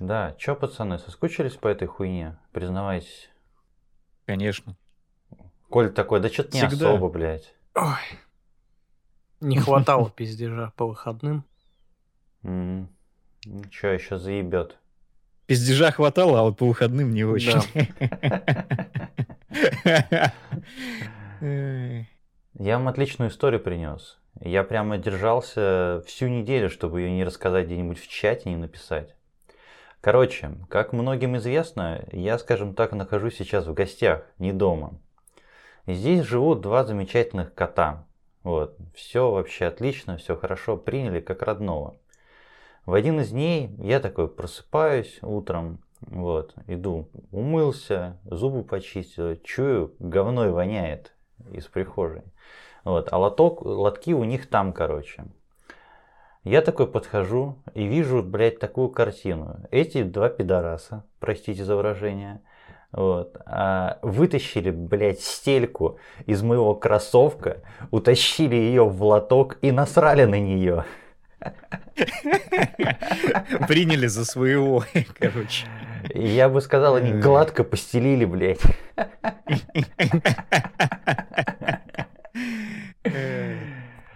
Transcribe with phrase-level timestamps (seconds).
[0.00, 2.36] Да, чё, пацаны, соскучились по этой хуйне?
[2.52, 3.30] Признавайтесь.
[4.26, 4.76] Конечно.
[5.68, 6.90] Коль такой, да что-то не Всегда.
[6.90, 7.54] особо, блядь.
[7.74, 8.18] Ой.
[9.40, 11.44] Не хватало пиздежа по выходным.
[12.42, 14.78] Ничего, еще заебет.
[15.46, 17.60] Пиздежа хватало, а вот по выходным не очень.
[22.54, 24.18] Я вам отличную историю принес.
[24.40, 29.14] Я прямо держался всю неделю, чтобы ее не рассказать где-нибудь в чате, не написать.
[30.04, 35.00] Короче, как многим известно, я, скажем так, нахожусь сейчас в гостях, не дома.
[35.86, 38.04] И здесь живут два замечательных кота.
[38.42, 41.96] Вот, все вообще отлично, все хорошо, приняли как родного.
[42.84, 50.50] В один из дней я такой просыпаюсь утром, вот, иду, умылся, зубы почистил, чую, говной
[50.50, 51.14] воняет
[51.50, 52.24] из прихожей.
[52.84, 55.24] Вот, а лоток, лотки у них там, короче.
[56.44, 59.56] Я такой подхожу и вижу, блядь, такую картину.
[59.70, 62.42] Эти два пидораса, простите за выражение,
[62.92, 70.38] вот, а, вытащили, блядь, стельку из моего кроссовка, утащили ее в лоток и насрали на
[70.38, 70.84] нее.
[73.66, 74.84] Приняли за своего,
[75.18, 75.66] короче.
[76.12, 78.60] Я бы сказал, они гладко постелили, блядь.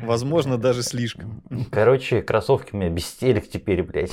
[0.09, 1.42] Возможно, даже слишком.
[1.70, 4.11] Короче, кроссовки у меня без стелек теперь, блядь.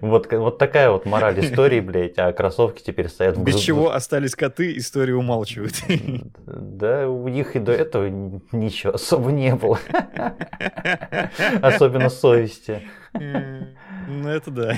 [0.00, 4.34] Вот, вот такая вот мораль истории, блядь, а кроссовки теперь стоят в Без чего остались
[4.34, 5.74] коты, историю умалчивают.
[6.46, 9.78] Да, у них и до этого ничего особо не было.
[11.60, 12.80] Особенно совести.
[13.12, 14.74] Ну, это да.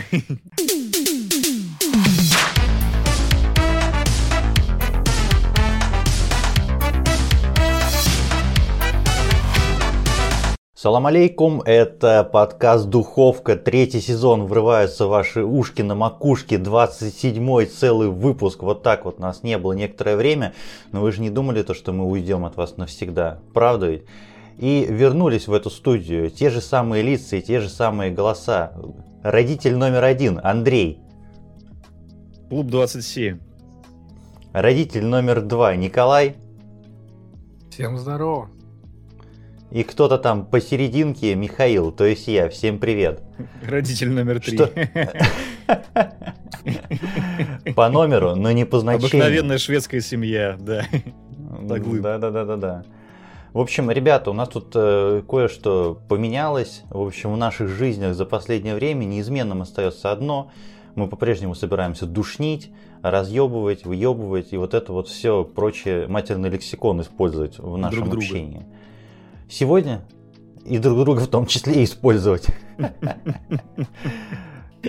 [10.83, 18.65] Салам алейкум, это подкаст «Духовка», третий сезон, врываются ваши ушки на макушке, 27-й целый выпуск,
[18.65, 20.55] вот так вот нас не было некоторое время,
[20.91, 24.07] но вы же не думали то, что мы уйдем от вас навсегда, правда ведь?
[24.59, 28.73] И вернулись в эту студию те же самые лица и те же самые голоса.
[29.23, 30.99] Родитель номер один, Андрей.
[32.49, 33.39] Клуб 27.
[34.53, 36.39] Родитель номер два, Николай.
[37.71, 38.51] Всем здорово.
[39.73, 42.51] И кто-то там посерединке, Михаил, то есть я.
[42.51, 43.23] Всем привет.
[43.67, 44.59] Родитель номер три.
[44.59, 44.71] Что?
[47.75, 49.09] По номеру, но не по значению.
[49.09, 50.85] Обыкновенная шведская семья, да.
[51.63, 52.85] Да, да, да, да, да.
[53.55, 56.83] В общем, ребята, у нас тут э, кое-что поменялось.
[56.91, 60.51] В общем, в наших жизнях за последнее время неизменным остается одно.
[60.97, 62.71] Мы по-прежнему собираемся душнить,
[63.03, 68.25] разъебывать, выебывать и вот это вот все прочее матерный лексикон использовать в нашем Друг друга.
[68.27, 68.67] общении.
[69.53, 70.01] Сегодня
[70.65, 72.47] и друг друга в том числе использовать.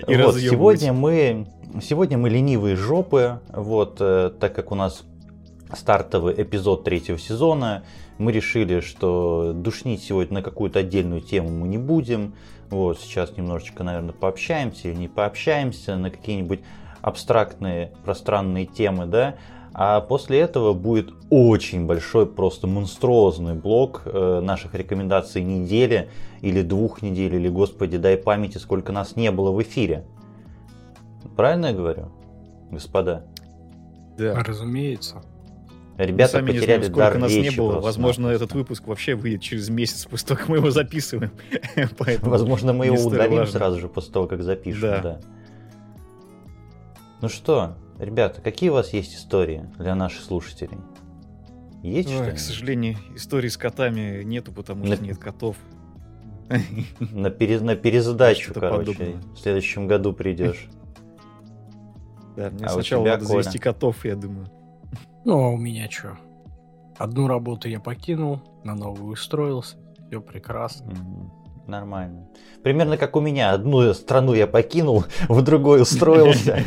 [0.08, 1.46] И Вот, сегодня мы,
[1.82, 5.04] сегодня мы ленивые жопы, вот, э, так как у нас
[5.76, 7.84] стартовый эпизод третьего сезона,
[8.16, 12.34] мы решили, что душнить сегодня на какую-то отдельную тему мы не будем.
[12.70, 16.60] Вот, сейчас немножечко, наверное, пообщаемся или не пообщаемся на какие-нибудь
[17.02, 19.34] абстрактные, пространные темы, да.
[19.76, 26.08] А после этого будет очень большой, просто монструозный блок э, наших рекомендаций недели
[26.42, 30.04] или двух недель, или, господи, дай памяти, сколько нас не было в эфире.
[31.36, 32.12] Правильно я говорю,
[32.70, 33.24] господа?
[34.16, 34.34] Да.
[34.44, 35.22] Разумеется.
[35.98, 37.70] Мы Ребята сами не потеряли знаем, сколько дар нас речи не было.
[37.72, 37.86] просто.
[37.86, 41.32] Возможно, этот выпуск вообще выйдет через месяц после того, как мы его записываем.
[41.98, 43.58] Поэтому Возможно, мы его не удалим важно.
[43.58, 44.80] сразу же после того, как запишем.
[44.82, 45.00] Да.
[45.00, 45.20] Да.
[47.20, 50.78] Ну что, ребята, какие у вас есть истории для наших слушателей?
[51.82, 52.36] Есть Ой, что-нибудь?
[52.36, 55.56] к сожалению, истории с котами нету, потому На- что нет котов.
[57.00, 58.92] На, пере- на перезадачу, Что-то короче.
[58.92, 59.22] подобное.
[59.34, 60.68] В следующем году придешь.
[62.36, 63.42] Да, мне А сначала надо Коля?
[63.42, 64.48] завести котов, я думаю.
[65.24, 66.18] Ну, а у меня что?
[66.98, 69.76] Одну работу я покинул, на новую устроился.
[70.08, 70.90] Все прекрасно.
[70.90, 71.32] Мгм.
[71.66, 72.26] Нормально.
[72.62, 73.52] Примерно как у меня.
[73.52, 76.54] Одну страну я покинул, в другой устроился.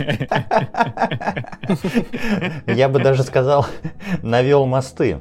[2.68, 3.66] Я бы даже сказал,
[4.22, 5.20] навел мосты.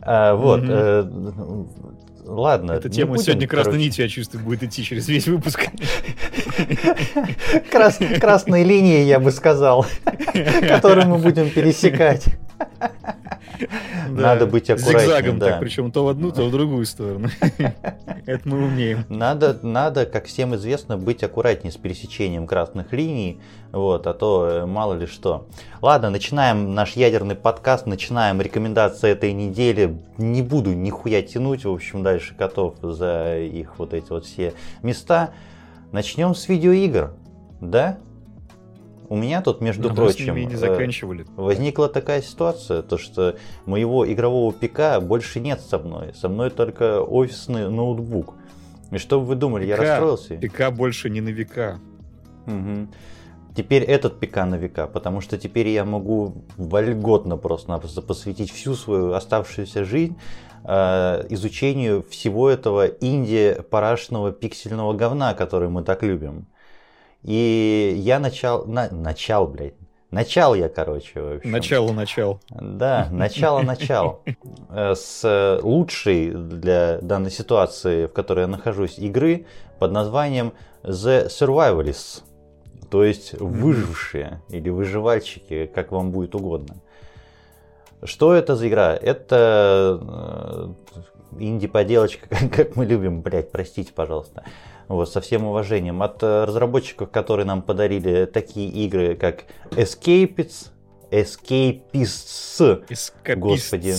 [0.00, 0.60] А, Вот.
[0.64, 1.04] Э,
[2.24, 2.72] Ладно.
[2.72, 5.66] Эта тема будем, сегодня красной нитью, я чувствую, будет идти через весь выпуск.
[7.72, 9.86] крас- Красной линии, я бы сказал,
[10.60, 12.26] которую мы будем пересекать.
[14.08, 17.28] Надо быть аккуратнее, Зигзагом так, причем то в одну, то в другую сторону.
[18.26, 19.04] Это мы умеем.
[19.08, 23.40] Надо, надо, как всем известно, быть аккуратнее с пересечением красных линий,
[23.72, 25.46] вот, а то э, мало ли что.
[25.82, 29.98] Ладно, начинаем наш ядерный подкаст, начинаем рекомендации этой недели.
[30.16, 35.30] Не буду нихуя тянуть, в общем, дальше котов за их вот эти вот все места.
[35.92, 37.12] Начнем с видеоигр,
[37.60, 37.98] да?
[39.08, 41.24] У меня тут, между с прочим, не э, заканчивали.
[41.36, 46.12] возникла такая ситуация, то что моего игрового ПК больше нет со мной.
[46.14, 48.34] Со мной только офисный ноутбук.
[48.90, 49.82] И что вы думали, я ПК.
[49.82, 50.34] расстроился?
[50.34, 51.78] ПК больше не на века.
[52.46, 52.90] Мгм.
[53.56, 59.14] Теперь этот ПК на века, потому что теперь я могу вольготно просто-напросто посвятить всю свою
[59.14, 60.16] оставшуюся жизнь
[60.64, 66.46] э, изучению всего этого инди-парашного пиксельного говна, который мы так любим.
[67.22, 68.64] И я начал...
[68.66, 69.74] На, начал, блядь.
[70.10, 71.50] Начал я, короче, в общем.
[71.50, 72.40] Начало, начало.
[72.48, 74.22] Да, начало-начал.
[74.70, 79.44] Э, С лучшей для данной ситуации, в которой я нахожусь, игры
[79.78, 82.22] под названием The Survivalists.
[82.90, 86.76] То есть выжившие или выживальщики, как вам будет угодно.
[88.02, 88.94] Что это за игра?
[88.94, 90.68] Это э,
[91.38, 94.44] инди-поделочка, как мы любим, блять, простите, пожалуйста.
[94.88, 96.02] Вот, со всем уважением.
[96.02, 100.68] От э, разработчиков, которые нам подарили такие игры, как Escapists,
[101.10, 103.38] Escapists, Эскапист.
[103.38, 103.94] Господи.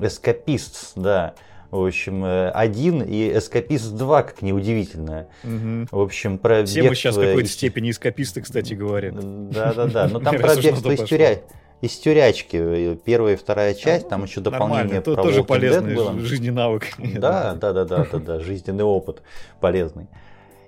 [0.00, 1.34] Escapists, да.
[1.70, 5.26] В общем, э, один и Escapist 2, как неудивительно.
[5.42, 5.88] Мгм.
[5.90, 9.12] В общем, про Все мы сейчас в бегство какой-то степени эскаписты, кстати говоря.
[9.12, 11.16] Да-да-да, но там про бегство из, пошло.
[11.80, 12.96] Из тюрячки.
[13.04, 16.12] Первая и вторая часть, там еще дополнение про тоже Walking Dead полезный было.
[16.14, 16.84] жи- жизненный навык.
[17.18, 19.22] Да, да, да, да, да, да, жизненный опыт
[19.60, 20.06] полезный.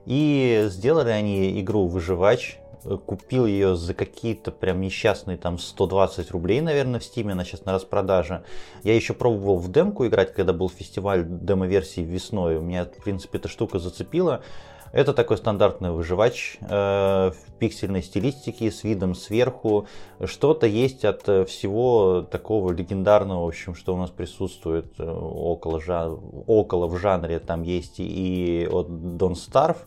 [0.07, 2.59] И сделали они игру «Выживач».
[3.05, 7.73] Купил ее за какие-то прям несчастные там 120 рублей, наверное, в Стиме, она сейчас на
[7.73, 8.43] распродаже.
[8.85, 12.57] Я еще пробовал в демку играть, когда был фестиваль демо-версии весной.
[12.57, 14.41] У меня, в принципе, эта штука зацепила.
[14.93, 19.87] Это такой стандартный выживач э, в пиксельной стилистике с видом сверху.
[20.25, 25.81] Что-то есть от э, всего такого легендарного, в общем, что у нас присутствует э, около,
[26.47, 27.39] около в жанре.
[27.39, 29.79] Там есть и от Don't Starve,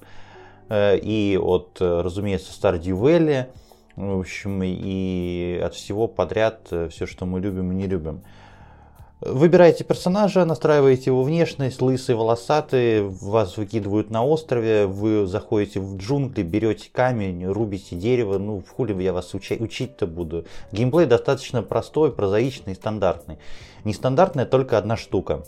[0.70, 3.48] э, и от, э, разумеется, Stardew Valley.
[3.98, 8.24] В общем, и от всего подряд все, что мы любим и не любим.
[9.26, 16.44] Выбираете персонажа, настраиваете его внешность, лысый, волосатый, вас выкидывают на острове, вы заходите в джунгли,
[16.44, 20.46] берете камень, рубите дерево, ну в хули я вас уча- учить-то буду.
[20.74, 23.38] Геймплей достаточно простой, прозаичный, стандартный.
[23.86, 25.46] Нестандартная только одна штука.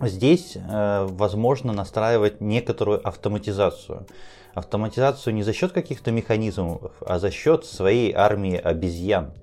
[0.00, 4.08] Здесь э, возможно настраивать некоторую автоматизацию.
[4.54, 9.34] Автоматизацию не за счет каких-то механизмов, а за счет своей армии обезьян.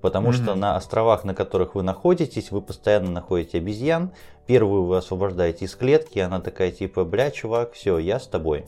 [0.00, 0.60] Потому что Мгм.
[0.60, 4.10] на островах, на которых вы находитесь, вы постоянно находите обезьян.
[4.46, 8.66] Первую вы освобождаете из клетки, она такая типа, бля, чувак, все, я с тобой.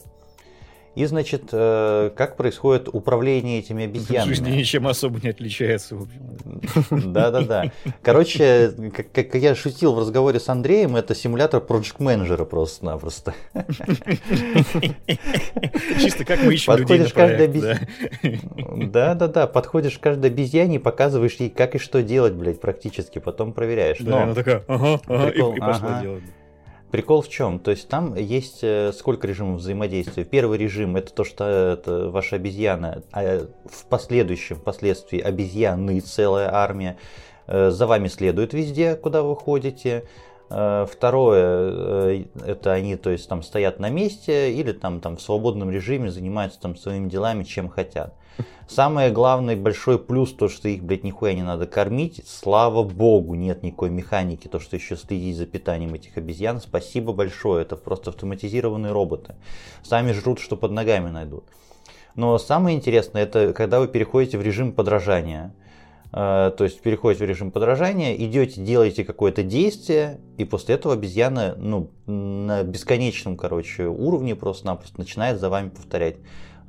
[0.95, 4.49] И, значит, э, как происходит управление этими Жизнь обезьянами?
[4.57, 5.95] ничем особо не отличается.
[5.95, 7.13] в общем.
[7.13, 7.71] Да-да-да.
[8.01, 13.33] Короче, как, как я шутил в разговоре с Андреем, это симулятор проект менеджера просто-напросто.
[15.99, 17.87] Чисто как мы ищем людей Подходишь к каждой обез-
[18.91, 19.15] да.
[19.15, 23.97] Да-да-да, подходишь к каждой обезьяне, показываешь ей, как и что делать, блядь, практически, потом проверяешь.
[23.99, 26.23] Да, Но она такая, ага, ага, и- и пошла делать.
[26.91, 27.59] Прикол в чем?
[27.59, 30.23] То есть там есть э, сколько режимов взаимодействия.
[30.23, 36.97] Первый режим это то, что это ваша обезьяна, а в последующем, впоследствии обезьяны, целая армия,
[37.45, 40.05] э, за вами следует везде, куда вы ходите.
[40.49, 45.21] Э, Второе, э, это они, то есть там стоят на месте или там, там в
[45.21, 48.15] свободном режиме занимаются там своими делами, чем хотят.
[48.67, 52.21] Самое главное, большой плюс, то, что их, блядь, нихуя не надо кормить.
[52.27, 56.61] Слава богу, нет никакой механики, то, что еще следить за питанием этих обезьян.
[56.61, 59.35] Спасибо большое, это просто автоматизированные роботы.
[59.83, 61.45] Сами жрут, что под ногами найдут.
[62.15, 65.53] Но самое интересное, это когда вы переходите в режим подражания.
[66.11, 71.55] Э, То есть переходите в режим подражания, идете, делаете какое-то действие, и после этого обезьяна
[71.57, 76.17] ну, на бесконечном, короче, уровне просто-напросто начинает за вами повторять.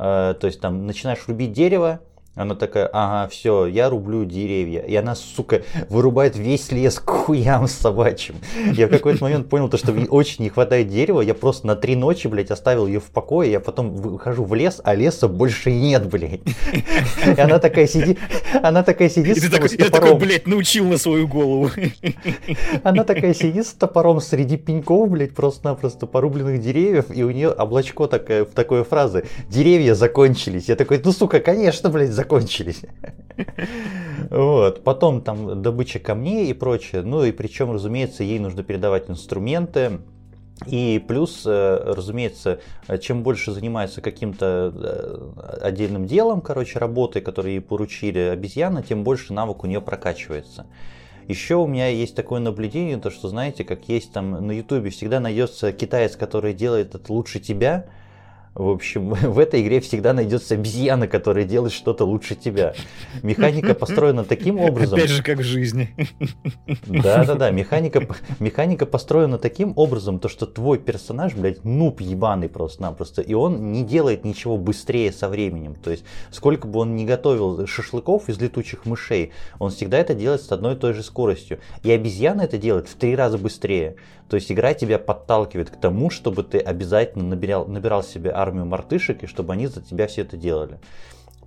[0.00, 2.00] Э, То есть там начинаешь рубить дерево,
[2.36, 4.80] она такая, ага, все, я рублю деревья.
[4.80, 8.36] И она, сука, вырубает весь лес к хуям собачьим.
[8.72, 11.20] Я в какой-то момент понял, то, что очень не хватает дерева.
[11.20, 13.50] Я просто на три ночи, блядь, оставил ее в покое.
[13.50, 16.40] Я потом выхожу в лес, а леса больше нет, блядь.
[17.36, 18.18] И она такая сидит,
[18.62, 20.18] она такая сидит И ты с, такой, с я такой, топором.
[20.18, 21.68] блядь, научил на свою голову.
[22.84, 28.06] Она такая сидит с топором среди пеньков, блядь, просто-напросто порубленных деревьев, и у нее облачко
[28.06, 30.68] такое, в такой фразы «Деревья закончились».
[30.68, 32.29] Я такой, ну, сука, конечно, блядь, закончились.
[34.30, 34.84] Вот.
[34.84, 37.02] Потом там добыча камней и прочее.
[37.02, 40.00] Ну и причем, разумеется, ей нужно передавать инструменты.
[40.66, 42.60] И плюс, э, разумеется,
[43.00, 49.32] чем больше занимается каким-то э, отдельным делом, короче, работой, которую ей поручили обезьяна, тем больше
[49.32, 50.66] навык у нее прокачивается.
[51.28, 55.20] Еще у меня есть такое наблюдение, то что, знаете, как есть там на ютубе всегда
[55.20, 57.86] найдется китаец, который делает это лучше тебя,
[58.54, 62.74] В общем, в этой игре всегда найдется обезьяна, которая делает что-то лучше тебя.
[63.22, 64.98] Механика построена таким образом...
[64.98, 65.90] Опять же, как в жизни.
[66.86, 68.06] Да-да-да, механика,
[68.40, 73.84] механика построена таким образом, то что твой персонаж, блядь, нуб ебаный просто-напросто, и он не
[73.84, 75.74] делает ничего быстрее со временем.
[75.74, 80.42] То есть, сколько бы он ни готовил шашлыков из летучих мышей, он всегда это делает
[80.42, 81.60] с одной и той же скоростью.
[81.84, 83.96] И обезьяна это делает в три раза быстрее.
[84.30, 89.24] То есть игра тебя подталкивает к тому, чтобы ты обязательно набирал, набирал себе армию мартышек
[89.24, 90.78] и чтобы они за тебя все это делали.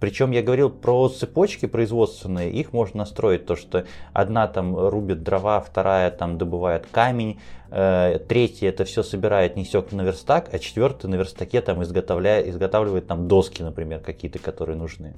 [0.02, 5.62] Причем я говорил про цепочки производственные, их можно настроить, то что одна там рубит дрова,
[5.62, 7.40] вторая там добывает камень,
[7.72, 13.08] э, третья это все собирает, несет на верстак, а четвертая на верстаке там изготовляет, изготавливает
[13.08, 15.14] там доски, например, какие-то, которые нужны.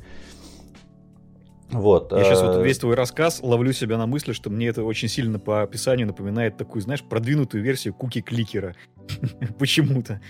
[1.72, 2.12] Вот.
[2.12, 5.07] Я сейчас вот э, весь твой рассказ ловлю себя на мысли, что мне это очень
[5.07, 8.75] сильно по описанию напоминает такую, знаешь, продвинутую версию куки-кликера.
[9.60, 10.22] Почему-то.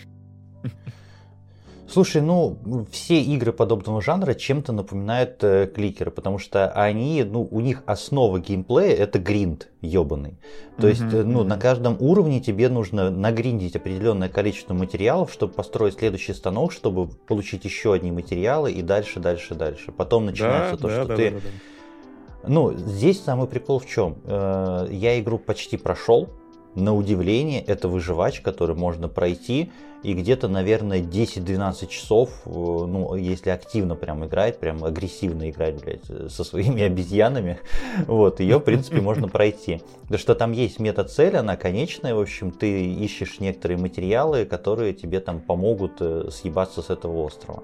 [1.88, 2.58] Слушай, ну,
[2.90, 8.40] все игры подобного жанра чем-то напоминают э, кликеры, потому что они, ну, у них основа
[8.40, 10.38] геймплея это гринд ебаный.
[10.78, 10.90] То mm-hmm.
[10.90, 16.72] есть, ну, на каждом уровне тебе нужно нагриндить определенное количество материалов, чтобы построить следующий станок,
[16.72, 19.92] чтобы получить еще одни материалы и дальше, дальше, дальше.
[19.92, 21.32] Потом начинается да, то, да, что да, ты...
[21.32, 22.48] Да, да, да.
[22.48, 24.18] Ну, здесь самый прикол в чем?
[24.26, 26.30] Э, я игру почти прошел,
[26.76, 29.72] на удивление, это выживач, который можно пройти
[30.06, 36.32] и где-то, наверное, 10-12 часов, э, ну, если активно прям играть, прям агрессивно играть, блядь,
[36.32, 37.60] со своими обезьянами,
[38.06, 39.82] вот, ее, в принципе, можно пройти.
[40.10, 45.20] Да что там есть мета-цель, она конечная, в общем, ты ищешь некоторые материалы, которые тебе
[45.20, 47.64] там помогут э, съебаться с этого острова.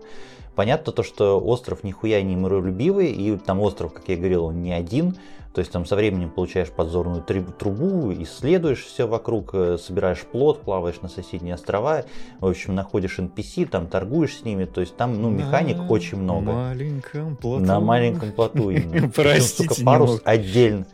[0.56, 4.74] Понятно то, что остров нихуя не миролюбивый, и там остров, как я говорил, он не
[4.74, 5.16] один,
[5.54, 11.02] то есть там со временем получаешь подзорную трубу, исследуешь все вокруг, э, собираешь плод, плаваешь
[11.02, 12.06] на соседние острова,
[12.40, 16.18] в общем, находишь NPC, там торгуешь с ними, то есть там, ну, механик на очень
[16.20, 16.54] много.
[16.54, 17.66] маленьком плоту.
[17.66, 19.10] На маленьком плоту именно.
[19.16, 20.86] Простите, парус отдельно.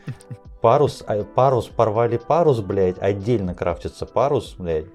[0.62, 4.88] Парус, а, парус, порвали парус, блядь, отдельно крафтится парус, блядь.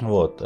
[0.00, 0.42] Вот.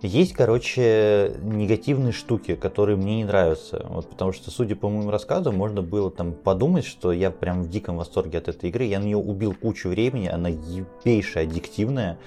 [0.00, 3.84] Есть, короче, негативные штуки, которые мне не нравятся.
[3.88, 7.68] Вот, потому что, судя по моему рассказу, можно было там подумать, что я прям в
[7.68, 8.84] диком восторге от этой игры.
[8.84, 12.18] Я на нее убил кучу времени, она ебейшая, аддиктивная.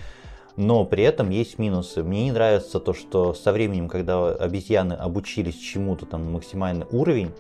[0.58, 2.04] Но при этом есть минусы.
[2.04, 7.32] Мне не нравится то, что со временем, когда обезьяны обучились чему-то там максимальный уровень,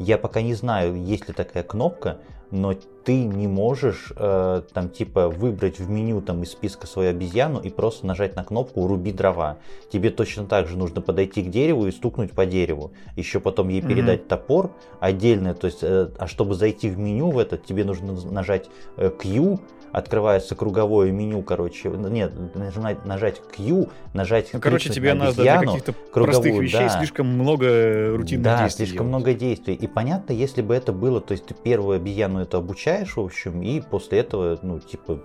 [0.00, 2.18] я пока не знаю, есть ли такая кнопка,
[2.50, 2.74] но
[3.04, 7.70] ты не можешь э, там типа выбрать в меню там из списка свою обезьяну и
[7.70, 9.56] просто нажать на кнопку «Руби дрова».
[9.90, 12.92] Тебе точно так же нужно подойти к дереву и стукнуть по дереву.
[13.16, 14.28] Еще потом ей передать mm-hmm.
[14.28, 15.54] топор отдельно.
[15.54, 19.58] То есть, э, а чтобы зайти в меню в этот, тебе нужно нажать э, Q,
[19.92, 25.60] открывается круговое меню, короче, нет, нажать, нажать Q, нажать Ну, короче, тебе на надо для
[25.60, 26.98] каких-то простых вещей да.
[26.98, 28.84] слишком много рутинных да, действий.
[28.84, 29.08] Да, слишком делать.
[29.08, 29.74] много действий.
[29.74, 33.62] И понятно, если бы это было, то есть ты первую обезьяну это обучаешь, в общем,
[33.62, 35.20] и после этого, ну, типа,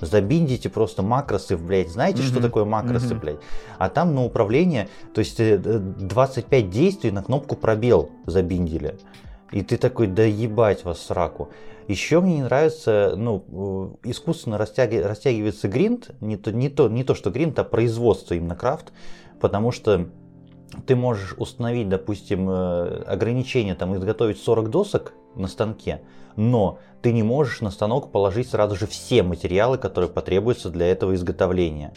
[0.00, 2.26] забиндите просто макросы, блядь, знаете, mm-hmm.
[2.26, 3.20] что такое макросы, mm-hmm.
[3.20, 3.40] блядь?
[3.78, 8.96] А там на управление, то есть 25 э, действий на кнопку пробел забиндили.
[9.56, 11.48] И ты такой, да ебать вас сраку.
[11.88, 17.14] Еще мне не нравится, ну, искусственно растяги, растягивается гринд, не то, не, то, не то,
[17.14, 18.92] что гринд, а производство именно крафт,
[19.40, 20.08] потому что
[20.86, 26.02] ты можешь установить, допустим, э, ограничение, там, изготовить 40 досок на станке,
[26.36, 31.14] но ты не можешь на станок положить сразу же все материалы, которые потребуются для этого
[31.14, 31.94] изготовления.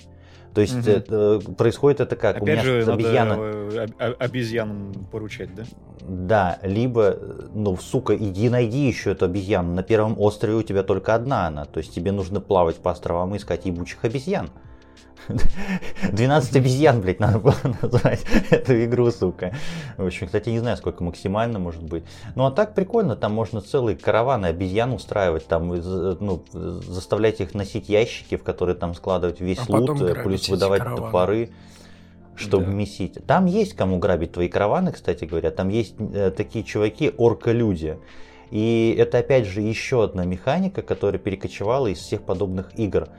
[0.53, 1.53] То есть угу.
[1.53, 2.37] происходит это как?
[2.37, 3.35] Опять У меня же обезьяна...
[3.35, 5.63] надо э, обезьянам поручать, да?
[6.01, 7.17] Да, либо,
[7.53, 9.73] ну, сука, иди найди еще эту обезьяну.
[9.73, 11.65] На первом острове у тебя только одна она.
[11.65, 14.49] То есть тебе нужно плавать по островам и искать ебучих обезьян.
[15.27, 19.53] 12 обезьян, блядь, надо было назвать эту игру, сука.
[19.97, 22.03] В общем, кстати, не знаю, сколько максимально может быть.
[22.35, 27.89] Ну, а так прикольно, там можно целые караваны обезьян устраивать, там, ну, заставлять их носить
[27.89, 31.49] ящики, в которые там складывать весь а лут, плюс выдавать топоры
[32.39, 32.71] чтобы да.
[32.71, 33.17] месить.
[33.27, 35.51] Там есть кому грабить твои караваны, кстати говоря.
[35.51, 37.97] Там есть э, такие чуваки, орка-люди.
[38.49, 43.09] И это опять же еще одна механика, которая перекочевала из всех подобных игр.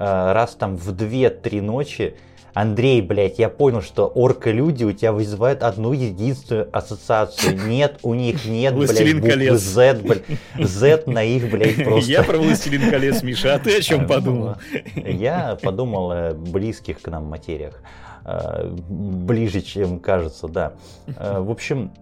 [0.00, 2.14] Э, раз там в 2-3 ночи
[2.54, 7.56] Андрей, блядь, я понял, что орка-люди у тебя вызывают одну единственную ассоциацию.
[7.68, 10.24] Нет, у них нет, блядь, буквы Z, блядь.
[10.58, 12.10] Z на их, блядь, просто...
[12.10, 14.56] Я про Властелин колец, Миша, а ты о чем подумал?
[14.96, 17.82] Я подумал о близких к нам материях.
[18.24, 20.72] Э, ближе, чем кажется, да.
[21.08, 21.92] Э, в общем,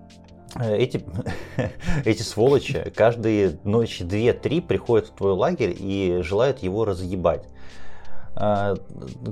[0.56, 1.04] эти,
[2.04, 7.42] эти сволочи каждые ночи 2-3 приходят в твой лагерь и желают его разъебать.
[8.40, 8.76] А,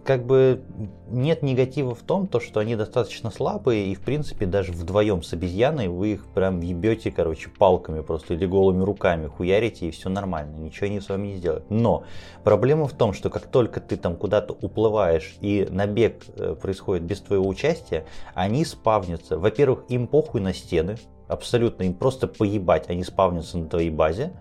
[0.05, 0.63] как бы
[1.09, 5.33] нет негатива в том, то, что они достаточно слабые, и в принципе даже вдвоем с
[5.33, 10.57] обезьяной вы их прям ебете, короче, палками просто или голыми руками хуярите, и все нормально,
[10.57, 11.71] ничего они с вами не сделают.
[11.71, 12.03] Но
[12.43, 17.21] проблема в том, что как только ты там куда-то уплываешь и набег э, происходит без
[17.21, 19.39] твоего участия, они спавнятся.
[19.39, 20.97] Во-первых, им похуй на стены,
[21.29, 24.33] абсолютно им просто поебать, они спавнятся на твоей базе,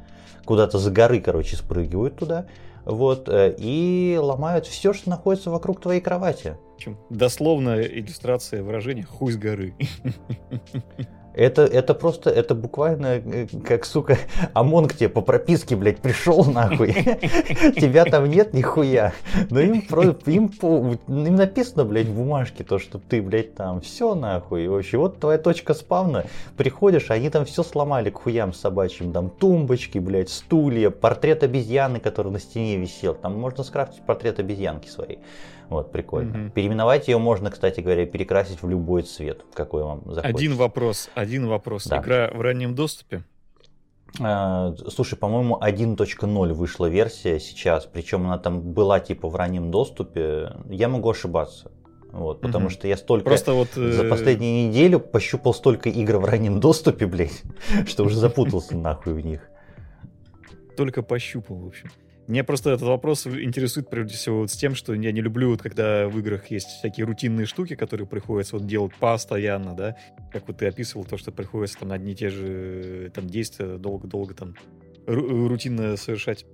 [0.43, 2.47] куда-то за горы, короче, спрыгивают туда
[2.85, 6.57] вот, э, и ломают все, что находится вокруг твоей кровати.
[7.09, 9.73] Дословная иллюстрация выражения «хуй с горы».
[11.35, 14.17] Это, это просто, это буквально э, как, сука,
[14.53, 16.93] ОМОН к тебе по прописке, блядь, пришел нахуй.
[16.93, 19.11] Тебя там нет нихуя.
[19.49, 19.83] Но им,
[20.25, 20.51] им,
[21.07, 24.67] им написано, блядь, в бумажке то, что ты, блядь, там все нахуй.
[24.67, 26.23] Вообще, вот твоя точка спавна.
[26.55, 29.11] Приходишь, они там все сломали к хуям собачьим.
[29.11, 33.13] Там тумбочки, блядь, стулья, портрет обезьяны, который на стене висел.
[33.13, 35.19] Там можно скрафтить портрет обезьянки своей.
[35.69, 36.45] Вот, прикольно.
[36.45, 36.51] Угу.
[36.51, 40.37] Переименовать ее можно, кстати говоря, перекрасить в любой цвет, какой вам захочется.
[40.37, 41.85] Один вопрос, один вопрос.
[41.85, 42.01] Да.
[42.01, 43.23] Игра в раннем доступе?
[44.19, 50.53] А, слушай, по-моему, 1.0 вышла версия сейчас, причем она там была типа в раннем доступе.
[50.69, 51.71] Я могу ошибаться.
[52.11, 52.73] Вот, потому угу.
[52.73, 57.07] что я столько Просто вот, за э, последнюю неделю пощупал столько игр в раннем доступе,
[57.07, 57.43] блядь,
[57.87, 59.41] что уже запутался нахуй в них.
[60.77, 61.89] Только пощупал, в общем.
[62.27, 65.61] Меня просто этот вопрос интересует прежде всего вот с тем, что я не люблю, вот,
[65.61, 69.95] когда в играх есть всякие рутинные штуки, которые приходится вот делать постоянно, да,
[70.31, 74.33] как вот ты описывал, то, что приходится там одни и те же там действия долго-долго
[74.33, 74.55] там
[75.05, 76.45] рутинно совершать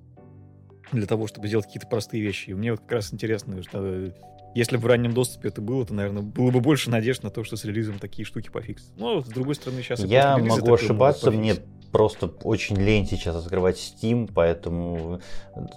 [0.92, 2.50] для того, чтобы сделать какие-то простые вещи.
[2.50, 4.12] И мне вот как раз интересно, что э,
[4.56, 7.44] если бы в раннем доступе это было, то, наверное, было бы больше надежд на то,
[7.46, 8.90] что с релизом такие штуки пофиксят.
[8.98, 10.04] Но, с другой стороны, сейчас...
[10.04, 11.56] Я могу ошибаться, мне
[11.92, 15.20] просто очень лень сейчас открывать Steam, поэтому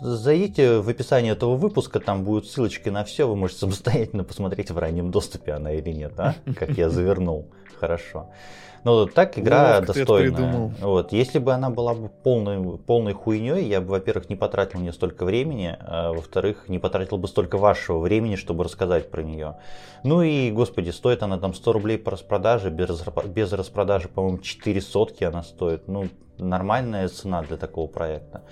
[0.00, 4.78] зайдите в описание этого выпуска, там будут ссылочки на все, вы можете самостоятельно посмотреть в
[4.78, 6.34] раннем доступе она или нет, а?
[6.56, 7.48] Как я завернул.
[7.78, 8.30] Хорошо.
[8.84, 10.74] Ну, так игра Ловко достойная.
[10.80, 11.12] Вот.
[11.12, 15.24] Если бы она была бы полной, полной хуйней, я бы, во-первых, не потратил мне столько
[15.24, 19.56] времени, а во-вторых, не потратил бы столько вашего времени, чтобы рассказать про нее.
[20.02, 24.80] Ну и, господи, стоит она там 100 рублей по распродаже, без, без распродажи, по-моему, 4
[24.82, 25.88] сотки она стоит.
[25.88, 28.42] Ну, нормальная цена для такого проекта.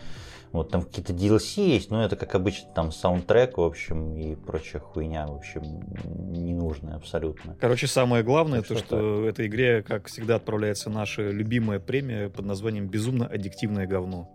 [0.52, 4.82] Вот там какие-то DLC есть, но это как обычно там саундтрек, в общем, и прочая
[4.82, 5.62] хуйня, в общем,
[6.04, 7.56] ненужная абсолютно.
[7.58, 11.80] Короче, самое главное, так то, что, что в этой игре, как всегда, отправляется наша любимая
[11.80, 14.30] премия под названием «Безумно аддиктивное говно».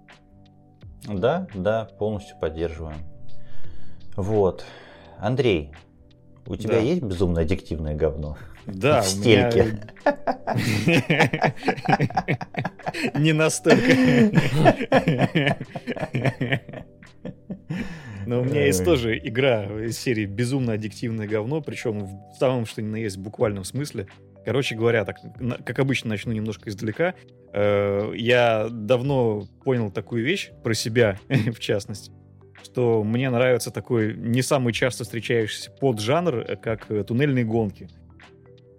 [1.07, 2.97] Да, да, полностью поддерживаем.
[4.15, 4.65] Вот.
[5.19, 5.71] Андрей,
[6.47, 6.79] у тебя да.
[6.79, 8.37] есть безумно аддиктивное говно?
[8.67, 9.79] Да, в стельке.
[13.15, 13.95] Не настолько.
[18.25, 22.81] Но у меня есть тоже игра из серии безумно аддиктивное говно, причем в самом что
[22.81, 24.07] ни на есть буквальном смысле.
[24.45, 25.15] Короче говоря, так,
[25.65, 27.13] как обычно, начну немножко издалека.
[27.53, 32.11] Э, я давно понял такую вещь про себя, в частности,
[32.63, 37.89] что мне нравится такой не самый часто встречающийся поджанр, э, как э, туннельные гонки.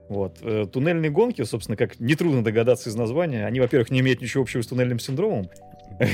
[0.09, 0.39] Вот.
[0.43, 4.63] Э, туннельные гонки, собственно, как нетрудно догадаться из названия, они, во-первых, не имеют ничего общего
[4.63, 5.49] с туннельным синдромом.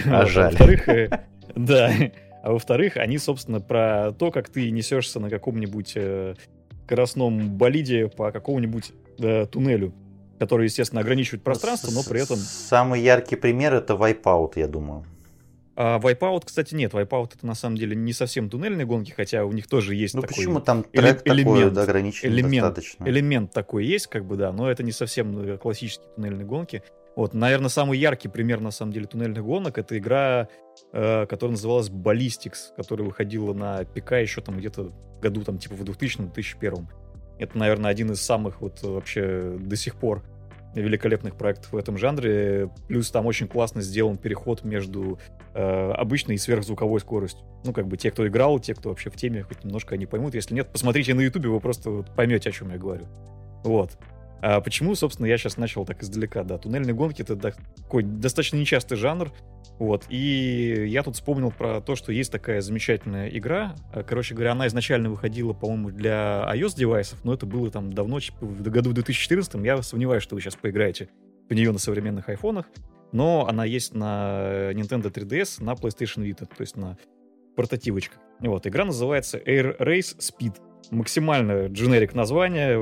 [0.07, 0.51] А жаль.
[0.51, 1.09] во-вторых, э,
[1.55, 1.93] да.
[2.43, 6.35] А во-вторых, они, собственно, про то, как ты несешься на каком-нибудь э,
[6.85, 8.93] скоростном болиде по какому-нибудь
[9.51, 9.95] туннелю,
[10.39, 12.37] который, естественно, ограничивает пространство, но при этом...
[12.37, 15.05] Самый яркий пример— это Wipeout, я думаю.
[15.77, 16.93] А Wipeout, кстати, нет.
[16.93, 20.23] Wipeout это на самом деле не совсем туннельные гонки, хотя у них тоже есть ну,
[20.23, 23.05] такой почему там трек эле- элемент, такой ограниченный элемент, достаточно?
[23.09, 26.83] Элемент такой есть, как бы, да, но это не совсем э, классические туннельные гонки.
[27.17, 30.49] Вот, наверное, самый яркий пример, на самом деле, туннельных гонок— это игра,
[30.93, 35.83] э, которая называлась Ballistics, которая выходила на ПК еще там где-то году, там, типа, в
[35.83, 36.87] 2000-2001.
[37.39, 40.23] Это, наверное, один из самых вот вообще до сих пор
[40.81, 42.71] великолепных проектов в этом жанре.
[42.89, 45.19] Плюс там очень классно сделан переход между
[45.55, 47.45] э, обычной и сверхзвуковой скоростью.
[47.65, 50.35] Ну, как бы те, кто играл, те, кто вообще в теме, хоть немножко они поймут.
[50.35, 53.07] Если нет, посмотрите на ютубе, вы просто вот поймете, о чем я говорю.
[53.65, 53.99] Вот.
[54.47, 56.45] А почему, собственно, я сейчас начал так издалека?
[56.45, 59.33] Да, туннельные гонки— это такой достаточно нечастый жанр,
[59.79, 63.75] вот, и я тут вспомнил про то, что есть такая замечательная игра.
[63.95, 68.45] Э, короче говоря, она изначально выходила, по-моему, для iOS-девайсов, но это было там давно, типа,
[68.45, 69.55] в году 2014.
[69.65, 71.09] Я сомневаюсь, что вы сейчас поиграете
[71.49, 72.67] в нее на современных айфонах,
[73.13, 76.99] но она есть на Nintendo 3DS, на PlayStation Vita, то есть на
[77.57, 78.19] портативочках.
[78.41, 80.57] Вот, игра называется Air Race Speed.
[80.91, 82.79] Максимально дженерик название,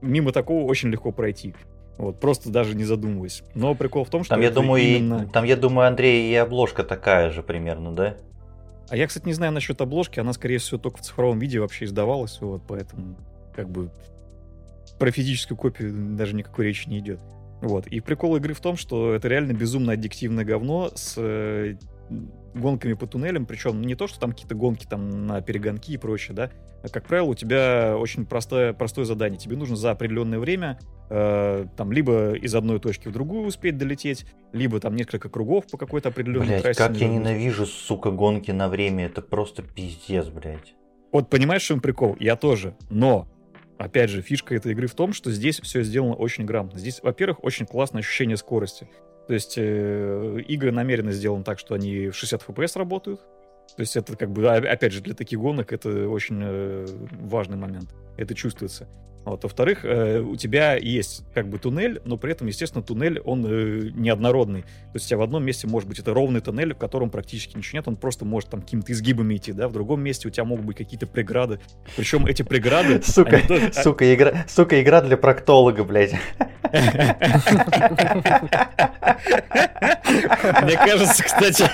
[0.00, 1.54] мимо такого очень легко пройти.
[1.96, 3.42] Вот, просто даже не задумываясь.
[3.54, 5.24] Но прикол в том, что там, я думаю, именно...
[5.24, 8.16] и, там, я думаю, Андрей, и обложка такая же примерно, да?
[8.88, 11.86] А я, кстати, не знаю насчет обложки, она, скорее всего, только в цифровом виде вообще
[11.86, 13.16] издавалась, вот, поэтому,
[13.54, 13.90] как бы,
[14.98, 17.20] про физическую копию даже никакой речи не идет.
[17.60, 17.88] Вот.
[17.88, 21.74] И прикол игры в том, что это реально безумно аддиктивное говно с э,
[22.54, 26.34] гонками по туннелям, причем не то, что там какие-то гонки там на перегонки и прочее,
[26.34, 26.50] да,
[26.82, 29.38] а, как правило, у тебя очень простое, простое задание.
[29.38, 30.78] Тебе нужно за определенное время
[31.10, 35.76] э, там либо из одной точки в другую успеть долететь, либо там несколько кругов по
[35.76, 36.78] какой-то определенной Блять, трассе.
[36.78, 39.06] как я ненавижу, сука, гонки на время.
[39.06, 40.74] Это просто пиздец, блядь.
[41.10, 42.16] Вот понимаешь, в чем прикол?
[42.20, 42.76] Я тоже.
[42.90, 43.26] Но
[43.78, 46.78] опять же, фишка этой игры в том, что здесь все сделано очень грамотно.
[46.78, 48.88] Здесь, во-первых, очень классное ощущение скорости.
[49.28, 53.20] То есть э, игры намеренно сделаны так, что они в 60 FPS работают.
[53.76, 57.58] То есть это как бы, а, опять же, для таких гонок это очень э, важный
[57.58, 57.94] момент.
[58.16, 58.88] Это чувствуется.
[59.28, 59.42] Вот.
[59.42, 63.90] Во-вторых, э, у тебя есть как бы туннель, но при этом, естественно, туннель, он э,
[63.94, 64.62] неоднородный.
[64.62, 67.54] То есть у тебя в одном месте может быть это ровный туннель, в котором практически
[67.56, 70.44] ничего нет, он просто может там какими-то изгибами идти, да, в другом месте у тебя
[70.44, 71.60] могут быть какие-то преграды.
[71.96, 73.02] Причем эти преграды...
[73.02, 76.14] Сука, тоже- а- сука, игра, сука, игра для проктолога, блядь.
[80.62, 81.64] Мне кажется, кстати...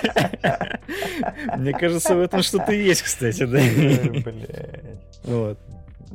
[1.56, 3.60] Мне кажется, в этом что-то есть, кстати, да.
[4.24, 4.98] Блядь.
[5.22, 5.58] Вот.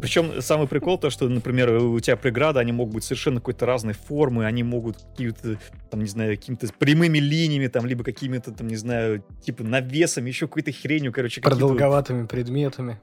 [0.01, 3.93] Причем самый прикол то, что, например, у тебя преграды, они могут быть совершенно какой-то разной
[3.93, 5.57] формы, они могут какие-то,
[5.89, 10.47] там, не знаю, какими-то прямыми линиями, там, либо какими-то, там, не знаю, типа навесами, еще
[10.47, 12.99] какой-то хренью, короче, Продолговатыми предметами.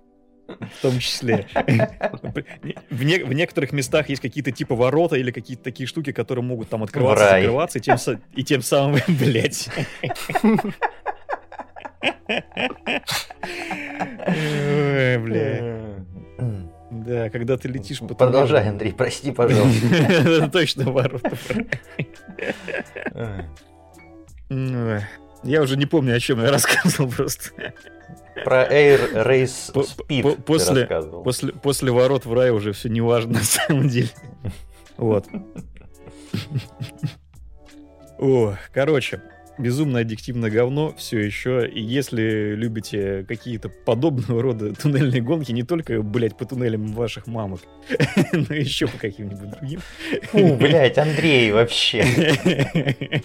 [0.49, 1.47] в том числе.
[2.91, 6.69] В, не- в некоторых местах есть какие-то типа ворота или какие-то такие штуки, которые могут
[6.69, 7.43] там открываться, рай.
[7.43, 7.97] закрываться, и тем,
[8.35, 9.69] и тем самым, блять.
[14.27, 15.96] Ой, бля.
[17.05, 18.73] Да, когда ты летишь по Продолжай, туннелю.
[18.73, 20.49] Андрей, прости, пожалуйста.
[20.53, 20.91] Точно.
[24.51, 25.01] Ой.
[25.43, 27.51] Я уже не помню, о чем я рассказывал просто.
[28.45, 30.87] Про Air Race Speed после-.
[31.23, 34.11] После, после ворот в рай уже все неважно на самом деле.
[34.97, 35.27] Вот.
[38.19, 39.21] О, короче,
[39.59, 41.69] безумно аддиктивное говно все еще.
[41.69, 47.61] И если любите какие-то подобного рода туннельные гонки, не только, блять, по туннелям ваших мамок,
[48.33, 49.81] но еще по каким-нибудь другим,
[50.31, 52.05] Фу, блядь, Андрей, вообще.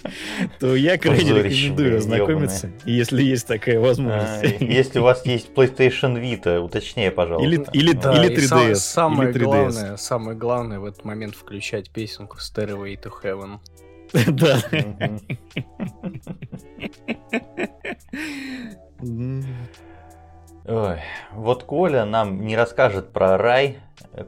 [0.60, 4.60] то я крайне рекомендую ознакомиться, если есть такая А, возможность.
[4.60, 7.46] Если у вас есть PlayStation Vita, уточняй, пожалуйста.
[7.48, 8.74] Или, или, Да, или и сам- 3DS.
[8.76, 9.44] самое или 3DS.
[9.44, 13.58] главное, самое главное в этот момент включать песенку Stairway to Heaven.
[14.12, 14.58] Да.
[20.64, 21.00] Ой,
[21.32, 23.78] вот Коля нам не расскажет про рай,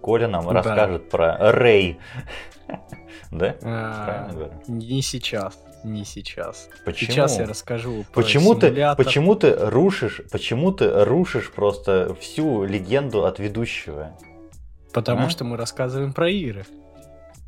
[0.03, 0.53] Коля нам Да.
[0.53, 1.99] расскажет про Рэй.
[3.31, 3.55] Да?
[3.63, 4.53] А, Правильно говорю?
[4.69, 6.69] Не сейчас, не сейчас.
[6.85, 7.11] Почему?
[7.13, 13.25] Сейчас я расскажу про Почему ты, почему ты рушишь, почему ты рушишь просто всю легенду
[13.27, 14.17] от ведущего?
[14.93, 15.31] Потому А?
[15.31, 16.65] что мы рассказываем про игры.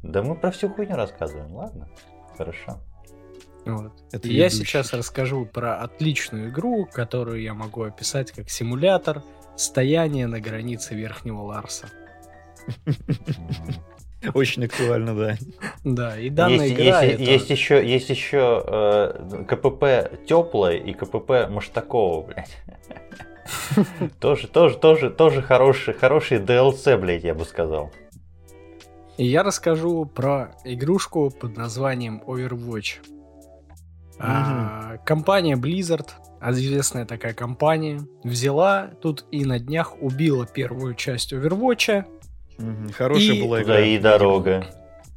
[0.02, 1.88] Да мы про всю хуйню рассказываем, ладно?
[2.36, 2.80] Хорошо.
[3.64, 3.92] Вот.
[4.12, 4.58] Это я ведущий.
[4.64, 9.22] сейчас расскажу про отличную игру, которую я могу описать как симулятор
[9.56, 11.88] стояния на границе Верхнего Ларса.
[14.34, 15.36] Очень актуально, да.
[15.84, 20.92] Да, и данная есть, игра есть, это- есть еще, есть еще э, КПП теплое и
[20.94, 22.56] КПП Маштакова, блядь.
[24.20, 27.92] Тоже, тоже, тоже, тоже хороший, хороший DLC, блядь, я бы сказал.
[29.16, 32.96] И я расскажу про игрушку под названием Overwatch.
[34.18, 36.08] А, компания Blizzard,
[36.42, 42.04] известная такая компания, взяла тут и на днях убила первую часть Overwatch,
[42.58, 42.90] Мгм.
[42.92, 43.74] Хорошая И- была игра.
[43.74, 44.66] Туда и дорога.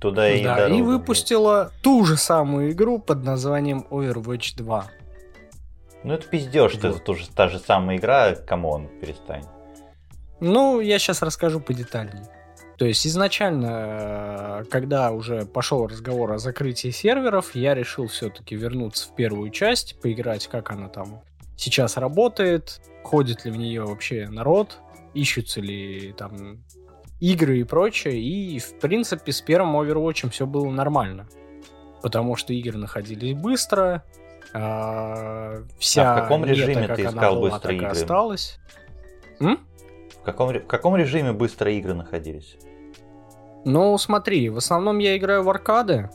[0.02, 0.74] Туда и да, дорога.
[0.76, 0.86] и блядь.
[0.88, 4.88] выпустила ту же самую игру под названием Overwatch 2.
[6.04, 7.06] Ну это пиздеж, что это Вот.
[7.06, 9.46] тоже та же самая игра, come on, перестань.
[10.42, 12.28] Ну, я сейчас расскажу подетальнее.
[12.80, 19.10] То есть изначально, э, когда уже пошел разговор о закрытии серверов, я решил все-таки вернуться
[19.10, 21.22] в первую часть, поиграть, как она там
[21.58, 24.78] сейчас работает, ходит ли в нее вообще народ,
[25.14, 26.64] ищутся ли там
[27.20, 28.18] игры и прочее.
[28.18, 31.28] И, в принципе, с первым Overwatch все было нормально.
[32.02, 34.06] Потому что игры находились быстро,
[34.54, 37.88] а, вся А в каком мета, режиме как ты искал была, и игры?
[37.88, 38.58] осталась.
[39.42, 39.60] М?
[40.22, 42.56] В каком, в каком режиме быстро игры находились?
[43.66, 46.10] Ну, смотри, в основном я играю в аркады.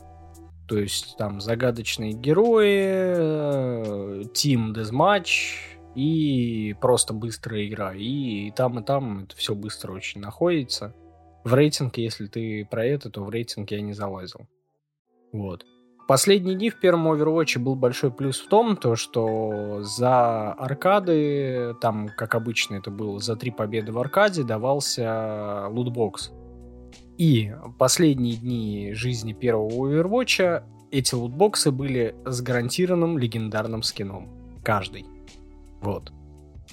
[0.67, 7.93] То есть там загадочные герои, э, Team Deathmatch и просто быстрая игра.
[7.93, 10.95] И, там, и там это все быстро очень находится.
[11.43, 14.47] В рейтинг, если ты про это, то в рейтинг я не залазил.
[15.31, 15.63] Вот.
[16.07, 22.09] Последние дни в первом Overwatch был большой плюс в том, то, что за аркады, там,
[22.15, 26.31] как обычно это было, за три победы в аркаде давался лутбокс.
[27.17, 34.29] И последние дни жизни первого Overwatch эти лутбоксы были с гарантированным легендарным скином.
[34.63, 35.05] Каждый.
[35.81, 36.11] Вот.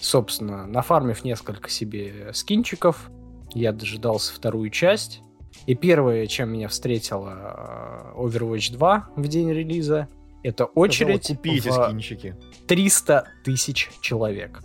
[0.01, 3.11] Собственно, нафармив несколько себе скинчиков,
[3.55, 5.21] я дожидался вторую часть.
[5.67, 10.09] И первое, чем меня встретила э, Overwatch 2 в день релиза,
[10.43, 12.37] это очередь купите в скинчики.
[12.67, 14.61] 300 тысяч человек.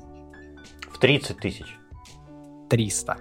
[0.92, 1.78] В 30 тысяч.
[2.70, 3.18] 300.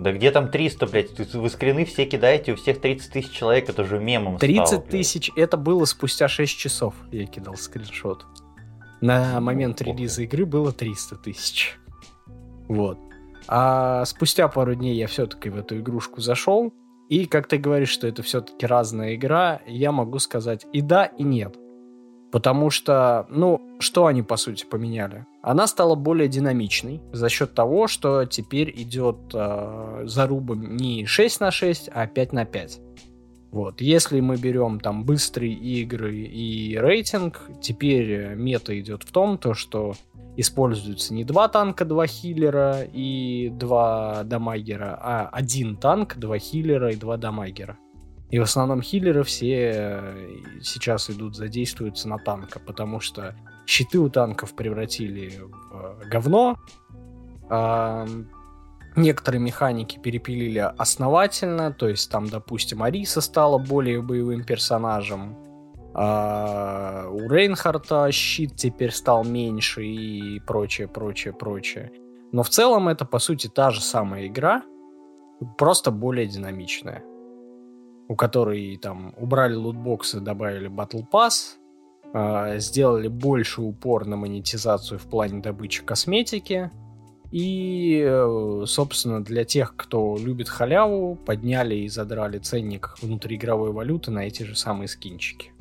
[0.00, 1.34] Да где там 300, блядь?
[1.34, 5.30] Вы скрины все кидаете, у всех 30 тысяч человек, это уже мемом 30 стало, тысяч,
[5.36, 8.24] это было спустя 6 часов, я кидал скриншот.
[9.00, 11.78] На момент релиза игры было 300 тысяч.
[12.68, 12.98] Вот.
[13.48, 16.72] А спустя пару дней я все-таки в эту игрушку зашел.
[17.08, 21.24] И как ты говоришь, что это все-таки разная игра, я могу сказать и да, и
[21.24, 21.56] нет.
[22.32, 25.26] Потому что, ну, что они по сути поменяли?
[25.42, 31.50] Она стала более динамичной за счет того, что теперь идет э, зарубом не 6 на
[31.50, 32.80] 6, а 5 на 5.
[33.50, 33.80] Вот.
[33.80, 39.54] Если мы берем там быстрые игры и рейтинг, теперь э, мета идет в том, то,
[39.54, 39.94] что
[40.36, 46.96] используются не два танка, два хиллера и два дамагера, а один танк, два хиллера и
[46.96, 47.76] два дамагера.
[48.30, 50.28] И в основном хиллеры все э,
[50.62, 53.34] сейчас идут, задействуются на танка, потому что
[53.66, 56.56] щиты у танков превратили в говно,
[57.48, 58.06] а
[58.94, 65.36] некоторые механики перепилили основательно, то есть там, допустим, Ариса стала более боевым персонажем,
[65.92, 71.90] а у Рейнхарта щит теперь стал меньше и прочее, прочее, прочее.
[72.30, 74.62] Но в целом это, по сути, та же самая игра,
[75.58, 77.02] просто более динамичная
[78.10, 81.54] у которой там убрали лутбоксы, добавили Battle Pass,
[82.12, 86.72] э, сделали больше упор на монетизацию в плане добычи косметики.
[87.30, 94.26] И, э, собственно, для тех, кто любит халяву, подняли и задрали ценник внутриигровой валюты на
[94.26, 95.52] эти же самые скинчики.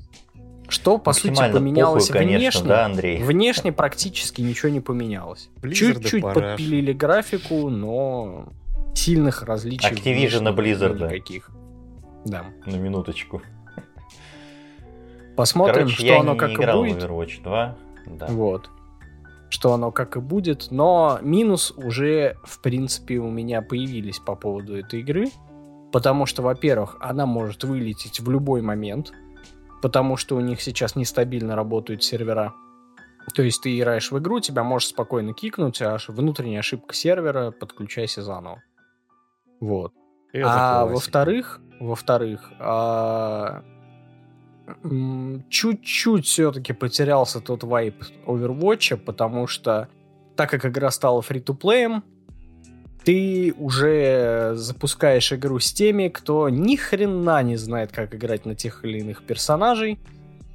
[0.67, 2.67] Что, по сути, поменялось похуй, конечно, внешне?
[2.67, 3.21] да, Андрей?
[3.21, 5.51] Внешне практически ничего не поменялось.
[5.61, 6.57] Blizzard Чуть-чуть параш.
[6.57, 8.49] подпилили графику, но
[8.95, 11.51] сильных различий Activision и Blizzard, никаких.
[12.25, 12.45] Да.
[12.65, 13.41] На минуточку.
[15.35, 17.01] Посмотрим, Короче, что я оно не, как не и играл будет.
[17.01, 17.77] в Overwatch 2.
[18.07, 18.27] Да.
[18.27, 18.69] Вот.
[19.49, 20.67] Что оно как и будет.
[20.69, 25.29] Но минус уже, в принципе, у меня появились по поводу этой игры.
[25.91, 29.11] Потому что, во-первых, она может вылететь в любой момент.
[29.81, 32.53] Потому что у них сейчас нестабильно работают сервера.
[33.33, 37.51] То есть ты играешь в игру, тебя можешь спокойно кикнуть, а аж внутренняя ошибка сервера,
[37.51, 38.61] подключайся заново.
[39.59, 39.93] Вот.
[40.31, 43.63] Это а во-вторых, во-вторых, а,
[45.49, 49.87] чуть-чуть все-таки потерялся тот vibe Overwatch, потому что
[50.35, 52.03] так как игра стала free-to-play ем,
[53.03, 58.85] ты уже запускаешь игру с теми, кто ни хрена не знает, как играть на тех
[58.85, 59.99] или иных персонажей.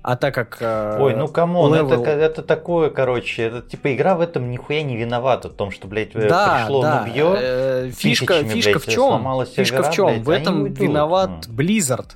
[0.05, 0.59] А так как...
[0.61, 4.51] э, Ой, ну come on, это, level- это такое, короче, это типа игра в этом
[4.51, 7.01] нихуя не виновата, в том, что, блядь, э, да, пришло да.
[7.01, 9.47] нубье, э, фишка, тысячами, фишка блядь, в чем?
[9.47, 10.07] Фишка в чем?
[10.09, 10.79] блядь, в этом уйдут.
[10.79, 11.55] виноват Ну.
[11.55, 12.11] Blizzard.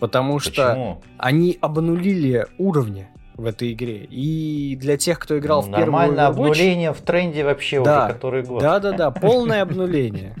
[0.00, 1.02] Потому что Почему?
[1.18, 4.06] они обнулили уровни в этой игре.
[4.10, 6.28] И для тех, кто играл Ну, в первую Нормально, Overwatch...
[6.30, 8.62] обнуление в тренде вообще Да, уже который год.
[8.62, 10.34] Да-да-да, полное обнуление.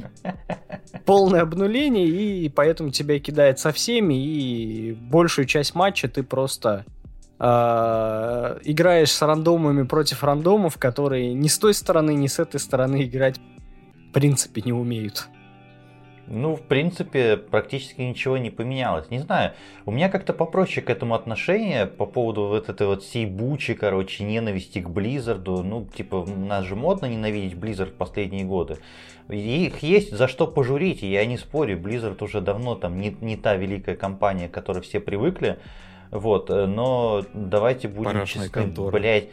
[1.04, 6.86] Полное обнуление, и поэтому тебя кидает со всеми, и большую часть матча ты просто
[7.44, 13.04] э, играешь с рандомами против рандомов, которые ни с той стороны, ни с этой стороны
[13.04, 15.28] играть в принципе не умеют.
[16.26, 19.10] Ну, в принципе, практически ничего не поменялось.
[19.10, 19.52] Не знаю,
[19.84, 24.24] у меня как-то попроще к этому отношение по поводу вот этой вот всей бучи, короче,
[24.24, 25.62] ненависти к Близзарду.
[25.62, 28.78] Ну, типа, нас же модно ненавидеть Blizzard в последние годы.
[29.28, 33.56] Их есть за что пожурить, я не спорю, Blizzard уже давно там не, не та
[33.56, 35.58] великая компания, к которой все привыкли.
[36.14, 38.92] Вот, э, но давайте будем Парашная честны, контора.
[38.92, 39.28] блядь,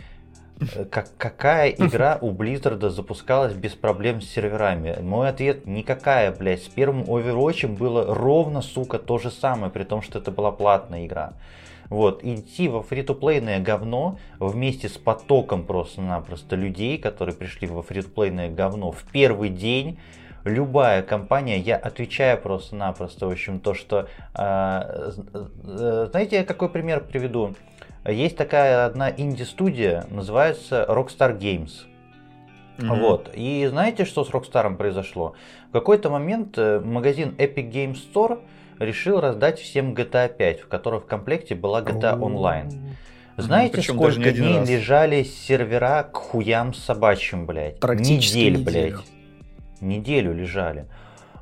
[0.60, 4.98] э, как, какая игра у Blizzard запускалась без проблем с серверами?
[5.00, 6.64] Мой ответ никакая, блядь.
[6.64, 11.06] С первым Overwatch было ровно, сука, то же самое, при том, что это была платная
[11.06, 11.34] игра.
[11.90, 18.92] Вот, идти во фри-то-плейное говно вместе с потоком просто-напросто людей, которые пришли во фри-то-плейное говно
[18.92, 20.00] в первый день,
[20.44, 24.08] любая компания, я отвечаю просто-напросто, в общем, то, что...
[24.34, 25.12] а,
[25.64, 27.56] э, знаете, я какой пример приведу?
[28.06, 31.72] Есть такая одна инди-студия, называется Rockstar Games.
[32.78, 33.00] Мгм.
[33.00, 33.30] Вот.
[33.34, 35.36] И знаете, что с Rockstar произошло?
[35.70, 38.40] В какой-то момент э, магазин Epic Games Store
[38.80, 42.96] решил раздать всем GTA 5, в которой в комплекте была GTA Online.
[43.38, 44.70] Знаете, Причем сколько дней раз.
[44.70, 47.80] лежали сервера к хуям собачьим, блядь?
[47.80, 48.66] Практически Недель, неделю.
[48.98, 49.21] блядь.
[49.82, 50.88] Неделю лежали.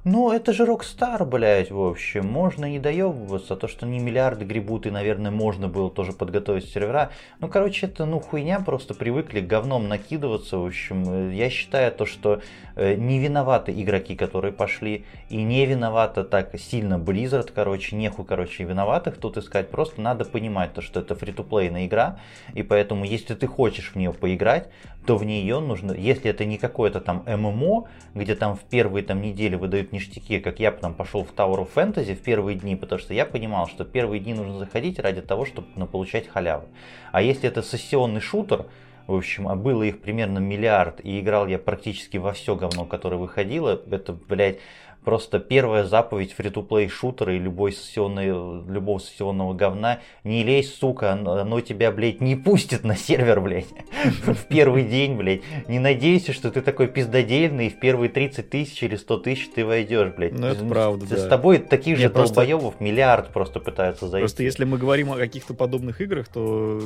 [0.06, 2.26] Ну, это же Rockstar, блядь, в общем.
[2.26, 3.58] Можно не доебываться.
[3.58, 7.12] То, что не миллиарды гребут, и, наверное, можно было тоже подготовить сервера.
[7.40, 8.62] Ну, короче, это, ну, хуйня.
[8.62, 10.58] Просто привыкли говном накидываться.
[10.58, 12.42] В общем, э, я считаю то, что
[12.76, 15.06] э, не виноваты игроки, которые пошли.
[15.30, 17.98] И не виновата так сильно Blizzard, короче.
[17.98, 19.70] Нехуй, короче, виноватых тут искать.
[19.70, 22.20] Просто надо понимать то, что это фри-то-плейная игра.
[22.54, 24.70] И поэтому, если ты хочешь в нее поиграть,
[25.06, 29.22] то в нее нужно, если это не какое-то там ММО, где там в первые там
[29.22, 33.00] недели выдают ништяки, как я там пошел в Tower of Fantasy в первые дни, потому
[33.00, 36.66] что я понимал, что первые дни нужно заходить ради того, чтобы ну, получать халяву.
[37.12, 38.66] А если это сессионный шутер,
[39.08, 43.18] в общем, а было их примерно миллиард, и играл я практически во все говно, которое
[43.18, 44.60] выходило, это, блядь,
[45.04, 50.00] просто первая заповедь фри-то-плей шутера и любой сессионной, любого сессионного говна.
[50.24, 53.68] Не лезь, сука, оно, тебя, блядь, не пустит на сервер, блядь,
[54.04, 55.42] в первый день, блядь.
[55.68, 59.66] Не надейся, что ты такой пиздодельный, и в первые 30 тысяч или 100 тысяч ты
[59.66, 60.38] войдешь, блядь.
[60.38, 64.22] Ну, это правда, С тобой таких же долбоебов миллиард просто пытаются зайти.
[64.24, 66.82] Просто если мы говорим о каких-то подобных играх, то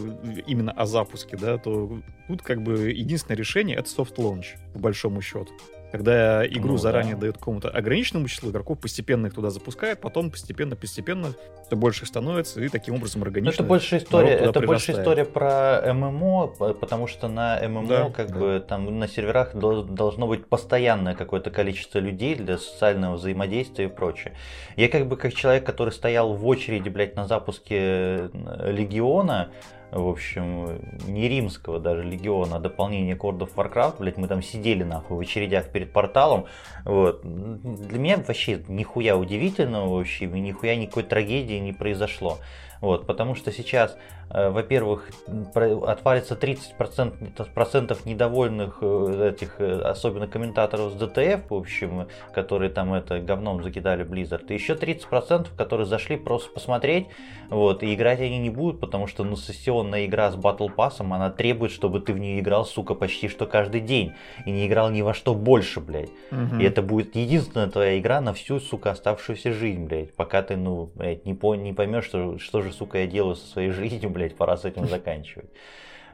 [0.48, 5.22] именно о запуске, да, то тут как бы единственное решение это soft launch, по большому
[5.22, 5.52] счету.
[5.94, 7.22] Когда игру Ну, заранее да.
[7.22, 11.34] дают какому-то ограниченному числу игроков, постепенно их туда запускают, потом постепенно-постепенно
[11.68, 13.62] все больше становится, и таким образом Ну, органично.
[13.62, 16.48] это больше история, это больше история про ММО,
[16.82, 18.40] потому что на ММО Да, как да.
[18.40, 23.88] бы там на серверах дол- должно быть постоянное какое-то количество людей для социального взаимодействия и
[23.88, 24.34] прочее.
[24.76, 28.30] Я как бы как человек, который стоял в очереди, блядь, на запуске э,
[28.72, 29.52] Легиона,
[29.94, 34.42] в общем, не римского даже легиона, а дополнение к World of Warcraft, блядь, мы там
[34.42, 36.46] сидели нахуй в очередях перед порталом,
[36.84, 37.22] вот.
[37.24, 42.40] Для меня вообще нихуя удивительного вообще, нихуя никакой трагедии не произошло.
[42.82, 43.98] Вот, потому что сейчас,
[44.34, 45.10] во-первых,
[45.54, 52.70] про- отвалится 30% процентов недовольных э, этих, э, особенно комментаторов с DTF, в общем, которые
[52.72, 57.08] там это говном закидали Blizzard, и еще 30%, которые зашли просто посмотреть,
[57.50, 61.30] вот, и играть они не будут, потому что, ну, сессионная игра с Battle Pass, она
[61.30, 64.14] требует, чтобы ты в нее играл, сука, почти что каждый день,
[64.46, 66.10] и не играл ни во что больше, блядь.
[66.32, 66.60] Мгм.
[66.60, 70.14] И это будет единственная твоя игра на всю, сука, оставшуюся жизнь, блядь.
[70.16, 73.46] Пока ты, ну, блядь, не, по- не поймешь, что, что же, сука, я делаю со
[73.46, 75.50] своей жизнью, блядь, пора с этим заканчивать.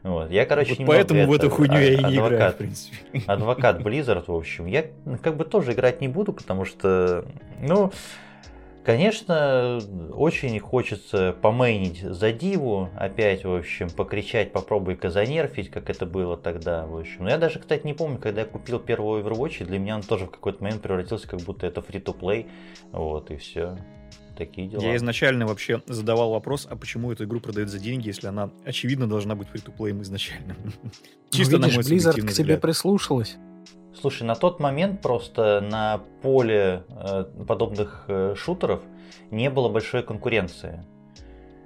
[0.04, 0.32] Вот.
[0.32, 2.58] Я, короче, Вот поэтому в это, эту хуйню а- я и не играю, адвокат, в
[2.58, 2.98] принципе.
[3.28, 4.65] адвокат Blizzard, в общем.
[4.65, 7.26] Я ну, как бы тоже играть не буду, потому что,
[7.60, 7.91] ну,
[8.86, 9.80] конечно,
[10.13, 16.86] очень хочется помейнить за диву, опять, в общем, покричать, попробуй-ка занерфить, как это было тогда,
[16.86, 17.26] в общем.
[17.26, 20.26] Но я даже, кстати, не помню, когда я купил первый Overwatch, для меня он тоже
[20.26, 22.48] в какой-то момент превратился, как будто это free-to-play,
[22.93, 23.78] вот, и все.
[24.39, 24.82] Такие дела.
[24.82, 29.06] Я изначально вообще задавал вопрос, а почему эту игру продают за деньги, если она, очевидно,
[29.06, 30.56] должна быть фри-то-плеем изначально.
[31.30, 33.36] Чисто Ну, на видишь, мой Blizzard к тебе прислушалась.
[33.99, 38.82] Слушай, на тот момент просто на поле э, подобных э, шутеров
[39.30, 40.86] не было большой конкуренции.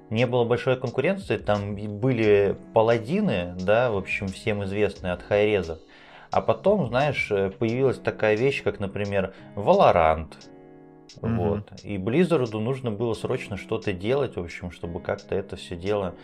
[0.09, 5.77] Не было большой конкуренции, там были паладины, да, в общем, всем известные от хайрезов.
[6.31, 10.29] А потом, знаешь, э, появилась такая вещь, как, например, Valorant.
[11.21, 11.37] Мгм.
[11.37, 11.71] Вот.
[11.83, 16.15] И Blizzard нужно было срочно что-то делать, в общем, чтобы как-то это все дело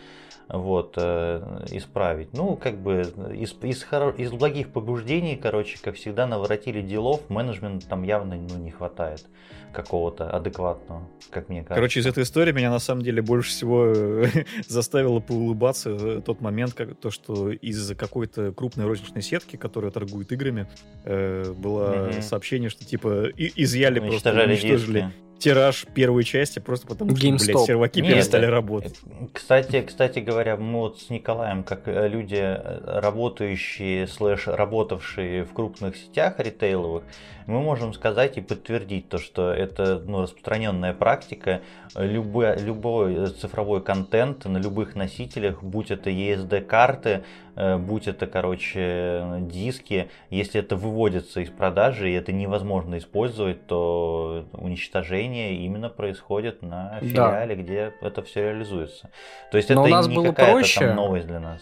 [0.50, 2.34] вот, э, исправить.
[2.34, 3.02] Ну, как бы
[3.36, 8.58] из, из, хоро- из благих побуждений, короче, как всегда, наворотили делов, менеджмента там явно ну,
[8.58, 9.26] не хватает
[9.72, 11.76] какого-то адекватного, как мне кажется.
[11.76, 14.26] Короче, из этой истории меня на самом деле больше всего э,
[14.68, 20.68] заставило поулыбаться тот момент, как, то, что из какой-то крупной розничной сетки, которая торгует играми,
[21.04, 22.22] э, было Мгм.
[22.24, 25.14] сообщение, что типа изъяли просто, уничтожили диски.
[25.40, 27.66] Тираж первой части просто потому, что, блядь, GameStop.
[27.66, 29.00] серваки Нет, перестали это- работать.
[29.34, 35.96] Кстати, кстати говоря, мы вот с Николаем, как люди, э, работающие, слэш, работавшие в крупных
[35.98, 37.04] сетях ритейловых,
[37.50, 41.62] мы можем сказать и подтвердить то, что это ну, распространенная практика.
[41.96, 47.24] Любой, любой цифровой контент на любых носителях, будь это ESD-карты,
[47.56, 54.46] э, будь это, короче, диски, если это выводится из продажи и это невозможно использовать, то
[54.54, 57.08] уничтожение именно происходит на Да.
[57.08, 59.10] филиале, где это все реализуется.
[59.52, 60.80] То есть Но это у нас не было какая-то проще.
[60.88, 61.62] там новость для нас.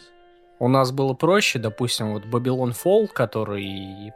[0.59, 4.12] У нас было проще, допустим, вот Babylon Fall, который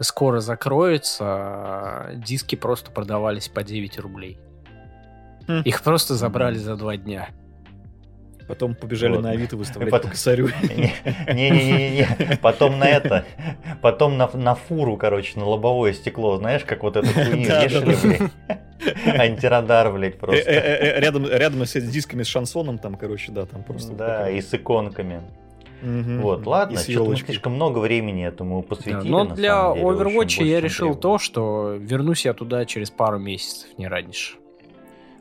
[0.00, 4.38] скоро закроется, а диски просто продавались по 9 рублей.
[5.46, 5.62] Хм.
[5.64, 7.28] Их просто забрали за два дня.
[8.46, 9.22] Потом побежали Вот.
[9.22, 10.48] на Авито выставлять Потом- по косарю.
[11.26, 13.24] Не-не-не, потом на это,
[13.82, 19.18] потом на, на фуру, короче, на лобовое стекло, знаешь, как вот эту хуйню вешали, блядь.
[19.20, 20.50] Антирадар, блядь, Э, э, просто.
[20.50, 23.92] э, Рядом, рядом с дисками с шансоном, там, короче, да, там просто.
[23.92, 25.20] Да, и с иконками.
[25.82, 26.22] Мгм.
[26.22, 29.08] Вот, ладно, что-то мы слишком много времени этому Да, посвятили.
[29.10, 31.00] но на для самом деле, Overwatch я решил требовалось.
[31.02, 34.34] то, что вернусь я туда через пару месяцев, не раньше.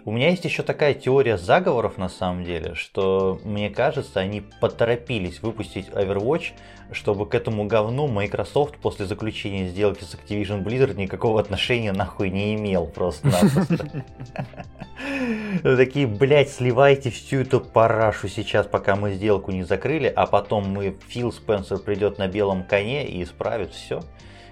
[0.07, 5.41] У меня есть еще такая теория заговоров на самом деле, что мне кажется, они поторопились
[5.41, 6.53] выпустить Overwatch,
[6.93, 12.55] чтобы к этому говну Microsoft после заключения сделки с Activision Blizzard никакого отношения нахуй не
[12.55, 14.05] имел просто-напросто.
[15.75, 20.97] Такие, блядь, сливайте всю эту парашу сейчас, пока мы сделку не закрыли, а потом мы,
[21.09, 23.99] Фил Спенсер придет на белом коне и исправит все,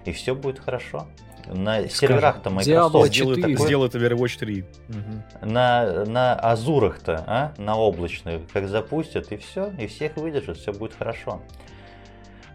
[0.04, 1.08] и все будет хорошо.
[1.48, 4.66] На серверах-то Microsoft Сделают такой- сделают Overwatch 3.
[4.88, 5.24] Мгм.
[5.42, 7.54] на, на Азурах-то, а?
[7.58, 11.42] на облачных, как запустят, и все, и всех выдержат, все будет хорошо.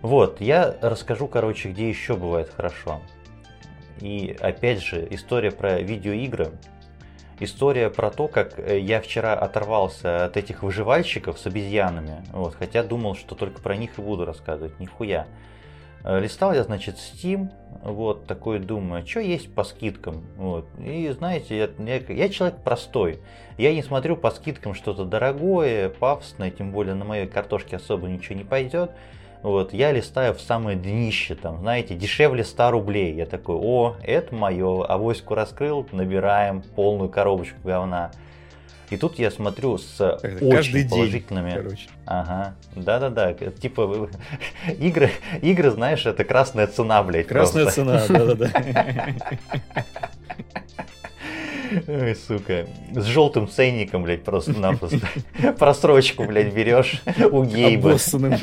[0.03, 3.01] Вот, я расскажу, короче, где еще бывает хорошо.
[4.01, 6.53] И опять же, история про видеоигры.
[7.39, 12.83] История про то, как э, я вчера оторвался от этих выживальщиков с обезьянами, вот, хотя
[12.83, 15.27] думал, что только про них и буду рассказывать, нихуя.
[16.05, 17.51] Э, Листал я, значит, Steam,
[17.83, 20.67] вот, такой думаю, что есть по скидкам, вот.
[20.79, 23.21] И знаете, я, я, я человек простой,
[23.59, 28.37] я не смотрю по скидкам что-то дорогое, пафосное, тем более на моей картошке особо ничего
[28.37, 28.91] не пойдет.
[29.43, 33.15] Вот, я листаю в самое днище, там, знаете, дешевле 100 рублей.
[33.15, 38.11] Я такой, о, это мое, авоську раскрыл, набираем полную коробочку говна.
[38.91, 41.55] И тут я смотрю с очень каждый день, положительными...
[41.55, 41.89] Короче.
[42.07, 44.11] Ага, да-да-да, типа
[44.81, 45.11] игры,
[45.43, 47.81] игры, знаешь, это красная цена, блядь, Красная просто.
[47.83, 49.15] цена, да-да-да.
[51.87, 55.07] Ой, сука, с желтым ценником, блядь, просто-напросто.
[55.59, 57.91] Просрочку, блядь, берешь у гейба.
[57.91, 58.35] Обоссанным.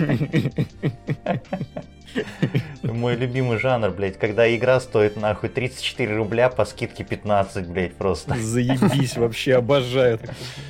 [2.84, 8.36] Мой любимый жанр, блядь, когда игра стоит нахуй 34 рубля по скидке 15, блядь, просто.
[8.38, 10.20] Заебись, вообще обожаю.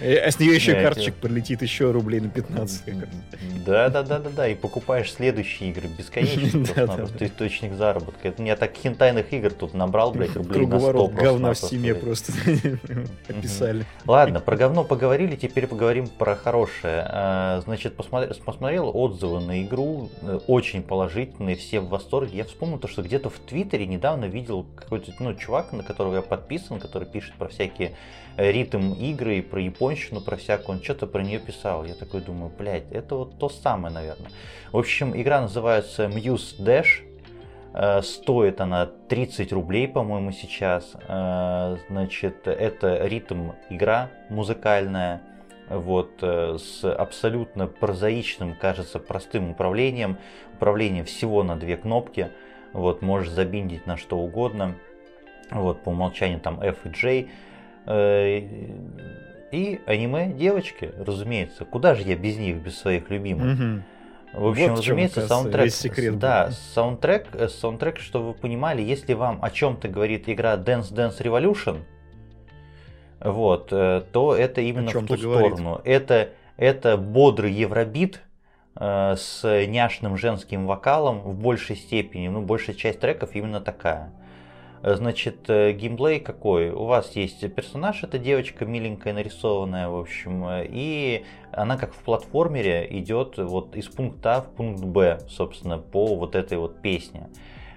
[0.01, 2.85] Э, А с нее еще Да, карточек прилетит еще рублей на 15.
[2.85, 3.09] как раз.
[3.65, 4.47] Да, да, да, да, да.
[4.47, 6.65] И покупаешь следующие игры бесконечно.
[6.95, 8.27] Просто источник заработка.
[8.29, 12.01] Это я так хентайных игр тут набрал, блядь, рублей на 100 Круговорот говна в блядь.
[12.01, 12.31] просто
[13.27, 13.85] описали.
[14.05, 17.05] Ладно, про говно поговорили, теперь поговорим про хорошее.
[17.07, 21.26] А, Значит, посмотрел отзывы на игру, э, очень положительные,
[21.57, 22.37] все в восторге.
[22.37, 26.21] Я вспомнил то, что где-то в Твиттере недавно видел какой-то ну, чувак, на которого я
[26.21, 27.95] подписан, который пишет про всякие
[28.37, 30.77] э, ритм игры, про японщину, про всякую.
[30.77, 31.85] Он что-то про нее писал.
[31.85, 34.31] Я такой думаю, блядь, это вот то самое, наверное.
[34.71, 37.03] В общем, игра называется Muse Dash.
[37.73, 40.93] Э, Стоит она 30 рублей, по-моему, сейчас.
[41.07, 45.21] Э, Значит, это ритм игра музыкальная.
[45.69, 50.17] Вот, с абсолютно прозаичным, кажется, простым управлением.
[50.57, 52.31] Управление всего на две кнопки.
[52.73, 54.73] Вот, можешь забиндить на что угодно.
[55.51, 57.27] Вот, по умолчанию там F и J.
[57.85, 58.41] Э,
[59.51, 61.63] И аниме девочки, разумеется.
[61.63, 63.57] Куда же я без них, без своих любимых?
[63.57, 63.83] Мгм.
[64.33, 65.65] В общем, Вот чем, разумеется, оказывается, саундтрек.
[65.65, 66.53] весь секрет да, был.
[66.73, 71.83] саундтрек, э, саундтрек, чтобы вы понимали, если вам о чем-то говорит игра Dance Dance Revolution,
[73.21, 75.53] вот, э, то это именно в ту говорит.
[75.53, 75.81] сторону.
[75.85, 78.21] Это, это бодрый евробит
[78.79, 82.27] с няшным женским вокалом в большей степени.
[82.27, 84.11] Ну, большая часть треков именно такая.
[84.81, 86.69] Э, Значит, э, геймплей какой?
[86.69, 91.97] У вас есть персонаж, это девочка миленькая, нарисованная, в общем, э, и она как в
[91.97, 97.29] платформере идет вот из пункта А в пункт Б, собственно, по вот этой вот песне.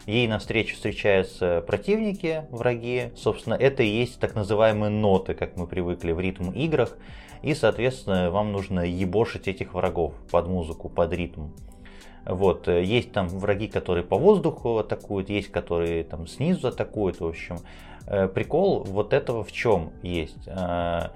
[0.06, 3.12] Ей навстречу встречаются противники, враги.
[3.16, 6.96] Собственно, это и есть так называемые ноты, как мы привыкли в ритм играх.
[7.42, 11.48] И, соответственно, вам нужно ебошить этих врагов под музыку, под ритм.
[12.26, 17.26] Вот, э, есть там враги, которые по воздуху атакуют, есть, которые там снизу атакуют, в
[17.26, 17.56] общем.
[18.06, 20.46] Э, Прикол вот этого в чем есть?
[20.46, 21.08] Э,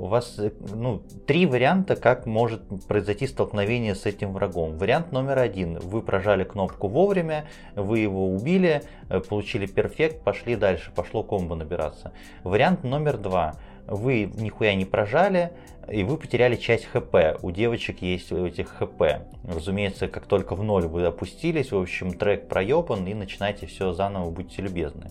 [0.00, 0.40] У вас
[0.74, 4.78] ну, три варианта, как может произойти столкновение с этим врагом.
[4.78, 5.78] Вариант номер один.
[5.80, 8.82] Вы прожали кнопку вовремя, вы его убили,
[9.28, 12.12] получили перфект, пошли дальше, пошло комбо набираться.
[12.44, 13.54] Вариант номер два.
[13.88, 15.50] Вы нихуя не прожали,
[15.90, 17.14] и вы потеряли часть хп.
[17.42, 19.02] У девочек есть этих хп.
[19.44, 24.30] Разумеется, как только в ноль вы опустились, в общем, трек проебан, и начинаете все заново,
[24.30, 25.08] будьте любезны.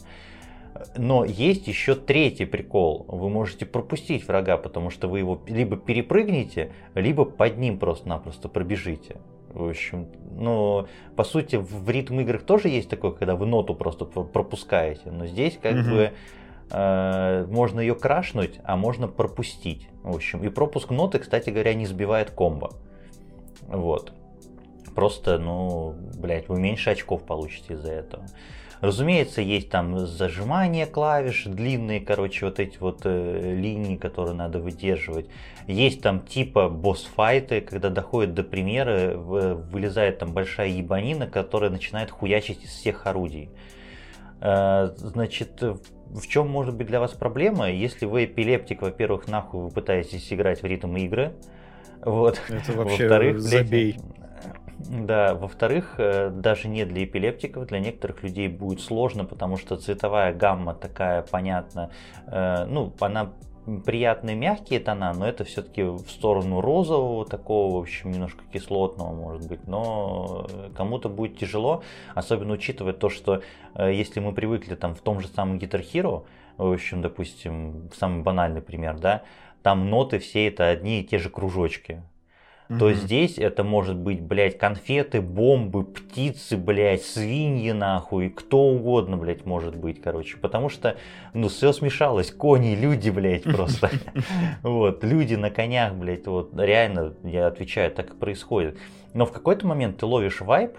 [0.95, 3.05] Но есть еще третий прикол.
[3.07, 9.15] Вы можете пропустить врага, потому что вы его либо перепрыгнете, либо под ним просто-напросто пробежите.
[9.49, 10.05] В общем,
[10.38, 15.09] ну, по сути, в ритм играх тоже есть такое, когда вы ноту просто пр- пропускаете.
[15.09, 15.89] Но здесь как Мгм.
[15.89, 16.11] бы
[16.70, 19.88] можно ее крашнуть, а можно пропустить.
[20.03, 22.72] В общем, и пропуск ноты, кстати говоря, не сбивает комбо.
[23.68, 24.13] Вот.
[24.95, 28.26] Просто, ну, блядь, вы меньше очков получите из-за этого.
[28.80, 35.28] Разумеется, есть там зажимание клавиш, длинные, короче, вот эти вот э, линии, которые надо выдерживать.
[35.65, 42.63] Есть там типа босс-файты, когда доходит до примера, вылезает там большая ебанина, которая начинает хуячить
[42.63, 43.49] из всех орудий.
[44.41, 45.63] Э, значит,
[46.12, 50.62] в чем может быть для вас проблема, если вы эпилептик, во-первых, нахуй вы пытаетесь играть
[50.62, 51.34] в ритм игры,
[52.01, 52.41] вот.
[52.49, 53.97] Это вообще во-вторых, забей.
[54.80, 60.34] Да, во-вторых, э, даже не для эпилептиков, для некоторых людей будет сложно, потому что цветовая
[60.34, 61.89] гамма такая, понятно,
[62.28, 63.34] э, ну, она
[63.86, 69.47] приятные мягкие тона, но это все-таки в сторону розового такого, в общем, немножко кислотного, может
[69.47, 69.68] быть.
[69.68, 71.84] Но кому-то будет тяжело,
[72.15, 73.41] особенно учитывая то, что
[73.76, 76.26] э, если мы привыкли там в том же самом Guitar Hero,
[76.57, 79.24] в общем, допустим, самый банальный пример, да,
[79.61, 82.01] там ноты все это одни и те же кружочки
[82.70, 89.18] mm то здесь это может быть, блядь, конфеты, бомбы, птицы, блядь, свиньи, нахуй, кто угодно,
[89.18, 90.38] блядь, может быть, короче.
[90.38, 90.97] Потому что,
[91.34, 93.89] ну, все смешалось, кони, люди, блядь, просто.
[94.63, 98.78] Вот, люди на конях, блядь, вот, реально, я отвечаю, так и происходит.
[99.13, 100.78] Но в какой-то момент ты ловишь вайп,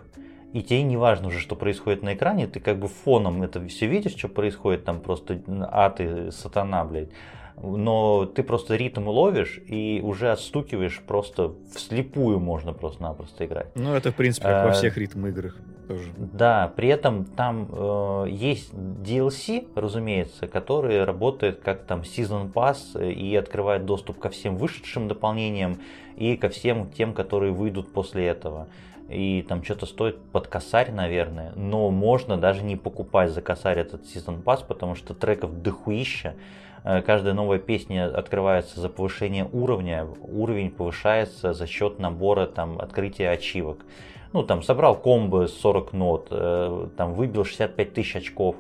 [0.53, 3.87] и тебе не важно уже, что происходит на экране, ты как бы фоном это все
[3.87, 7.11] видишь, что происходит, там просто ад и сатана, блядь
[7.63, 13.69] но ты просто ритм ловишь и уже отстукиваешь просто вслепую можно просто-напросто играть.
[13.75, 15.57] Ну, это, в принципе, как во э, всех ритм-играх
[15.89, 16.11] тоже.
[16.17, 23.35] Да, при этом там э, есть DLC, разумеется, который работает как там Season Pass и
[23.35, 25.81] открывает доступ ко всем вышедшим дополнениям
[26.17, 28.69] и ко всем тем, которые выйдут после этого
[29.09, 34.07] и там что-то стоит под косарь, наверное, но можно даже не покупать за косарь этот
[34.07, 36.35] season pass, потому что треков дохуища,
[37.05, 43.85] каждая новая песня открывается за повышение уровня, уровень повышается за счет набора там, открытия ачивок.
[44.33, 48.57] Ну, там, собрал комбо 40 нот, э, там, выбил 65 тысяч очков.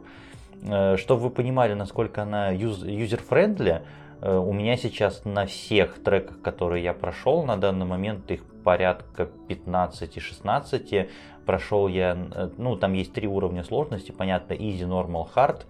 [0.63, 3.83] Э, чтобы вы понимали, насколько она user-friendly,
[4.21, 11.09] у меня сейчас на всех треках, которые я прошел, на данный момент их порядка 15-16.
[11.47, 12.19] Прошел я,
[12.59, 15.63] ну, там есть три уровня сложности, понятно, easy, normal, hard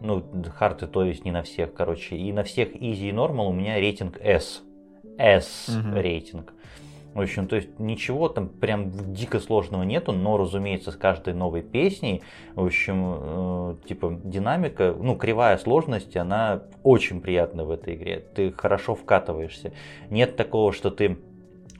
[0.00, 0.24] ну,
[0.54, 2.16] харты, то есть не на всех, короче.
[2.16, 4.62] И на всех easy и normal у меня рейтинг S.
[5.18, 6.00] S угу.
[6.00, 6.52] рейтинг.
[7.16, 11.62] В общем, то есть ничего там прям дико сложного нету, но, разумеется, с каждой новой
[11.62, 12.22] песней,
[12.54, 18.22] в общем, э, типа динамика, ну, кривая сложности, она очень приятная в этой игре.
[18.34, 19.72] Ты хорошо вкатываешься.
[20.10, 21.16] Нет такого, что ты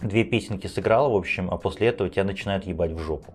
[0.01, 3.35] две песенки сыграл, в общем, а после этого тебя начинают ебать в жопу.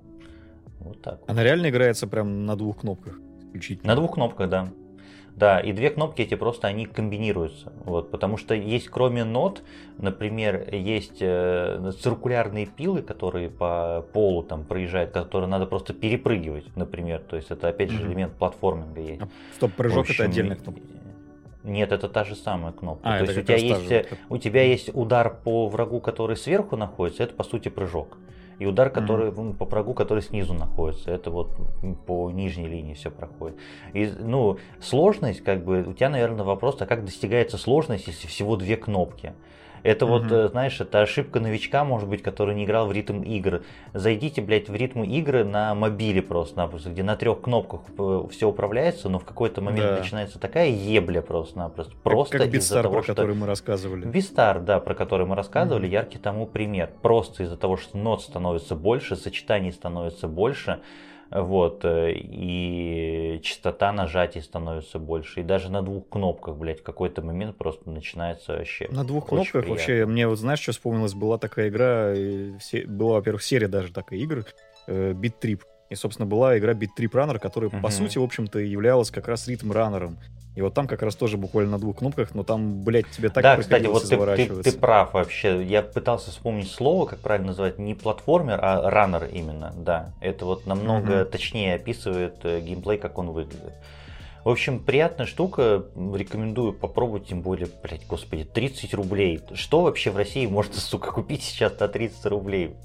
[0.79, 1.19] Вот так.
[1.19, 1.29] Вот.
[1.29, 3.19] Она реально играется прям на двух кнопках?
[3.51, 3.89] Исключительно.
[3.89, 4.69] На двух кнопках, да.
[5.35, 7.71] Да, и две кнопки эти просто они комбинируются.
[7.85, 9.63] Вот, потому что есть кроме нот,
[9.97, 17.21] например, есть э, циркулярные пилы, которые по полу там проезжают, которые надо просто перепрыгивать, например.
[17.21, 19.21] То есть это опять же элемент платформинга есть.
[19.21, 20.81] А стоп-прыжок это отдельная кнопка.
[21.63, 23.07] Нет, это та же самая кнопка.
[23.07, 27.23] А, То есть у тебя, есть, у тебя есть удар по врагу, который сверху находится,
[27.23, 28.17] это по сути прыжок.
[28.61, 29.55] И удар, который mm-hmm.
[29.55, 31.49] по врагу, который снизу находится, это вот
[32.05, 33.57] по нижней линии все проходит.
[33.93, 38.55] И, ну, сложность, как бы, у тебя, наверное, вопрос, а как достигается сложность, если всего
[38.57, 39.33] две кнопки?
[39.83, 40.13] Это угу.
[40.13, 43.63] вот, э, знаешь, это ошибка новичка, может быть, который не играл в ритм игр.
[43.93, 49.09] Зайдите, блядь, в ритм игры на мобиле просто-напросто, где на трех кнопках э, все управляется,
[49.09, 49.97] но в какой-то момент да.
[49.99, 51.93] начинается такая ебля просто-напросто.
[52.03, 53.15] Просто как, как из-за того, про что...
[53.15, 54.05] который мы рассказывали.
[54.05, 55.93] Бистар, да, про который мы рассказывали, угу.
[55.93, 56.91] яркий тому пример.
[57.01, 60.79] Просто из-за того, что нот становится больше, сочетаний становится больше,
[61.31, 65.39] вот, э, и частота нажатий становится больше.
[65.39, 68.87] И даже на двух кнопках, блядь, в какой-то момент просто начинается вообще.
[68.91, 69.71] На двух кнопках приятно.
[69.71, 72.13] вообще, мне вот знаешь, что вспомнилось, была такая игра,
[72.85, 74.45] была, во-первых, серия даже такая игр,
[74.87, 75.61] Beat Trip.
[75.89, 77.81] И, собственно, была игра Beat Trip Runner, которая, uh-huh.
[77.81, 80.17] по сути, в общем-то, являлась как раз ритм-раннером.
[80.53, 83.41] И вот там как раз тоже буквально на двух кнопках, но там, блядь, тебе так
[83.41, 85.63] Да, кстати, вот ты, ты, ты прав вообще.
[85.63, 90.11] Я пытался вспомнить слово, как правильно называть, не платформер, а раннер именно, да.
[90.19, 91.31] Это вот намного угу.
[91.31, 93.73] точнее описывает э, геймплей, как он выглядит.
[94.43, 99.39] В общем, приятная штука, рекомендую попробовать, тем более, блядь, господи, 30 рублей.
[99.53, 102.75] Что вообще в России можно, сука, купить сейчас на 30 рублей?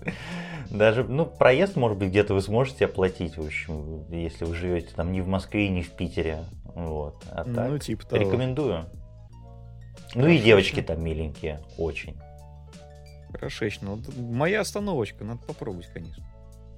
[0.70, 5.12] Даже, ну, проезд, может быть, где-то вы сможете оплатить, в общем, если вы живете там
[5.12, 6.44] не в Москве, не в Питере.
[6.74, 7.24] Вот.
[7.30, 8.22] А ну, так, типа того.
[8.22, 8.84] рекомендую.
[10.14, 12.16] Ну и девочки там миленькие, очень.
[13.32, 13.98] Хорошечно.
[14.16, 16.24] Моя остановочка, надо попробовать, конечно.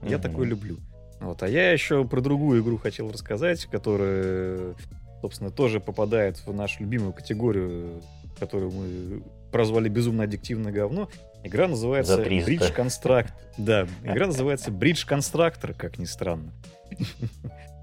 [0.03, 0.77] Я такой люблю.
[1.21, 1.43] Вот.
[1.43, 4.75] А я еще про другую игру хотел рассказать, которая
[5.21, 8.03] собственно, тоже попадает в нашу любимую категорию,
[8.39, 11.09] которую мы прозвали безумно аддиктивное говно.
[11.43, 13.31] Игра называется Bridge Construct.
[13.57, 16.53] Да, игра называется Bridge Constructor, как ни странно.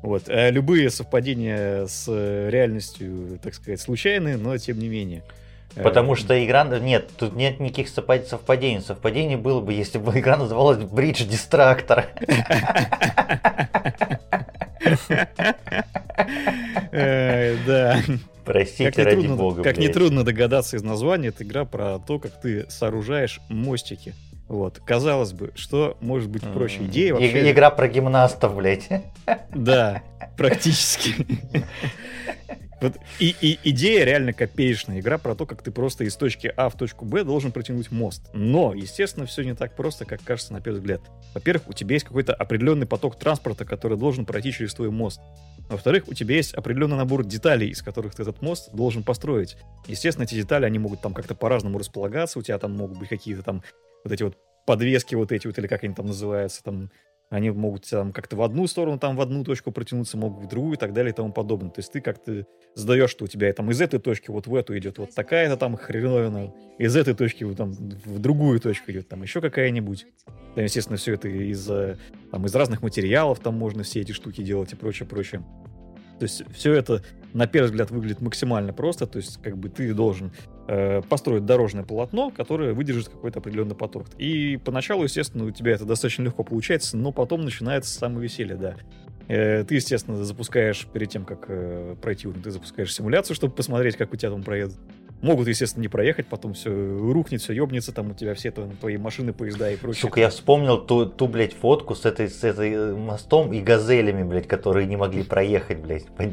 [0.02, 0.30] Вот.
[0.30, 5.24] А любые совпадения с реальностью, так сказать, случайные, но тем не менее.
[5.82, 6.64] Потому э, что игра...
[6.64, 8.82] Нет, тут нет никаких совпадений.
[8.82, 12.06] Совпадение было бы, если бы игра называлась Bridge Distractor.
[17.66, 18.02] Да.
[18.46, 19.64] Простите, как ради трудно, бога.
[19.64, 24.14] Как нетрудно догадаться из названия, это игра про то, как ты сооружаешь мостики.
[24.48, 26.86] Вот, казалось бы, что может быть проще?
[26.86, 27.52] Идея вообще...
[27.52, 28.88] Игра про гимнастов, блядь.
[29.50, 30.04] Да,
[30.38, 31.16] практически.
[32.86, 35.00] Вот и, и идея реально копеечная.
[35.00, 38.30] Игра про то, как ты просто из точки А в точку Б должен протянуть мост.
[38.34, 41.02] Но, естественно, все не так просто, как кажется на первый взгляд.
[41.34, 45.20] Во-первых, у тебя есть какой-то определенный поток транспорта, который должен пройти через твой мост.
[45.68, 49.58] Во-вторых, у тебя есть определенный набор деталей, из которых ты этот мост должен построить.
[49.88, 53.42] Естественно, эти детали, они могут там как-то по-разному располагаться, у тебя там могут быть какие-то
[53.42, 53.64] там
[54.04, 56.92] вот эти вот подвески вот эти вот, или как они там называются, там
[57.30, 60.76] они могут там как-то в одну сторону, там в одну точку протянуться, могут в другую
[60.76, 61.72] и так далее и тому подобное.
[61.72, 62.46] То есть ты как-то
[62.76, 65.76] задаешь, что у тебя там из этой точки вот в эту идет вот такая-то там
[65.76, 70.06] хреновина, из этой точки вот там в другую точку идет там еще какая-нибудь.
[70.56, 71.66] Там, естественно, все это из,
[72.32, 75.44] там, из разных материалов там можно все эти штуки делать и прочее, прочее.
[76.20, 77.04] То есть все это
[77.36, 80.32] на первый взгляд выглядит максимально просто, то есть как бы ты должен
[80.68, 84.06] э, построить дорожное полотно, которое выдержит какой-то определенный поток.
[84.18, 88.76] И поначалу, естественно, у тебя это достаточно легко получается, но потом начинается самое веселье, да.
[89.28, 93.98] Э, ты, естественно, запускаешь перед тем, как э, пройти уровень, ты запускаешь симуляцию, чтобы посмотреть,
[93.98, 94.78] как у тебя там проедут.
[95.26, 99.34] Могут, естественно, не проехать, потом все рухнет, все ебнется, там у тебя все твои машины,
[99.34, 100.02] поезда и прочее.
[100.02, 104.22] Сука, я вспомнил ту, ту, блядь, фотку с этой, с этой э, мостом и газелями,
[104.22, 106.30] блядь, которые не могли проехать, блядь, под,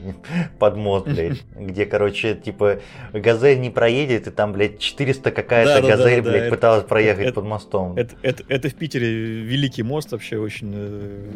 [0.58, 1.42] под мост, блядь.
[1.56, 2.80] Где, короче, типа,
[3.14, 7.28] газель не проедет, и там, блядь, 400 какая-то да, газель, да, да, блядь, пыталась проехать
[7.28, 7.96] это, под мостом.
[7.96, 11.30] Это, это, это в Питере великий мост вообще очень э,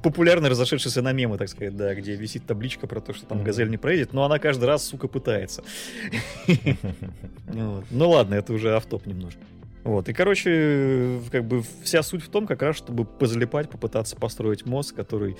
[0.00, 3.68] популярный, разошедшийся на мемы, так сказать, да, где висит табличка про то, что там газель
[3.68, 5.64] не проедет, но она каждый раз, сука, пытается.
[7.90, 9.40] Ну ладно, это уже автоп немножко.
[9.84, 14.64] Вот, и, короче, как бы вся суть в том, как раз, чтобы позалипать, попытаться построить
[14.64, 15.36] мост, который,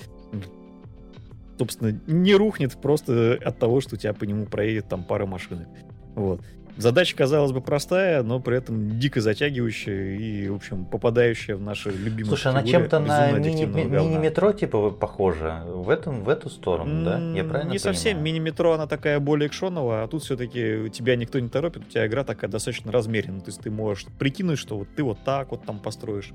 [1.58, 5.66] собственно, не рухнет просто от того, что у тебя по нему проедет там пара машин.
[6.14, 6.42] Вот.
[6.76, 11.90] Задача, казалось бы, простая, но при этом дико затягивающая и, в общем, попадающая в наши
[11.90, 15.62] любимые Слушай, она чем-то на мини-метро мини типа похожа.
[15.66, 17.18] В, этом, в эту сторону, да?
[17.32, 18.22] Я правильно Не совсем.
[18.22, 22.24] Мини-метро, она такая более экшоновая, а тут все-таки тебя никто не торопит, у тебя игра
[22.24, 23.40] такая достаточно размеренная.
[23.40, 26.32] То есть ты можешь прикинуть, что вот ты вот так вот там построишь.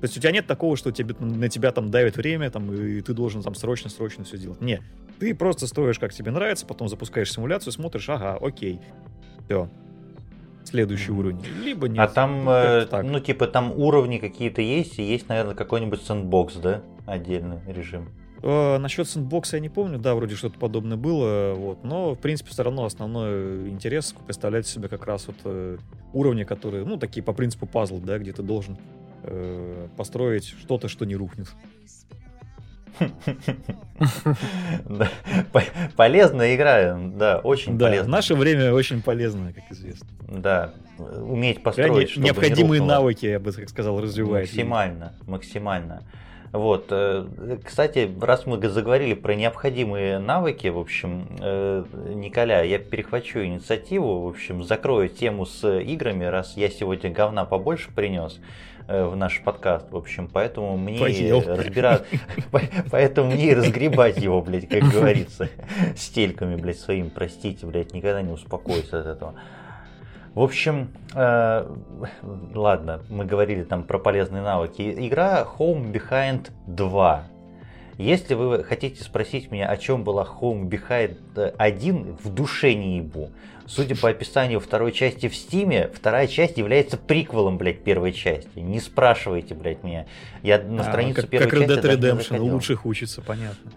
[0.00, 3.00] То есть у тебя нет такого, что тебе, на тебя там давит время, там, и
[3.02, 4.60] ты должен там срочно-срочно все делать.
[4.60, 4.80] Не,
[5.20, 8.80] ты просто строишь, как тебе нравится, потом запускаешь симуляцию, смотришь, ага, окей,
[9.44, 9.68] все,
[10.64, 12.00] следующий уровень, либо нет.
[12.00, 16.56] А там, ну, э, ну, типа, там уровни какие-то есть, и есть, наверное, какой-нибудь сэндбокс,
[16.56, 18.08] да, отдельный режим.
[18.42, 22.50] Э, насчет сэндбокса я не помню, да, вроде что-то подобное было, вот, но, в принципе,
[22.50, 25.78] все равно основной интерес представляет себе как раз вот э,
[26.12, 28.76] уровни, которые, ну, такие по принципу пазл, да, где ты должен
[29.22, 31.48] э, построить что-то, что не рухнет.
[35.96, 38.06] Полезная игра, да, очень да, полезная.
[38.06, 40.06] в наше время очень полезная, как известно.
[40.28, 44.42] Да, уметь построить, Необходимые навыки, я бы сказал, развивать.
[44.42, 46.02] Максимально, максимально.
[46.52, 51.84] Вот, э, кстати, раз мы заговорили про необходимые навыки, в общем, э,
[52.14, 57.90] Николя, я перехвачу инициативу, в общем, закрою тему с играми, раз я сегодня говна побольше
[57.94, 58.38] принес.
[58.88, 60.98] Э, в наш подкаст, в общем, поэтому мне
[61.40, 62.04] разбирать,
[62.90, 65.48] поэтому мне и разгребать его, блядь, как говорится,
[65.96, 69.34] стельками, блядь, своим, простите, блядь, никогда не успокоюсь от этого.
[70.34, 71.66] В общем, э,
[72.54, 74.94] ладно, мы говорили там про полезные навыки.
[74.96, 77.24] Игра Home Behind 2.
[77.98, 83.30] Если вы хотите спросить меня, о чем была Home Behind 1, в душе не ебу.
[83.74, 88.58] Судя по описанию второй части в Стиме, вторая часть является приквелом, блядь, первой части.
[88.58, 90.04] Не спрашивайте, блядь, меня.
[90.42, 93.70] Я на а, страницу как, первой как части Red Dead Redemption, лучших учится, понятно.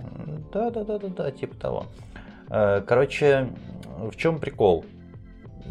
[0.51, 1.85] Да, да, да, да, да, типа того.
[2.49, 3.47] Э, короче,
[3.97, 4.83] в чем прикол?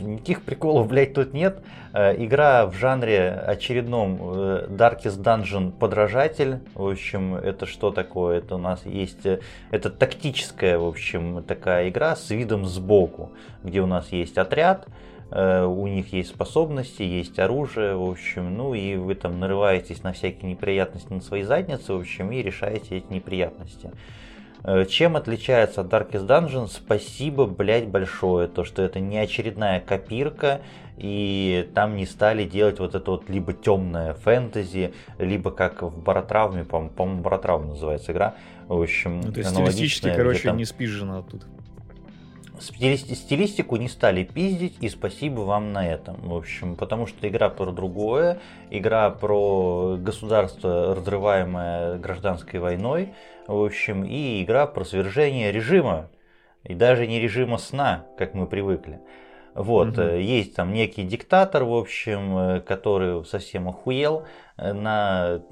[0.00, 1.62] Никаких приколов, блядь, тут нет.
[1.92, 6.58] Э, игра в жанре очередном э, Darkest Dungeon подражатель.
[6.74, 8.38] В общем, это что такое?
[8.38, 9.24] Это у нас есть...
[9.24, 9.40] Э,
[9.70, 13.32] это тактическая, в общем, такая игра с видом сбоку,
[13.62, 14.86] где у нас есть отряд,
[15.30, 20.50] у них есть способности, есть оружие, в общем, ну и вы там нарываетесь на всякие
[20.50, 23.90] неприятности на свои задницы, в общем, и решаете эти неприятности.
[24.64, 26.68] Э, чем отличается от Darkest Dungeon?
[26.68, 28.48] Спасибо, блядь, большое.
[28.48, 30.62] То, что это не очередная копирка,
[30.96, 36.64] и там не стали делать вот это вот либо темное фэнтези, либо как в Баратравме,
[36.64, 38.36] по-моему, Баратравма называется игра.
[38.66, 40.56] В общем, ну, то есть стилистически, короче, там...
[40.56, 41.44] не спижено оттуда.
[42.60, 46.16] Стилистику не стали пиздить, и спасибо вам на этом.
[46.22, 48.38] В общем, потому что игра про другое,
[48.70, 53.12] игра про государство, разрываемое гражданской войной,
[53.46, 56.10] в общем, и игра про свержение режима,
[56.62, 59.00] и даже не режима сна, как мы привыкли.
[59.54, 60.02] Вот, угу.
[60.02, 64.24] есть там некий диктатор, в общем, э, который совсем охуел.
[64.56, 65.42] Э, на,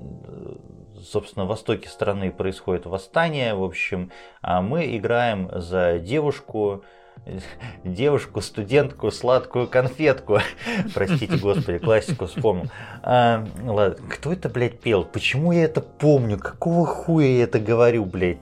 [1.01, 6.83] собственно, востоке страны происходит восстание, в общем, а мы играем за девушку,
[7.85, 10.39] девушку, студентку, сладкую конфетку.
[10.95, 12.71] Простите, господи, классику вспомнил.
[13.03, 15.05] А, ладно, кто это, блядь, пел?
[15.05, 16.39] Почему я это помню?
[16.39, 18.39] Какого хуя я это говорю, блядь?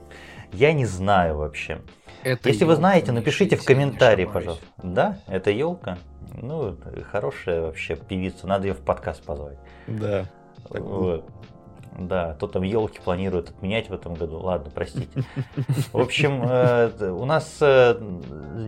[0.53, 1.79] Я не знаю вообще.
[2.23, 4.65] Это Если вы знаете, напишите в комментарии, пожалуйста.
[4.83, 5.97] Да, это елка.
[6.35, 6.77] Ну,
[7.11, 8.47] хорошая вообще певица.
[8.47, 9.57] Надо ее в подкаст позвать.
[9.87, 10.25] Да.
[10.69, 11.25] Вот.
[11.97, 14.39] Да, то там елки планируют отменять в этом году.
[14.39, 15.23] Ладно, простите.
[15.91, 17.97] В общем, э, у нас э,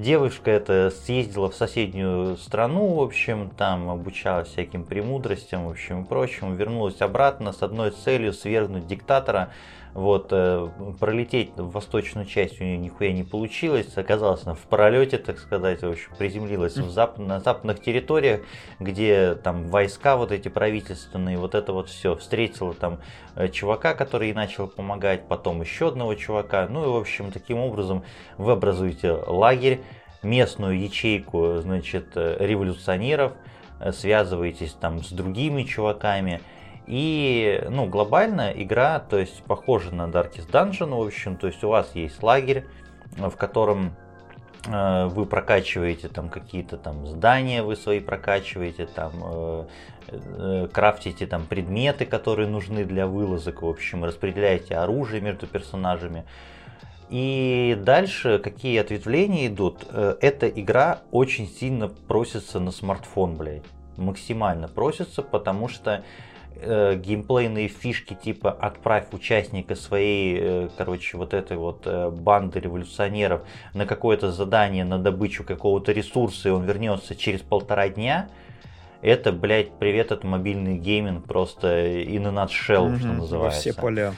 [0.01, 6.05] девушка эта съездила в соседнюю страну, в общем, там обучалась всяким премудростям, в общем, и
[6.05, 9.49] прочему, вернулась обратно с одной целью свергнуть диктатора,
[9.93, 10.69] вот, э,
[10.99, 13.95] пролететь в восточную часть у нее нихуя не получилось.
[13.95, 18.41] Оказалось, она в пролете, так сказать, в общем, приземлилась в зап- на западных территориях,
[18.79, 22.15] где там войска вот эти правительственные, вот это вот все.
[22.15, 22.99] Встретила там
[23.35, 26.67] э, чувака, который ей начал помогать, потом еще одного чувака.
[26.67, 28.03] Ну и, в общем, таким образом
[28.37, 29.81] вы образуете лагерь,
[30.23, 33.33] местную ячейку, значит, э, революционеров,
[33.91, 36.41] связываетесь там с другими чуваками–
[36.85, 41.69] и, ну, глобально игра, то есть, похожа на Darkest Dungeon, в общем, то есть у
[41.69, 42.65] вас есть лагерь,
[43.15, 43.95] в котором
[44.67, 49.65] э, вы прокачиваете там какие-то там здания, вы свои прокачиваете, там э,
[50.09, 56.25] э, крафтите там предметы, которые нужны для вылазок, в общем, распределяете оружие между персонажами.
[57.09, 59.85] И дальше какие ответвления идут?
[59.89, 63.63] Э, эта игра очень сильно просится на смартфон, блядь.
[63.97, 66.03] Максимально просится, потому что
[66.63, 73.41] э, геймплейные фишки типа отправь участника своей, э, короче, вот этой вот э, банды революционеров
[73.73, 78.29] на какое-то задание на добычу какого-то ресурса, и он вернется через полтора дня,
[79.03, 83.59] это, блядь, привет, это мобильный гейминг просто in a nutshell, угу, что называется.
[83.59, 84.13] Все поля.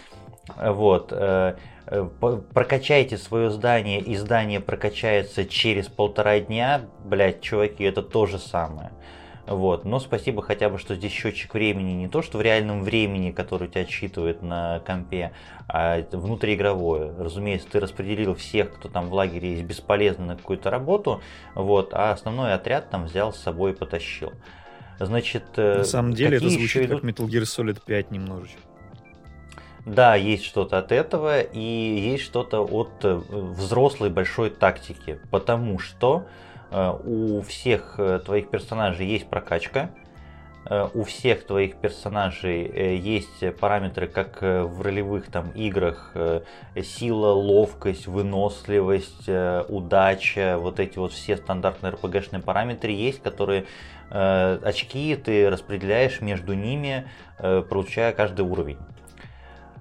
[0.57, 1.11] Вот.
[1.11, 1.55] Э,
[1.87, 2.07] э,
[2.53, 8.91] прокачайте свое здание, и здание прокачается через полтора дня, блядь, чуваки, это то же самое.
[9.47, 9.85] Вот.
[9.85, 13.67] Но спасибо хотя бы, что здесь счетчик времени не то, что в реальном времени, который
[13.67, 15.33] у тебя отсчитывает на компе,
[15.67, 17.13] а внутриигровое.
[17.17, 21.21] Разумеется, ты распределил всех, кто там в лагере есть, бесполезно на какую-то работу,
[21.53, 24.33] вот, а основной отряд там взял с собой и потащил.
[24.99, 27.01] Значит, э, на самом деле это звучит идут...
[27.01, 28.59] как Metal Gear Solid 5 немножечко.
[29.85, 36.25] Да, есть что-то от этого, и есть что-то от э, взрослой большой тактики, потому что
[36.72, 39.91] у всех э, твоих персонажей есть прокачка,
[40.70, 46.13] э, у всех твоих персонажей есть параметры, как в ролевых там играх,
[46.82, 49.30] сила, ловкость, выносливость,
[49.70, 53.66] удача, вот эти вот все стандартные RPG-шные параметры есть, которые
[54.09, 57.07] очки ты распределяешь между ними,
[57.38, 58.78] получая каждый уровень.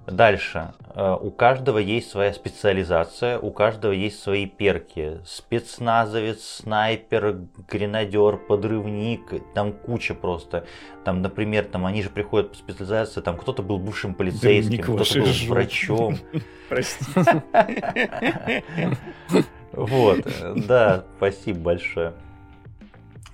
[0.07, 0.73] Дальше.
[0.93, 5.19] Э, у каждого есть своя специализация, у каждого есть свои перки.
[5.25, 7.39] Спецназовец, снайпер,
[7.69, 10.65] гренадер, подрывник, там куча просто.
[11.03, 15.27] Там, например, там они же приходят по специализации, там кто-то был бывшим полицейским, кто-то был
[15.47, 16.17] врачом.
[16.69, 17.43] Простите.
[19.77, 20.25] Вот,
[20.55, 22.13] да, спасибо большое.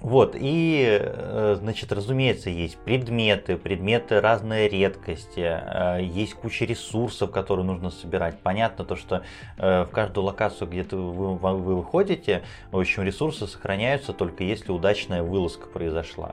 [0.02, 7.68] Вот, и, э, значит, разумеется, есть предметы, предметы разной редкости, э, есть куча ресурсов, которые
[7.68, 8.39] нужно собирать.
[8.39, 9.22] Понятно то, что
[9.58, 12.41] э, в каждую локацию, где ты, вы, вы выходите,
[12.72, 16.32] в общем, ресурсы сохраняются только если удачная вылазка произошла.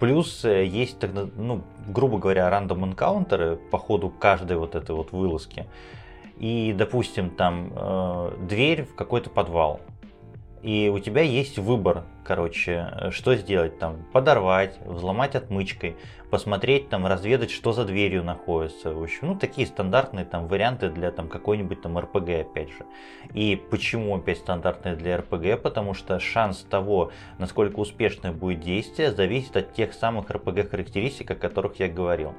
[0.00, 0.96] Плюс есть,
[1.36, 5.66] ну, грубо говоря, рандом энкаунтеры по ходу каждой вот этой вот вылазки.
[6.38, 9.80] И, допустим, там э, дверь в какой-то подвал.
[10.68, 15.96] И у тебя есть выбор, короче, э, что сделать там, подорвать, взломать отмычкой,
[16.30, 18.92] посмотреть там, разведать, что за дверью находится.
[18.92, 22.84] В общем, ну, такие стандартные там варианты для там какой-нибудь там РПГ, опять же.
[23.32, 25.62] И почему опять стандартные для РПГ?
[25.62, 31.34] Потому что шанс того, насколько успешное будет действие, зависит от тех самых РПГ характеристик, о
[31.34, 32.34] которых я говорил.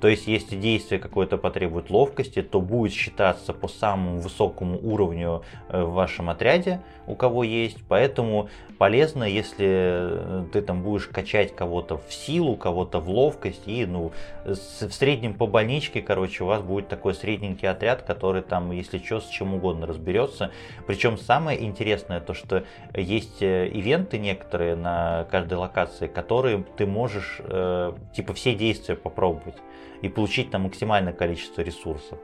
[0.00, 5.82] То есть, если действие какое-то потребует ловкости, то будет считаться по самому высокому уровню э,
[5.82, 7.78] в вашем отряде, у кого есть.
[7.88, 13.62] Поэтому полезно, если э, ты там будешь качать кого-то в силу, кого-то в ловкость.
[13.66, 14.12] И ну,
[14.44, 19.20] в среднем по больничке, короче, у вас будет такой средненький отряд, который там, если что,
[19.20, 20.50] с чем угодно разберется.
[20.86, 27.40] Причем самое интересное то, что есть э, ивенты некоторые на каждой локации, которые ты можешь
[27.40, 29.56] э, типа все действия попробовать
[30.02, 32.18] и получить там максимальное количество ресурсов.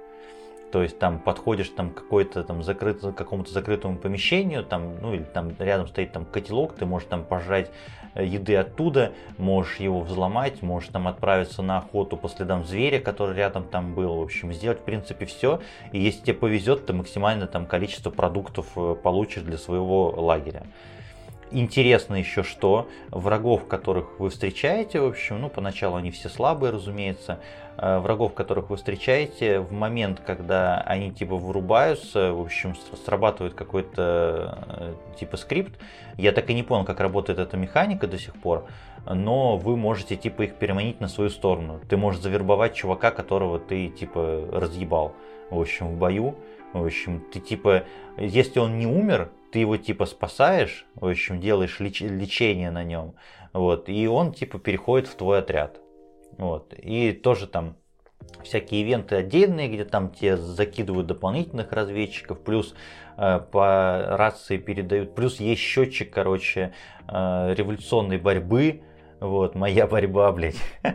[0.73, 5.23] То есть там подходишь там какой-то там закрыт, к какому-то закрытому помещению, там, ну или
[5.23, 7.70] там рядом стоит там котелок, ты можешь там пожрать
[8.14, 13.37] э, еды оттуда, можешь его взломать, можешь там отправиться на охоту по следам зверя, который
[13.37, 15.61] рядом там был, в общем, сделать в принципе все.
[15.93, 20.62] И если тебе повезет, ты максимальное там количество продуктов э, получишь для своего лагеря.
[21.55, 27.40] Интересно еще что, врагов, которых вы встречаете, в общем, ну, поначалу они все слабые, разумеется,
[27.76, 32.74] э, врагов, которых вы встречаете, в момент, когда они типа вырубаются, в общем,
[33.05, 35.78] срабатывает какой-то э, типа скрипт.
[36.16, 38.64] Я так и не понял, как работает эта механика до сих пор,
[39.05, 41.80] но вы можете типа их переманить на свою сторону.
[41.86, 45.12] Ты можешь завербовать чувака, которого ты типа разъебал,
[45.50, 46.34] в общем, в бою.
[46.72, 47.82] В общем, ты типа,
[48.16, 53.14] если он не умер, ты его типа спасаешь, в общем, делаешь леч- лечение на нем,
[53.53, 55.78] вот, и он типа переходит в твой отряд.
[56.38, 56.72] Вот.
[56.78, 57.76] И тоже там
[58.42, 62.74] всякие ивенты отдельные, где там тебе закидывают дополнительных разведчиков, плюс
[63.16, 66.72] э, по рации передают, плюс есть счетчик, короче,
[67.09, 68.82] э, революционной борьбы,
[69.23, 70.57] вот, моя борьба, блядь.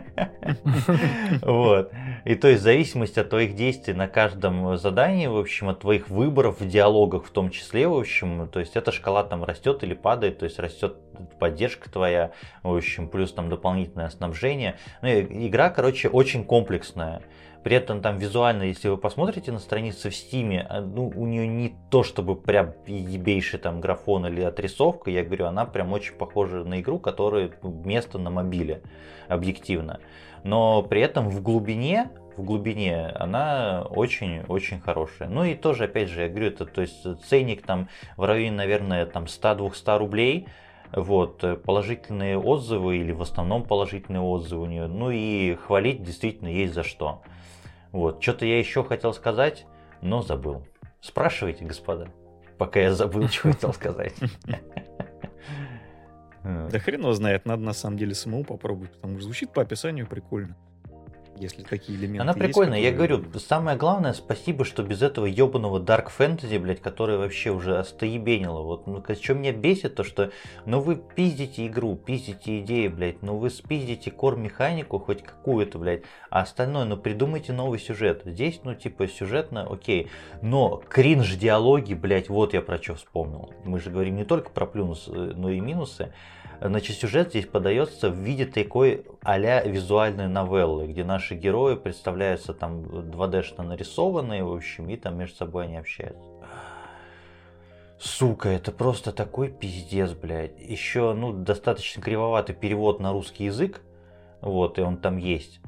[1.42, 1.92] Вот.
[2.24, 6.08] И то есть в зависимости от твоих действий на каждом задании, в общем, от твоих
[6.08, 9.94] выборов в диалогах в том числе, в общем, то есть эта шкала там растет или
[9.94, 10.96] падает, то есть растет
[11.38, 14.76] поддержка твоя, в общем, плюс там дополнительное снабжение.
[15.02, 17.22] Ну, игра, короче, очень комплексная.
[17.68, 21.46] При этом там визуально, если вы посмотрите на страницы в Стиме, а, ну, у нее
[21.46, 26.64] не то чтобы прям ебейший там графон или отрисовка, я говорю, она прям очень похожа
[26.64, 28.80] на игру, которая место на мобиле,
[29.28, 30.00] объективно.
[30.44, 32.08] Но при этом в глубине
[32.38, 35.28] в глубине, она очень-очень хорошая.
[35.28, 39.04] Ну и тоже, опять же, я говорю, это то есть ценник там в районе, наверное,
[39.04, 40.48] там 100-200 рублей.
[40.90, 44.86] Вот, положительные отзывы или в основном положительные отзывы у нее.
[44.86, 47.20] Ну и хвалить действительно есть за что.
[47.92, 49.66] Вот, что-то я еще хотел сказать,
[50.02, 50.66] но забыл.
[51.00, 52.08] Спрашивайте, господа,
[52.58, 54.14] пока я забыл, что хотел сказать.
[56.44, 60.06] Да хрен его знает, надо на самом деле самому попробовать, потому что звучит по описанию
[60.06, 60.56] прикольно
[61.38, 63.10] если такие элементы Она прикольная, есть, которые...
[63.10, 67.78] я говорю, самое главное, спасибо, что без этого ебаного Dark Fantasy, блядь, которое вообще уже
[67.78, 68.62] остоебенило.
[68.62, 70.30] Вот, ну, что меня бесит, то что,
[70.66, 76.40] ну, вы пиздите игру, пиздите идеи, блядь, ну, вы спиздите кор-механику хоть какую-то, блядь, а
[76.40, 78.22] остальное, ну, придумайте новый сюжет.
[78.24, 80.08] Здесь, ну, типа, сюжетно, окей,
[80.42, 83.52] но кринж-диалоги, блядь, вот я про что вспомнил.
[83.64, 86.12] Мы же говорим не только про плюсы, но и минусы.
[86.60, 92.80] Значит, сюжет здесь подается в виде такой а-ля визуальной новеллы, где наши герои представляются там
[92.82, 96.28] 2D-шно нарисованные, в общем, и там между собой они общаются.
[98.00, 100.58] Сука, это просто такой пиздец, блядь.
[100.60, 103.80] Еще, ну, достаточно кривоватый перевод на русский язык,
[104.40, 105.60] вот, и он там есть.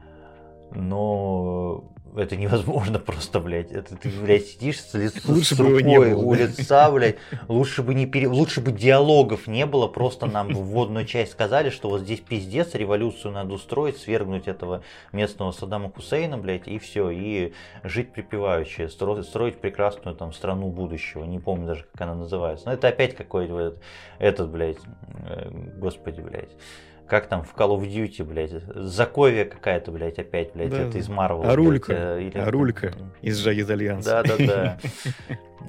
[0.73, 3.73] Но это невозможно просто, блядь.
[3.73, 4.95] Это ты, блядь, сидишь с
[5.27, 7.17] лучше с рукой у лица, блядь.
[7.49, 8.29] Лучше бы, не пере...
[8.29, 12.75] лучше бы диалогов не было, просто нам в вводную часть сказали, что вот здесь пиздец,
[12.75, 14.83] революцию надо устроить, свергнуть этого
[15.13, 17.53] местного Саддама Хусейна, блядь, и все, и
[17.83, 21.25] жить припеваючи, строить, строить прекрасную там страну будущего.
[21.25, 22.67] Не помню даже, как она называется.
[22.67, 23.83] Но это опять какой-то этот,
[24.19, 24.79] этот блядь,
[25.27, 26.51] э, господи, блядь
[27.11, 30.83] как там в Call of Duty, блядь, Заковия какая-то, блядь, опять, блядь, да.
[30.83, 31.45] это из Марвел.
[31.45, 32.39] Арулька, блядь, или...
[32.39, 34.23] Арулька из же итальянца.
[34.23, 34.79] Да-да-да.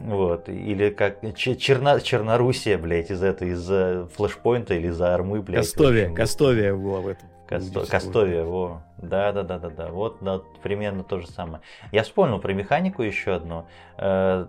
[0.04, 3.68] Вот, или как Черно, Чернорусия, блядь, из этой, из
[4.14, 5.60] Флешпоинта или из Армы, блядь.
[5.60, 7.30] Кастовия, Кастовия была в этом.
[7.52, 7.86] Касто...
[7.86, 8.82] Кастовия, во.
[9.02, 9.88] Да, да, да, да, да.
[9.90, 11.62] Вот да, примерно то же самое.
[11.92, 13.66] Я вспомнил про механику еще одну.
[13.98, 14.46] Э,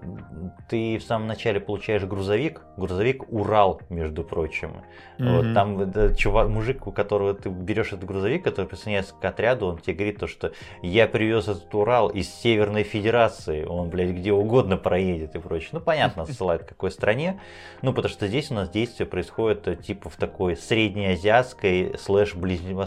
[0.68, 4.82] ты в самом начале получаешь грузовик, грузовик Урал, между прочим.
[5.18, 5.36] Mm-hmm.
[5.36, 9.78] Вот, там чувак, мужик, у которого ты берешь этот грузовик, который присоединяется к отряду, он
[9.78, 14.76] тебе говорит то, что я привез этот Урал из Северной Федерации, он, блядь, где угодно
[14.76, 15.70] проедет и прочее.
[15.72, 17.40] Ну, понятно, ссылает к какой стране.
[17.80, 22.34] Ну, потому что здесь у нас действие происходит э, типа в такой среднеазиатской слэш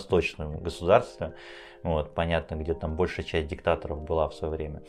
[0.10, 1.34] ближневосточном государстве.
[1.84, 4.82] Вот, понятно, где там большая часть диктаторов была в свое время.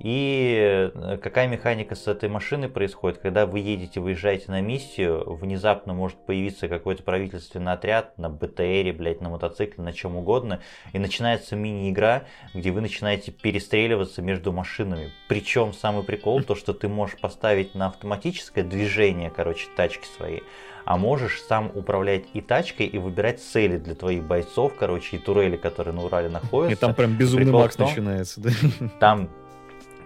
[0.00, 3.18] И э, какая механика с этой машины происходит?
[3.18, 9.20] Когда вы едете, выезжаете на миссию, внезапно может появиться какой-то правительственный отряд на БТРе, блядь,
[9.20, 10.60] на мотоцикле, на чем угодно,
[10.92, 12.24] и начинается мини-игра,
[12.54, 15.12] где вы начинаете перестреливаться между машинами.
[15.28, 20.42] Причем самый прикол, то, что ты можешь поставить на автоматическое движение, короче, тачки своей,
[20.84, 25.56] а можешь сам управлять и тачкой, и выбирать цели для твоих бойцов, короче, и турели,
[25.56, 26.72] которые на Урале находятся.
[26.72, 28.50] И там прям безумный Прикол макс том, начинается, да?
[29.00, 29.30] Там,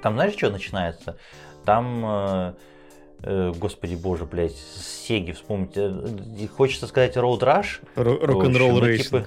[0.02, 1.16] там знаешь, что начинается?
[1.64, 2.52] Там, э,
[3.22, 5.72] э, господи боже, блядь, Сеги вспомнить.
[5.76, 7.80] Э, хочется сказать Road Rash.
[7.96, 9.26] Рок-н-ролл рейсинг.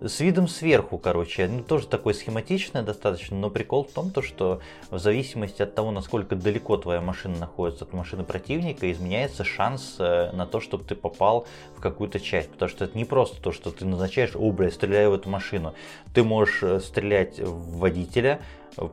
[0.00, 1.46] с видом сверху, короче.
[1.46, 5.90] Ну, тоже такой схематичный достаточно, но прикол в том, то, что в зависимости от того,
[5.90, 10.94] насколько далеко твоя машина находится от машины противника, изменяется шанс э, на то, чтобы ты
[10.94, 11.46] попал
[11.76, 12.50] в какую-то часть.
[12.50, 15.74] Потому что это не просто то, что ты назначаешь, о, блядь, стреляю в эту машину.
[16.14, 18.40] Ты можешь э, стрелять в водителя,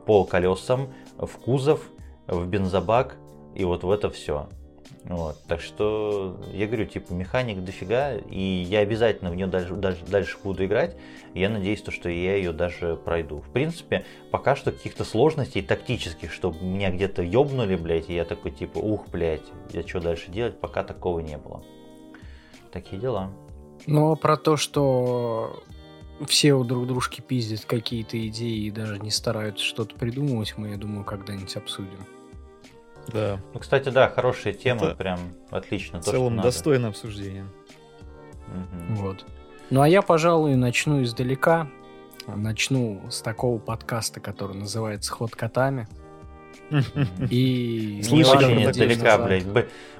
[0.06, 1.88] по колесам, в кузов,
[2.26, 3.16] в бензобак,
[3.54, 4.48] и вот в это все.
[5.08, 10.04] Вот, так что я говорю, типа, механик дофига, и я обязательно в нее дальше, дальше,
[10.06, 10.96] дальше буду играть.
[11.32, 13.40] Я надеюсь, то, что я ее даже пройду.
[13.40, 18.50] В принципе, пока что каких-то сложностей тактических, чтобы меня где-то ёбнули, блядь, и я такой,
[18.50, 21.64] типа, ух, блядь, я что дальше делать, пока такого не было.
[22.70, 23.32] Такие дела.
[23.86, 25.62] Но про то, что
[26.26, 30.76] все у друг дружки пиздят какие-то идеи и даже не стараются что-то придумывать, мы, я
[30.76, 32.17] думаю, когда-нибудь обсудим.
[33.12, 33.40] Да.
[33.54, 35.18] Ну, кстати, да, хорошая тема, Это прям
[35.50, 36.00] отлично.
[36.00, 37.46] В то, целом достойное обсуждение.
[38.48, 39.02] Угу.
[39.02, 39.26] Вот.
[39.70, 41.68] Ну а я, пожалуй, начну издалека.
[42.26, 45.88] Начну с такого подкаста, который называется «Ход котами».
[47.30, 49.46] И очень издалека, блядь.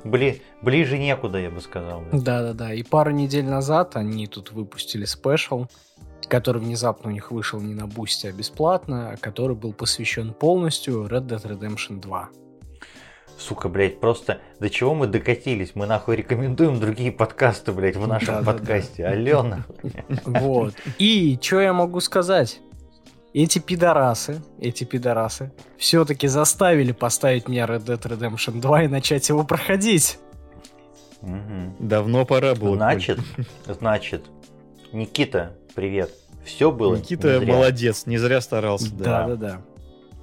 [0.04, 2.02] Бли, ближе некуда, я бы сказал.
[2.12, 2.74] Да-да-да.
[2.74, 5.66] И пару недель назад они тут выпустили спешл,
[6.28, 11.26] который внезапно у них вышел не на бусте, а бесплатно, который был посвящен полностью Red
[11.26, 12.28] Dead Redemption 2.
[13.38, 15.72] Сука, блядь, просто до чего мы докатились?
[15.74, 19.04] Мы нахуй рекомендуем другие подкасты, блядь, в нашем да, подкасте.
[19.04, 19.14] Да, да.
[19.14, 19.64] Алена.
[20.24, 20.74] Вот.
[20.98, 22.60] И что я могу сказать?
[23.32, 29.44] Эти пидорасы, эти пидорасы, все-таки заставили поставить мне Red Dead Redemption 2 и начать его
[29.44, 30.18] проходить.
[31.22, 31.76] Угу.
[31.78, 32.74] Давно пора было.
[32.74, 33.20] Значит,
[33.66, 34.24] значит,
[34.92, 36.10] Никита, привет.
[36.44, 36.96] Все было.
[36.96, 38.92] Никита молодец, не зря старался.
[38.94, 39.60] Да, да, да.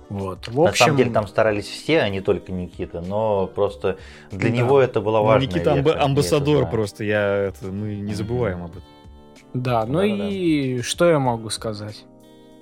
[0.10, 0.47] Вот.
[0.47, 0.72] В общем...
[0.72, 3.97] На самом деле там старались все, а не только Никита, но просто
[4.32, 4.56] для да.
[4.56, 5.47] него это было важно.
[5.47, 8.84] Ну, Никита амб- амбассадор просто, я это, мы не забываем об этом.
[9.53, 10.84] Да, ну да, и да.
[10.84, 12.06] что я могу сказать?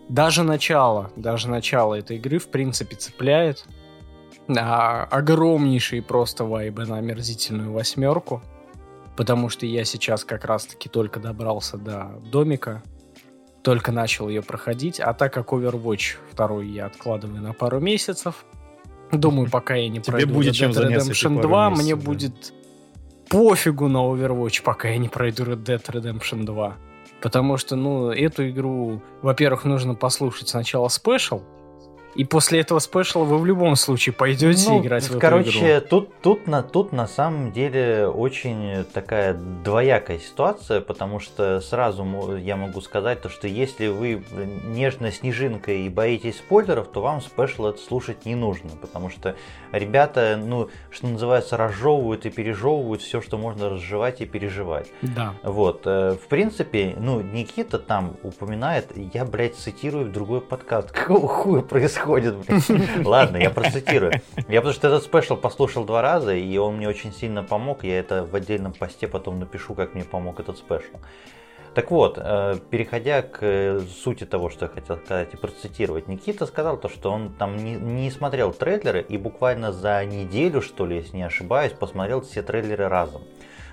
[0.10, 3.66] Даже начало, даже начало этой игры в принципе цепляет.
[4.48, 8.42] А, огромнейшие просто вайбы на омерзительную восьмерку.
[9.16, 12.82] Потому что я сейчас как раз-таки только добрался до домика,
[13.64, 18.46] только начал ее проходить, а так как Overwatch второй я откладываю на пару месяцев,
[19.12, 22.02] думаю, пока я не пройду будет Red Dead Redemption 2, месяцев, мне да.
[22.02, 22.54] будет
[23.30, 26.76] пофигу на Overwatch, пока я не пройду Red Dead Redemption 2.
[27.22, 31.42] Потому что, ну, эту игру, во-первых, нужно послушать сначала спешл,
[32.16, 36.08] и после этого спешла вы в любом случае пойдете ну, играть в короче, эту игру.
[36.08, 42.56] Тут, тут, на, тут на самом деле очень такая двоякая ситуация, потому что сразу я
[42.56, 44.24] могу сказать, то, что если вы
[44.66, 49.36] нежная снежинка и боитесь спойлеров, то вам special это слушать не нужно, потому что
[49.72, 54.88] ребята, ну, что называется, разжевывают и пережевывают все, что можно разжевать и переживать.
[55.02, 55.34] Да.
[55.44, 55.82] Вот.
[55.86, 60.92] Э, в принципе, ну, Никита там упоминает, я, блядь, цитирую в другой подкаст.
[61.04, 62.03] Какого хуя происходит,
[62.36, 63.06] блядь?
[63.06, 64.14] Ладно, я процитирую.
[64.48, 67.84] Я потому что этот special послушал два раза, и он мне очень сильно помог.
[67.84, 70.98] Я это в отдельном посте потом напишу, как мне помог этот special.
[71.74, 76.46] Так вот, э, переходя к э, сути того, что я хотел сказать и процитировать, Никита
[76.46, 80.98] сказал то, что он там не, не смотрел трейлеры и буквально за неделю, что ли,
[80.98, 83.24] если не ошибаюсь, посмотрел все трейлеры разом.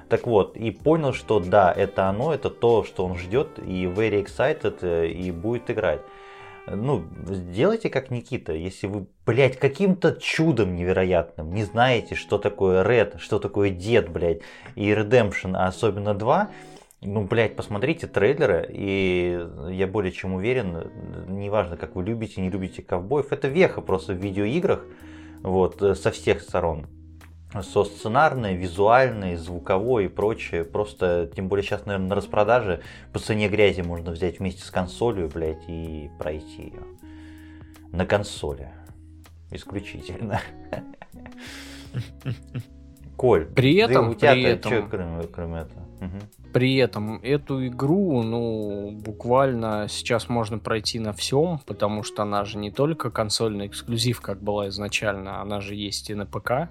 [0.09, 4.24] Так вот, и понял, что да, это оно, это то, что он ждет, и very
[4.24, 6.01] excited, э, и будет играть.
[6.73, 13.18] Ну, сделайте как Никита, если вы, блядь, каким-то чудом невероятным не знаете, что такое Red,
[13.18, 14.41] что такое Дед, блядь,
[14.77, 16.51] и Redemption, а особенно 2,
[17.03, 20.91] Ну, блядь, посмотрите трейлеры, и я более чем уверен,
[21.29, 24.85] неважно, как вы любите, не любите ковбоев, это веха просто в видеоиграх,
[25.43, 26.87] вот, со всех сторон.
[27.53, 30.64] Со сценарной, визуальной, звуковой и прочее.
[30.64, 32.80] Просто, тем более сейчас, наверное, на распродаже
[33.12, 36.82] по цене грязи можно взять вместе с консолью, блядь, и пройти ее.
[37.92, 38.70] На консоли.
[39.51, 40.40] Исключительно.
[43.16, 45.80] Коль, При этом, у тебя при этом, что, кроме, кроме этого?
[46.01, 46.53] Угу.
[46.55, 52.57] При этом эту игру, ну, буквально сейчас можно пройти на всем, потому что она же
[52.57, 56.70] не только консольный эксклюзив, как была изначально, она же есть и на ПК.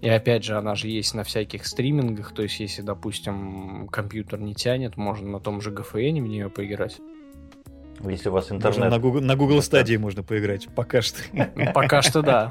[0.00, 4.54] И опять же, она же есть на всяких стримингах, то есть если, допустим, компьютер не
[4.54, 6.98] тянет, можно на том же GFN в нее поиграть.
[8.04, 8.90] Если у вас Можно интернет...
[8.90, 11.18] на Google, на Google стадии можно поиграть, пока что.
[11.74, 12.50] Пока что да.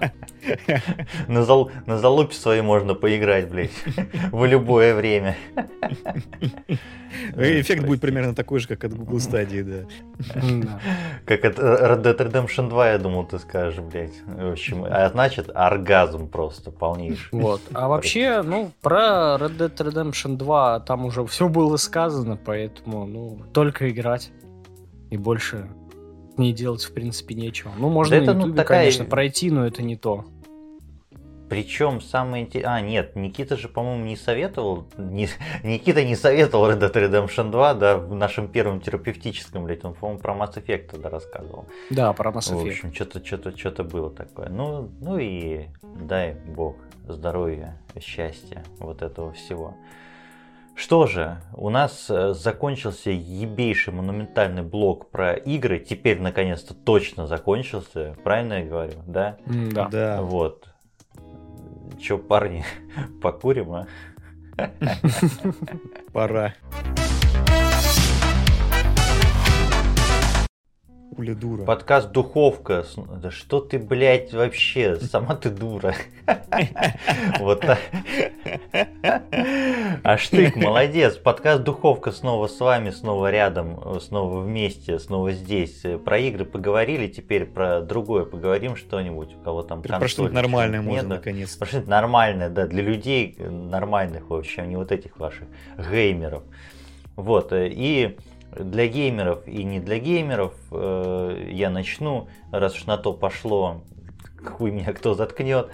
[1.28, 1.72] На, зал...
[1.86, 3.72] на залупе своей можно поиграть, блядь.
[4.32, 5.36] В любое время.
[7.36, 9.86] И Эффект будет примерно такой же, как от Google стадии, да.
[10.36, 10.80] Да.
[11.26, 14.14] Как от Red Dead Redemption 2, я думал, ты скажешь, блядь.
[14.26, 17.30] В общем, а значит, оргазм просто полнейший.
[17.32, 17.62] Вот.
[17.74, 23.42] А вообще, ну, про Red Dead Redemption 2 там уже все было сказано, поэтому, ну,
[23.52, 24.32] только играть.
[25.10, 25.70] И больше
[26.38, 27.72] не делать, в принципе, нечего.
[27.78, 30.26] Ну, можно Да на это, ну, такая- конечно, пройти, но это не то.
[31.50, 32.76] Причем самое интересное...
[32.76, 34.86] А, нет, Никита же, по-моему, не советовал...
[34.98, 35.30] не-
[35.64, 40.22] Никита не советовал Red Dead Redemption 2, да, в нашем первом терапевтическом, блядь, он, по-моему,
[40.22, 41.66] про Mass Effect тогда рассказывал.
[41.90, 42.70] Да, про Mass В Effect.
[42.70, 44.50] общем, что-то что-то что-то было такое.
[44.50, 46.76] Ну, ну и дай бог
[47.08, 49.76] здоровья, счастья, вот этого всего.
[50.80, 55.78] Что же, у нас э, закончился ебейший монументальный блок про игры.
[55.78, 58.16] Теперь, наконец-то, точно закончился.
[58.24, 59.36] Правильно я говорю, да?
[59.46, 59.90] Да.
[59.90, 60.22] Да.
[60.22, 60.70] Вот.
[62.00, 62.64] Че, парни,
[63.22, 63.88] покурим, а?
[66.14, 66.54] Пора.
[71.18, 71.64] Уля дура.
[71.64, 72.86] Подкаст Духовка.
[73.22, 74.96] Да что ты, блядь, вообще?
[75.02, 75.96] Сама ты дура.
[77.40, 77.80] Вот так.
[80.04, 81.16] А штык, молодец.
[81.16, 85.84] Подкаст Духовка снова с вами, снова рядом, снова вместе, снова здесь.
[86.06, 89.36] Про игры поговорили, теперь про другое поговорим что-нибудь.
[89.36, 91.56] У кого там Про что-нибудь нормальное можно наконец.
[91.56, 95.48] Про что-нибудь нормальное, да, для людей нормальных вообще, а не вот этих ваших
[95.78, 96.44] геймеров.
[97.16, 98.18] Вот, э, и
[98.58, 103.82] для геймеров и не для геймеров э, я начну, раз уж на то пошло,
[104.44, 105.70] хуй меня кто заткнет.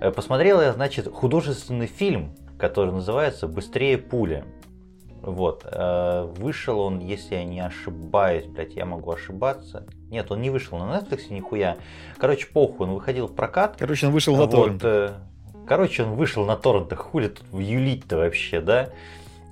[0.00, 4.44] Э, Посмотрел я, значит, художественный фильм, который называется «Быстрее пули».
[5.22, 9.86] Вот, э, вышел он, если я не ошибаюсь, блядь, я могу ошибаться.
[10.10, 11.78] Нет, он не вышел на Netflix нихуя.
[12.18, 13.76] Короче, похуй, он выходил в прокат.
[13.78, 15.14] Короче, он вышел на Вот, торрент.
[15.66, 18.90] Короче, он вышел на торрентах, хули тут юлить-то вообще, да?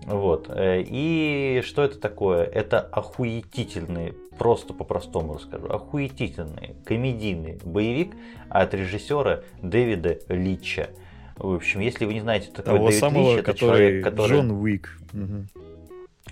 [0.06, 0.50] Вот.
[0.50, 2.44] э, И что это такое?
[2.44, 8.14] Это охуетительный, просто по-простому расскажу, охуетительный комедийный боевик
[8.48, 10.90] от режиссера Дэвида Лича.
[11.36, 14.04] В общем, если вы не знаете, кто такой Того Дэвид самого, Лич, это который человек,
[14.04, 14.98] который Джон Уик.
[15.12, 15.48] Мгм.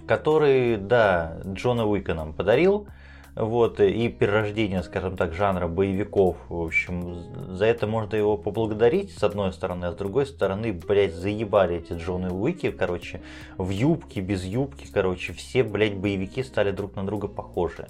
[0.06, 2.86] который, да, Джона Уика нам подарил.
[3.34, 6.36] Вот, и перерождение, скажем так, жанра боевиков.
[6.50, 7.16] В общем,
[7.56, 11.94] за это можно его поблагодарить, с одной стороны, а с другой стороны, блядь, заебали эти
[11.94, 13.22] Джоны Уики, короче,
[13.56, 17.88] в юбке, без юбки, короче, все, блядь, боевики стали друг на друга похожи.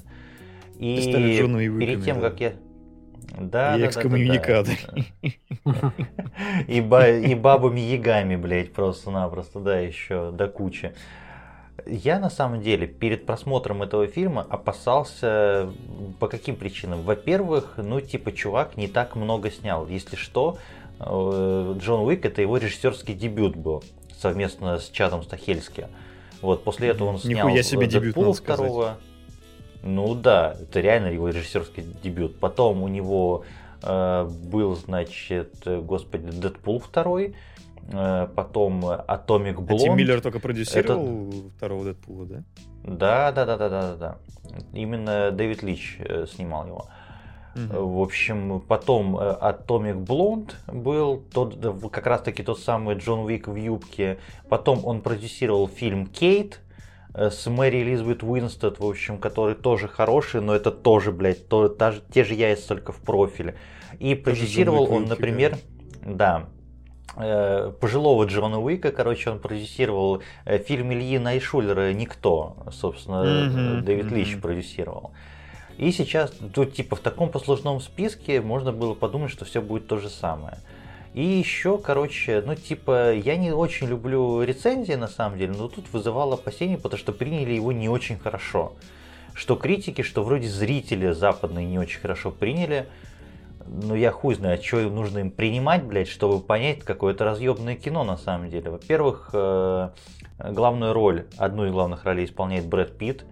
[0.78, 2.30] И Уиками, перед тем, да.
[2.30, 2.52] как я...
[3.38, 4.78] Да, И да, экскоммуникаты.
[5.64, 5.92] да, да.
[6.68, 10.92] И, ба- и бабами ягами, блядь, просто-напросто, да, еще до кучи.
[11.86, 15.70] Я на самом деле перед просмотром этого фильма опасался
[16.20, 17.02] по каким причинам.
[17.02, 19.86] Во-первых, ну типа чувак не так много снял.
[19.86, 20.58] Если что,
[21.00, 23.82] э, Джон Уик это его режиссерский дебют был
[24.16, 25.88] совместно с Чадом Стахельски.
[26.40, 28.66] Вот после этого он снял Нихуя себе дебют, сказать.
[28.66, 28.98] второго.
[29.82, 32.38] Ну да, это реально его режиссерский дебют.
[32.38, 33.44] Потом у него
[33.82, 37.34] э, был, значит, э, господи, Дэдпул второй,
[37.88, 39.82] э, потом Атомик А Блонд.
[39.82, 42.42] Тим Миллер только продюсировал второго Дэдпула, да?
[42.84, 44.16] Да, да, да, да, да, да, да.
[44.72, 46.86] Именно Дэвид Лич э, снимал его.
[47.54, 52.96] Э, В общем, потом э, Atomic Blonde был тот, да, как раз таки тот самый
[52.96, 54.18] Джон Уик в юбке.
[54.48, 56.60] Потом он продюсировал фильм Кейт
[57.14, 61.94] с Мэри Элизабет Уинстед, в общем, который тоже хороший, но это тоже, блядь, то, та
[62.10, 63.54] те же яйца, только в профиле.
[63.98, 65.58] И продюсировал он, например,
[66.04, 66.61] да, э,
[67.14, 74.32] пожилого Джона Уика, короче, он продюсировал э, фильм Ильи Найшулера «Никто», собственно, э, Дэвид Лич
[74.32, 74.40] мгм.
[74.40, 75.10] продюсировал.
[75.78, 79.98] И сейчас, тут типа в таком послужном списке можно было подумать, что все будет то
[79.98, 80.58] же самое.
[81.14, 85.92] И еще, короче, ну типа, я не очень люблю рецензии на самом деле, но тут
[85.92, 88.72] вызывало опасения, потому что приняли его не очень хорошо.
[89.34, 92.86] Что критики, что вроде зрители западные не очень хорошо приняли.
[93.66, 98.16] Ну я хуй знаю, что нужно им принимать, блядь, чтобы понять какое-то разъемное кино на
[98.16, 98.70] самом деле.
[98.70, 99.90] Во-первых, э,
[100.38, 103.24] главную роль, одну из главных ролей исполняет Брэд Питт.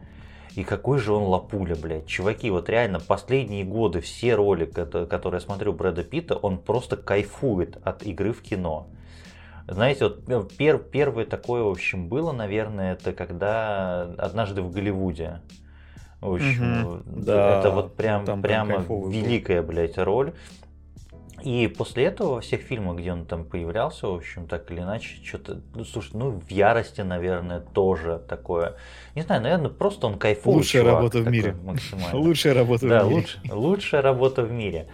[0.57, 2.07] И какой же он лапуля, блядь.
[2.07, 7.78] Чуваки, вот реально последние годы все роли, которые я смотрю Брэда Питта, он просто кайфует
[7.85, 8.89] от игры в кино.
[9.69, 15.40] Знаете, вот э, пер, первое такое, в общем, было, наверное, это когда однажды в Голливуде.
[16.20, 20.32] В общем, угу, да, это вот прям, прямо великая, блядь, роль.
[21.42, 25.16] И после этого во всех фильмах, где он там появлялся, в общем, так или иначе,
[25.24, 28.74] что-то, ну, слушай, ну, в ярости, наверное, тоже такое.
[29.14, 30.56] Не знаю, наверное, просто он кайфует.
[30.56, 31.56] Лучшая чувак, работа в мире.
[32.12, 33.16] Лучшая работа да, в мире.
[33.16, 34.88] Луч, лучшая работа в мире.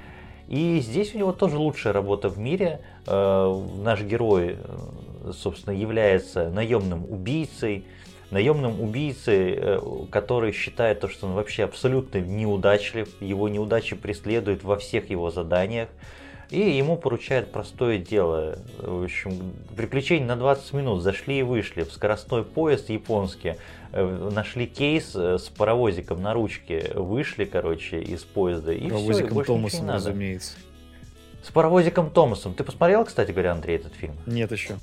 [0.49, 2.81] И здесь у него тоже лучшая работа в мире.
[3.07, 7.85] Э, наш герой, э, собственно, является наемным убийцей,
[8.31, 9.81] наемным убийцей, э,
[10.11, 15.89] который считает то, что он вообще абсолютно неудачлив, его неудачи преследуют во всех его заданиях.
[16.51, 18.59] И ему поручают простое дело.
[18.79, 21.03] В общем, приключение на 20 минут.
[21.03, 23.57] Зашли и вышли в скоростной поезд японский.
[23.93, 26.93] Э, нашли кейс э, с паровозиком на ручке.
[26.95, 28.73] Вышли, короче, из поезда.
[28.73, 30.53] И паровозиком все, и Томасом, разумеется.
[31.43, 32.55] С паровозиком Томасом.
[32.55, 34.15] Ты посмотрел, кстати говоря, Андрей, этот фильм?
[34.27, 34.77] Нет еще.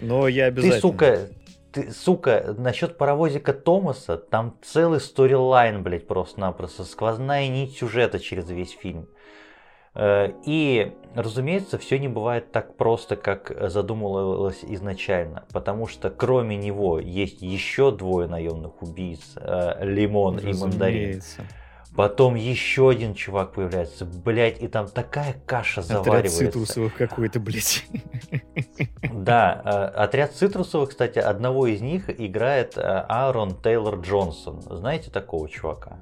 [0.00, 0.74] Но я обязательно.
[0.74, 1.28] Ты, сука,
[1.72, 6.84] ты, сука, насчет паровозика Томаса, там целый сторилайн, блядь, просто-напросто.
[6.84, 9.08] Сквозная нить сюжета через весь фильм.
[9.94, 16.98] Э, и, разумеется, все не бывает так просто, как задумывалось изначально, потому что кроме него
[16.98, 20.64] есть еще двое наемных убийц, э, Лимон разумеется.
[20.64, 21.22] и Мандарин.
[21.94, 26.38] Потом еще один чувак появляется, блять, и там такая каша заваривается.
[26.38, 27.84] Отряд цитрусовых какой-то, блять.
[29.12, 34.62] Да, э, отряд цитрусовых, кстати, одного из них играет Аарон Тейлор Джонсон.
[34.62, 35.98] Знаете такого чувака?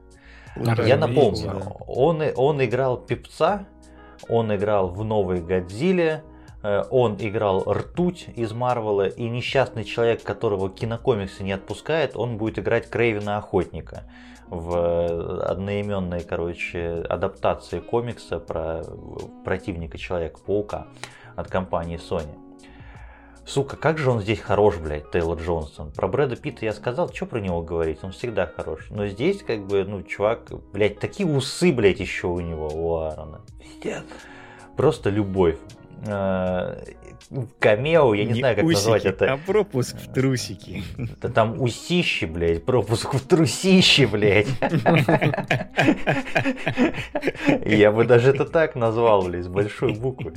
[0.56, 3.66] Я напомню, он, он играл певца
[4.28, 6.22] он играл в новой Годзилле,
[6.62, 12.58] э, он играл Ртуть из Марвела, и несчастный человек, которого кинокомиксы не отпускает, он будет
[12.58, 14.04] играть Крейвена Охотника
[14.50, 18.82] в одноименной, короче, адаптации комикса про
[19.44, 20.88] противника Человека-паука
[21.36, 22.36] от компании Sony.
[23.46, 25.90] Сука, как же он здесь хорош, блядь, Тейлор Джонсон.
[25.92, 28.88] Про Брэда Питта я сказал, что про него говорить, он всегда хорош.
[28.90, 33.40] Но здесь, как бы, ну, чувак, блядь, такие усы, блядь, еще у него, у Аарона.
[34.76, 35.58] Просто любовь.
[37.30, 39.32] А, камео, я не, не знаю, как усики, назвать это.
[39.32, 40.82] А пропуск в трусики.
[41.20, 44.48] Да там усищи, блядь, пропуск в трусищи, блядь.
[47.64, 50.34] Я бы даже это так назвал, блядь, с большой буквы.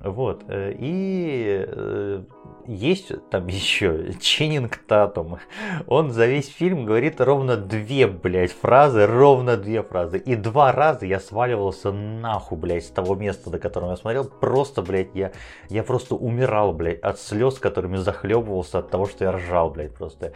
[0.00, 0.44] Вот.
[0.48, 2.22] Э, и э,
[2.66, 5.38] есть там еще Ченнинг Татум.
[5.86, 10.18] Он за весь фильм говорит ровно две, блядь, фразы, ровно две фразы.
[10.18, 14.24] И два раза я сваливался нахуй, блядь, с того места, до которого я смотрел.
[14.24, 15.32] Просто, блядь, я,
[15.68, 20.32] я просто умирал, блядь, от слез, которыми захлебывался от того, что я ржал, блядь, просто.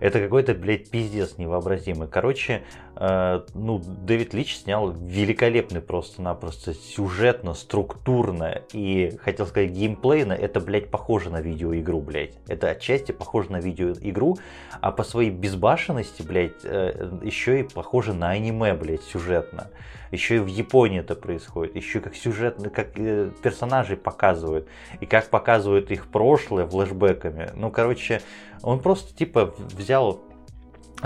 [0.00, 2.08] Это какой-то, блядь, пиздец невообразимый.
[2.08, 2.62] Короче,
[2.96, 10.32] э, ну, Дэвид Лич снял великолепный просто-напросто сюжетно, структурно и, хотел сказать, геймплейно.
[10.32, 12.34] Это, блядь, похоже на видеоигру, блядь.
[12.48, 14.38] Это отчасти похоже на видеоигру,
[14.80, 19.68] а по своей безбашенности, блядь, э, еще и похоже на аниме, блядь, сюжетно.
[20.10, 21.76] Еще и в Японии это происходит.
[21.76, 24.68] Еще как сюжет, как э, персонажей показывают.
[25.00, 27.50] И как показывают их прошлое флешбеками.
[27.54, 28.20] Ну, короче,
[28.62, 30.20] он просто типа взял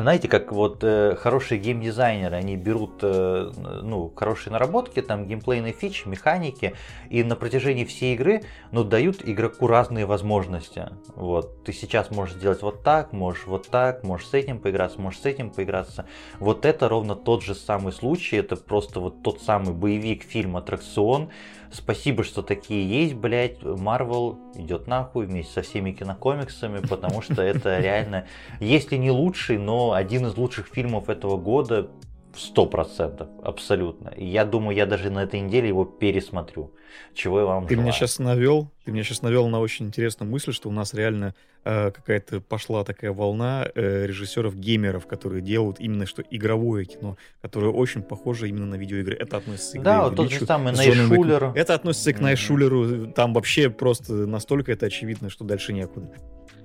[0.02, 3.50] знаете, как вот э, хорошие геймдизайнеры, они берут э,
[3.82, 6.74] ну, хорошие наработки, там геймплейные фичи, механики,
[7.10, 8.42] и на протяжении всей игры
[8.72, 10.88] ну, дают игроку разные возможности.
[11.14, 15.20] Вот, ты сейчас можешь сделать вот так, можешь вот так, можешь с этим поиграться, можешь
[15.20, 16.06] с этим поиграться.
[16.40, 21.30] Вот это ровно тот же самый случай, это просто вот тот самый боевик, фильм, аттракцион,
[21.74, 23.60] Спасибо, что такие есть, блядь.
[23.62, 28.26] Марвел идет нахуй вместе со всеми кинокомиксами, потому что это реально,
[28.60, 31.90] если не лучший, но один из лучших фильмов этого года,
[32.36, 34.12] сто процентов, абсолютно.
[34.16, 36.70] Я думаю, я даже на этой неделе его пересмотрю.
[37.14, 37.82] Чего я вам Ты желаю.
[37.84, 41.34] меня сейчас навел, ты меня сейчас навел на очень интересную мысль, что у нас реально
[41.64, 48.02] э, какая-то пошла такая волна э, режиссеров-геймеров, которые делают именно что игровое кино, которое очень
[48.02, 49.16] похоже именно на видеоигры.
[49.16, 51.52] Это относится к Да, вот тот же самый Найшулер.
[51.54, 56.12] Это относится к Найшулеру, там вообще просто настолько это очевидно, что дальше некуда.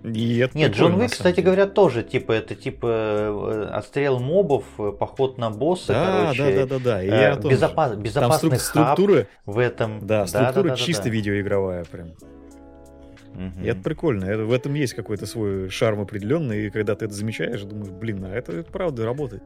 [0.04, 1.46] И это Нет, Джон Уик, кстати деле.
[1.48, 6.66] говоря, тоже типа это типа э, отстрел мобов, э, поход на босса, Да, короче, да,
[6.66, 7.04] да, да, да.
[7.04, 10.06] И э, безопас- Там безопасный струк- хаб структура, в этом.
[10.08, 11.10] да, структура да, да, чисто да.
[11.10, 12.14] видеоигровая прям.
[13.34, 13.64] Мгм.
[13.64, 14.26] И это прикольно.
[14.26, 16.68] Это- в этом есть какой-то свой шарм определенный.
[16.68, 19.44] И когда ты это замечаешь, думаешь, блин, а это, это правда работает.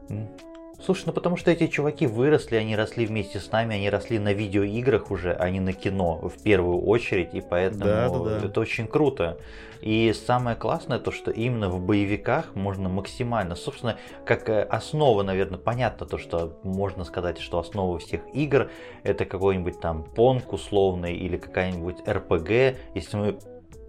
[0.82, 4.32] Слушай, ну потому что эти чуваки выросли, они росли вместе с нами, они росли на
[4.32, 8.46] видеоиграх уже, а не на кино в первую очередь, и поэтому Да, да, да.
[8.46, 9.38] это очень круто.
[9.80, 15.58] И самое классное то, что именно в боевиках можно максимально, собственно, как э, основа, наверное,
[15.58, 18.70] понятно то, что можно сказать, что основа всех игр
[19.02, 23.38] это какой-нибудь там понк условный или какая-нибудь РПГ, если мы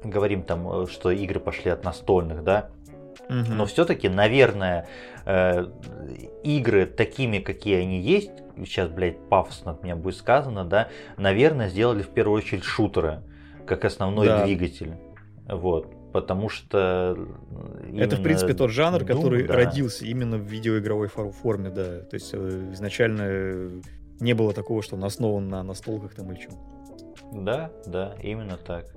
[0.04, 2.70] говорим там, э, что игры пошли от настольных, да,
[3.30, 4.88] Но все-таки, наверное,
[5.26, 5.66] э,
[6.44, 12.02] игры такими, какие они есть, сейчас, блядь, пафосно от меня будет сказано, да, наверное, сделали
[12.04, 13.22] в первую очередь шутеры,
[13.66, 14.46] как основной Да.
[14.46, 14.94] двигатель.
[15.48, 15.92] Вот.
[16.14, 17.18] Потому что...
[17.92, 19.54] э, Это, в принципе, тот жанр, Doom, который да.
[19.56, 22.00] родился именно в видеоигровой фор- форме, да.
[22.02, 23.82] То есть э, изначально
[24.22, 26.52] не было такого, что он основан на настолках там или чем.
[27.44, 28.95] Да, да, именно так.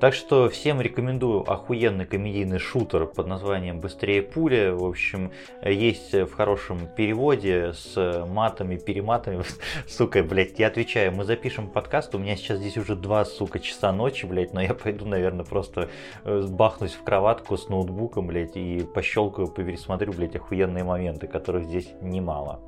[0.00, 4.70] Так что всем рекомендую охуенный комедийный шутер под названием «Быстрее пули».
[4.70, 5.30] В общем,
[5.64, 9.44] есть в хорошем переводе с матами, перематами.
[9.88, 13.92] Сука, блядь, я отвечаю, мы запишем подкаст, у меня сейчас здесь уже два, сука, часа
[13.92, 15.88] ночи, блядь, но я пойду, наверное, просто
[16.24, 21.88] э, бахнусь в кроватку с ноутбуком, блядь, и пощелкаю, пересмотрю, блядь, охуенные моменты, которых здесь
[22.02, 22.60] немало.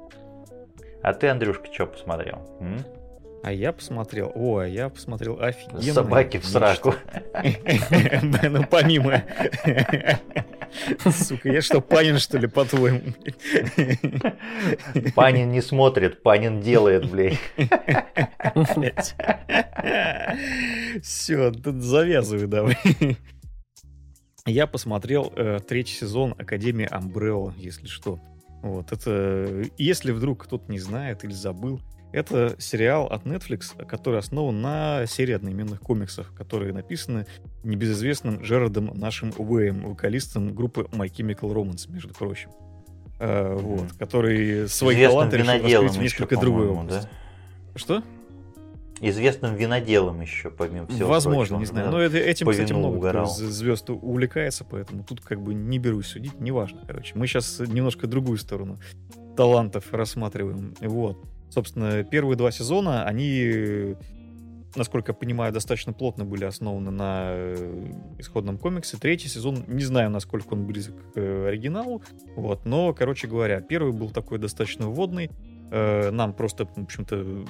[1.02, 2.38] А ты, Андрюшка, что посмотрел?
[2.60, 2.78] м?
[3.46, 5.80] А я посмотрел, о, а я посмотрел офигенно.
[5.80, 6.94] Собаки в сраку.
[8.42, 9.22] Ну, помимо...
[11.08, 13.02] Сука, я что, Панин, что ли, по-твоему?
[15.14, 17.38] Панин не смотрит, Панин делает, блядь.
[21.00, 22.76] Все, тут завязывай давай.
[24.44, 28.18] Я посмотрел э, третий сезон Академии Umbrella, если что.
[28.62, 31.80] Вот, это, если вдруг кто-то не знает или забыл,
[32.16, 37.26] это сериал от Netflix, который основан на серии одноименных комиксов, которые написаны
[37.62, 42.50] небезызвестным Джерардом нашим Уэем, вокалистом группы My Chemical Romance, между прочим.
[43.18, 43.88] Э, вот, Мгм.
[43.98, 47.08] который свои таланты решил раскрыть в несколько другой по-моему, области.
[47.74, 48.02] Что?
[49.00, 51.86] Известным виноделом еще, помимо всего Возможно, прочего, не знаю.
[51.86, 51.92] да.
[51.92, 53.26] Но это, этим, кстати, много угорал.
[53.26, 57.12] из звезд увлекается, поэтому тут как бы не берусь судить, неважно, короче.
[57.14, 58.78] Мы сейчас немножко другую сторону
[59.36, 60.74] талантов рассматриваем.
[60.80, 61.22] Вот.
[61.50, 63.94] Собственно, первые два сезона, они,
[64.74, 68.96] насколько я понимаю, достаточно плотно были основаны на э, исходном комиксе.
[68.98, 72.02] Третий сезон, не знаю, насколько он близок к э, оригиналу,
[72.34, 75.30] вот, но, короче говоря, первый был такой достаточно вводный.
[75.70, 77.44] Э, Нам просто, в общем-то,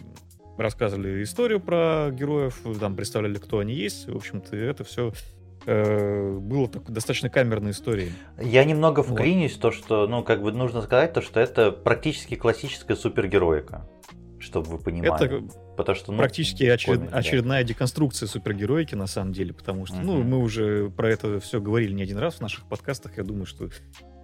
[0.59, 4.09] рассказывали историю про героев, там представляли, кто они есть.
[4.09, 5.12] В общем-то, это все
[5.66, 8.12] было так, достаточно камерной историей.
[8.40, 9.18] Я немного Вот.
[9.18, 13.88] вклинюсь, то, что, ну, как бы нужно сказать, то, что это практически классическая супергероика,
[14.38, 15.24] чтобы вы понимали.
[15.24, 15.43] Это
[15.76, 17.18] Потому что, ну, практически очеред- комикс, да.
[17.18, 20.28] очередная деконструкция супергероики, на самом деле, потому что, ну, Мгм.
[20.30, 23.68] мы уже про это все говорили не один раз в наших подкастах, я думаю, что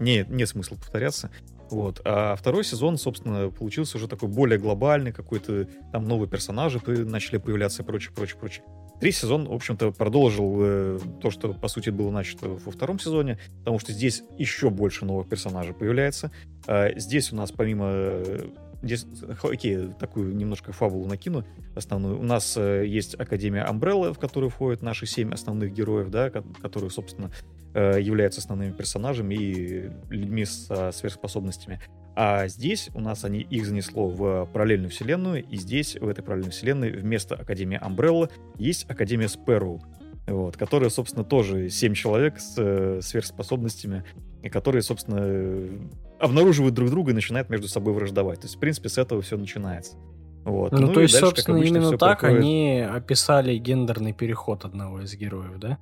[0.01, 1.31] нет, нет смысла повторяться.
[1.71, 2.01] Вот.
[2.07, 7.83] А второй сезон, собственно, получился уже такой более глобальный, какой-то там новые персонажи начали появляться
[7.83, 8.65] и прочее, прочее, прочее.
[9.01, 13.39] Третий сезон, в общем-то, продолжил э, то, что, по сути, было начато во втором сезоне,
[13.59, 16.31] потому что здесь еще больше новых персонажей появляется.
[16.67, 17.87] А здесь у нас помимо...
[17.91, 18.47] э,
[18.85, 19.07] Здесь,
[19.45, 21.45] окей, такую немножко фабулу накину
[21.77, 22.19] основную.
[22.19, 26.43] У нас э, есть Академия Umbrella, в которую входят наши семь основных героев, да, ко-
[26.61, 31.81] которые, собственно, э, являются основными персонажами и людьми со сверхспособностями.
[32.15, 36.53] А здесь у нас они их занесло в параллельную вселенную, и здесь, в этой параллельной
[36.53, 39.81] вселенной, вместо Академии Umbrella есть Академия Sparrow,
[40.27, 44.05] вот, которая, собственно, тоже семь человек с э, сверхспособностями,
[44.43, 45.79] и которые, собственно, э,
[46.21, 48.41] обнаруживают друг друга и начинают между собой враждовать.
[48.41, 49.97] То есть, в принципе, с этого все начинается.
[50.45, 50.73] Вот.
[50.73, 52.43] Ну, и то есть, дальше, как собственно, обычно, именно так проходит.
[52.43, 55.79] они описали гендерный переход одного из героев, да?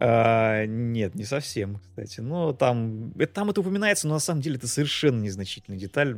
[0.00, 2.20] А, нет, не совсем, кстати.
[2.20, 6.16] Но там, это, там это упоминается, но на самом деле это совершенно незначительная деталь.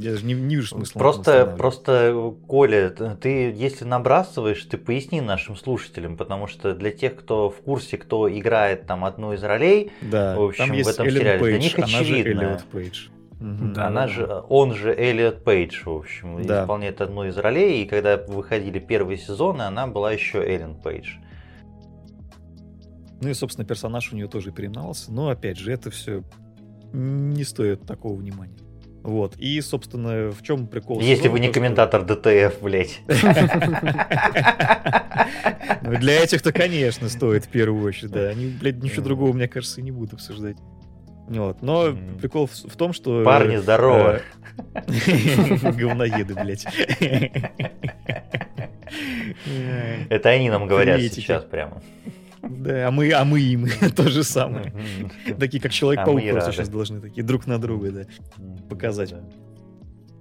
[0.00, 0.98] Я даже не, не вижу смысла.
[0.98, 7.16] Просто, просто, Коля, т- ты если набрасываешь, ты поясни нашим слушателям, потому что для тех,
[7.16, 10.90] кто в курсе, кто играет там одну из ролей, Да, в общем, там в есть
[10.90, 12.40] этом Эллен сериале для Пейдж, них она же очевидно.
[12.42, 13.08] Эллиот Пейдж.
[13.38, 13.88] Да.
[13.88, 16.62] она же, он же Элliot Пейдж, в общем, Да.
[16.62, 21.16] исполняет одну из ролей, и когда выходили первые сезоны, она была еще Эллен Пейдж.
[23.26, 25.10] Ну и, собственно, персонаж у нее тоже переименовался.
[25.10, 26.22] Но, опять же, это все
[26.92, 28.54] не стоит такого внимания.
[29.02, 29.34] Вот.
[29.36, 31.00] И, собственно, в чем прикол?
[31.00, 33.00] Если сезона, вы не то, что- комментатор ДТФ, блядь.
[35.82, 38.28] Ну, Для этих-то, конечно, стоит в первую очередь, да.
[38.28, 40.56] Они, блядь, ничего другого, мне кажется, и не будут обсуждать.
[41.26, 41.62] Вот.
[41.62, 43.24] Но прикол в, в том, что...
[43.24, 44.20] Парни, здорово.
[44.74, 46.64] э, Говноеды, блядь.
[50.10, 51.82] Это они нам говорят сейчас прямо.
[52.48, 53.66] Да, а мы, а мы им
[53.96, 54.72] то же самое.
[55.38, 58.06] Такие, как А Человек-паук и просто сейчас должны такие друг на друга, да.
[58.68, 59.14] показать.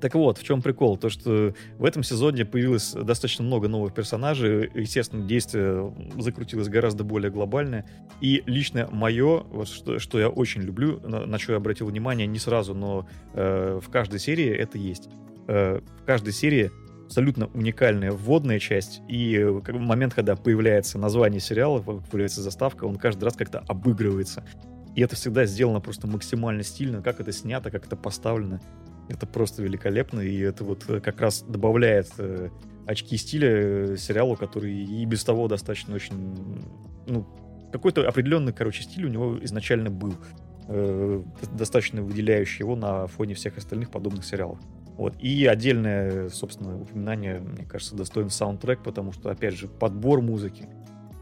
[0.02, 0.98] Так вот, в чем прикол?
[0.98, 4.70] То, что в этом сезоне появилось достаточно много новых персонажей.
[4.76, 7.86] Естественно, действие закрутилось гораздо более глобальное.
[8.22, 12.28] И лично мое, вот что, что я очень люблю, на, на что я обратил внимание
[12.28, 15.10] не сразу, но э, в каждой серии это есть.
[15.48, 16.72] Э, в каждой серии
[17.06, 19.02] абсолютно уникальная вводная часть.
[19.08, 24.44] И э, как момент, когда появляется название сериала, появляется заставка, он каждый раз как-то обыгрывается.
[24.96, 28.62] И это всегда сделано просто максимально стильно, как это снято, как это поставлено.
[29.08, 32.50] Это просто великолепно, и это вот э, как раз добавляет э,
[32.88, 33.50] очки стиля
[33.94, 36.64] э, сериалу, который и без того достаточно очень,
[37.08, 37.28] ну,
[37.72, 40.16] какой-то определенный, короче, стиль у него изначально был,
[40.68, 41.24] э,
[41.54, 44.60] достаточно выделяющий его на фоне всех остальных подобных сериалов.
[44.98, 45.14] Вот.
[45.20, 50.68] И отдельное, собственно, упоминание, мне кажется, достоин саундтрек, потому что, опять же, подбор музыки,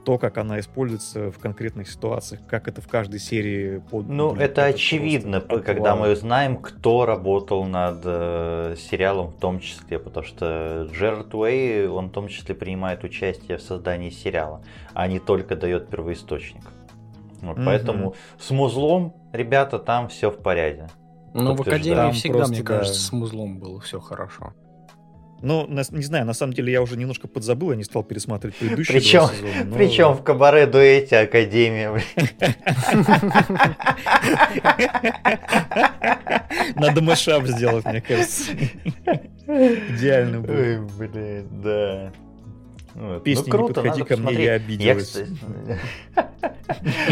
[0.05, 3.77] то, как она используется в конкретных ситуациях, как это в каждой серии...
[3.89, 5.61] под- Ну, блин, это просто очевидно, отвал.
[5.61, 11.87] когда мы знаем, кто работал над э, сериалом в том числе, потому что Джерард Уэй,
[11.87, 14.61] он в том числе принимает участие в создании сериала,
[14.93, 16.63] а не только дает первоисточник.
[17.41, 17.65] Вот, Мгм.
[17.65, 20.89] Поэтому с музлом, ребята, там все в порядке.
[21.33, 21.61] Но в.
[21.61, 22.77] Академии Там всегда, просто, мне да.
[22.79, 24.53] кажется, с музлом было все хорошо.
[25.41, 28.55] Ну, на- не знаю, на самом деле я уже немножко подзабыл, я не стал пересматривать
[28.55, 29.63] предыдущие Причем, два сезона.
[29.65, 31.91] но- причем в кабаре дуэте Академия.
[36.75, 38.51] Надо мешап сделать, мне кажется.
[39.47, 40.51] Идеально будет.
[40.51, 42.11] Ой, блин, да.
[42.95, 43.23] Вот.
[43.23, 44.39] Песня ну круто, «Не подходи ко мне, посмотреть.
[44.45, 45.07] я Я, обиделась».
[45.07, 45.37] кстати,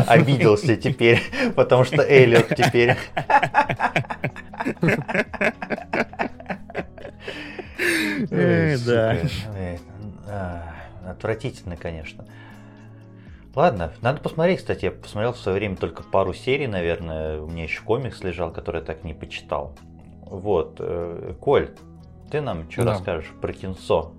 [0.08, 1.22] обиделся теперь,
[1.56, 2.96] потому что Эллиот теперь.
[8.30, 9.18] Э, да.
[9.56, 9.78] э,
[10.28, 10.64] а,
[11.10, 12.26] Отвратительно, конечно.
[13.56, 17.64] Ладно, надо посмотреть, кстати, я посмотрел в свое время только пару серий, наверное, у меня
[17.64, 19.76] еще комикс лежал, который я так не почитал.
[20.22, 21.72] Вот, э, Коль,
[22.30, 22.92] ты нам что Да.
[22.92, 24.14] расскажешь про кинцо?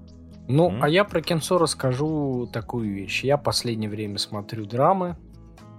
[0.52, 0.82] Ну, М?
[0.82, 3.24] а я про кинцо расскажу такую вещь.
[3.24, 5.16] Я последнее время смотрю драмы,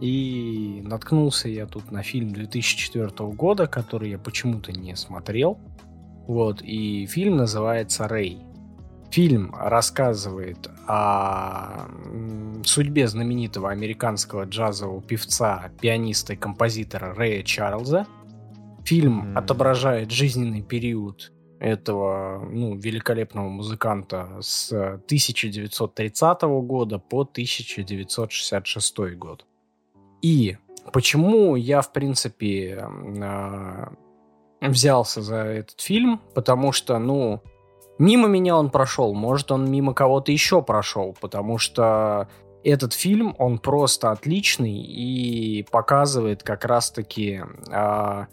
[0.02, 5.60] и наткнулся я тут на фильм 2004 года, который я почему-то не смотрел.
[6.28, 8.40] Вот, и фильм называется «Рэй».
[9.12, 11.86] Фильм рассказывает о
[12.64, 18.08] судьбе знаменитого американского джазового певца, пианиста и композитора Рэя Чарльза.
[18.86, 19.38] Фильм Мгм.
[19.38, 21.32] отображает жизненный период
[21.64, 29.46] этого ну, великолепного музыканта с 1930 года по 1966 год.
[30.22, 30.58] И
[30.92, 32.86] почему я, в принципе,
[33.22, 33.94] а,
[34.60, 36.20] взялся за этот фильм?
[36.36, 37.42] Потому что, ну,
[37.98, 42.28] мимо меня он прошел, может, он мимо кого-то еще прошел, потому что
[42.66, 47.42] этот фильм, он просто отличный и показывает как раз-таки
[47.72, 48.28] а,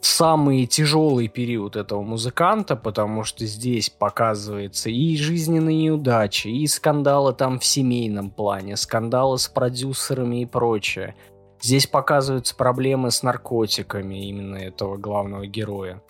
[0.00, 7.58] самый тяжелый период этого музыканта, потому что здесь показывается и жизненные неудачи, и скандалы там
[7.58, 11.14] в семейном плане, скандалы с продюсерами и прочее.
[11.60, 16.02] Здесь показываются проблемы с наркотиками именно этого главного героя.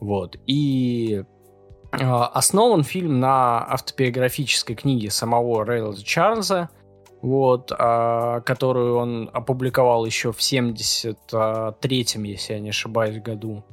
[0.00, 0.36] Вот.
[0.46, 1.22] И
[1.92, 6.70] э, основан фильм на автобиографической книге самого Рейлза Чарльза,
[7.22, 13.64] вот, а, которую он опубликовал еще в 73-м, если я не ошибаюсь, году.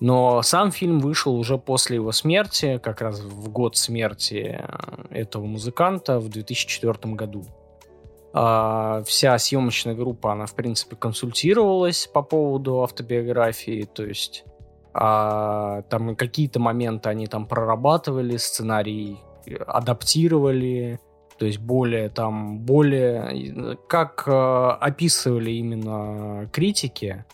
[0.00, 4.66] Но сам фильм вышел уже после его смерти, как раз в год смерти э,
[5.10, 7.46] этого музыканта в 2004 году.
[8.32, 14.44] А, вся съемочная группа, она, в принципе, консультировалась по поводу автобиографии, то есть
[14.92, 21.00] а, там какие-то моменты они там прорабатывали, сценарий э, адаптировали,
[21.38, 24.30] то есть более там, более, как э,
[24.80, 27.24] описывали именно критики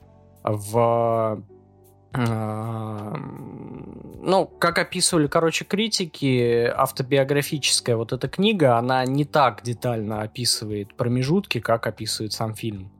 [0.42, 1.42] в
[2.12, 3.16] э,
[4.26, 11.60] ну, как описывали, короче, критики, автобиографическая вот эта книга, она не так детально описывает промежутки,
[11.60, 12.90] как описывает сам фильм.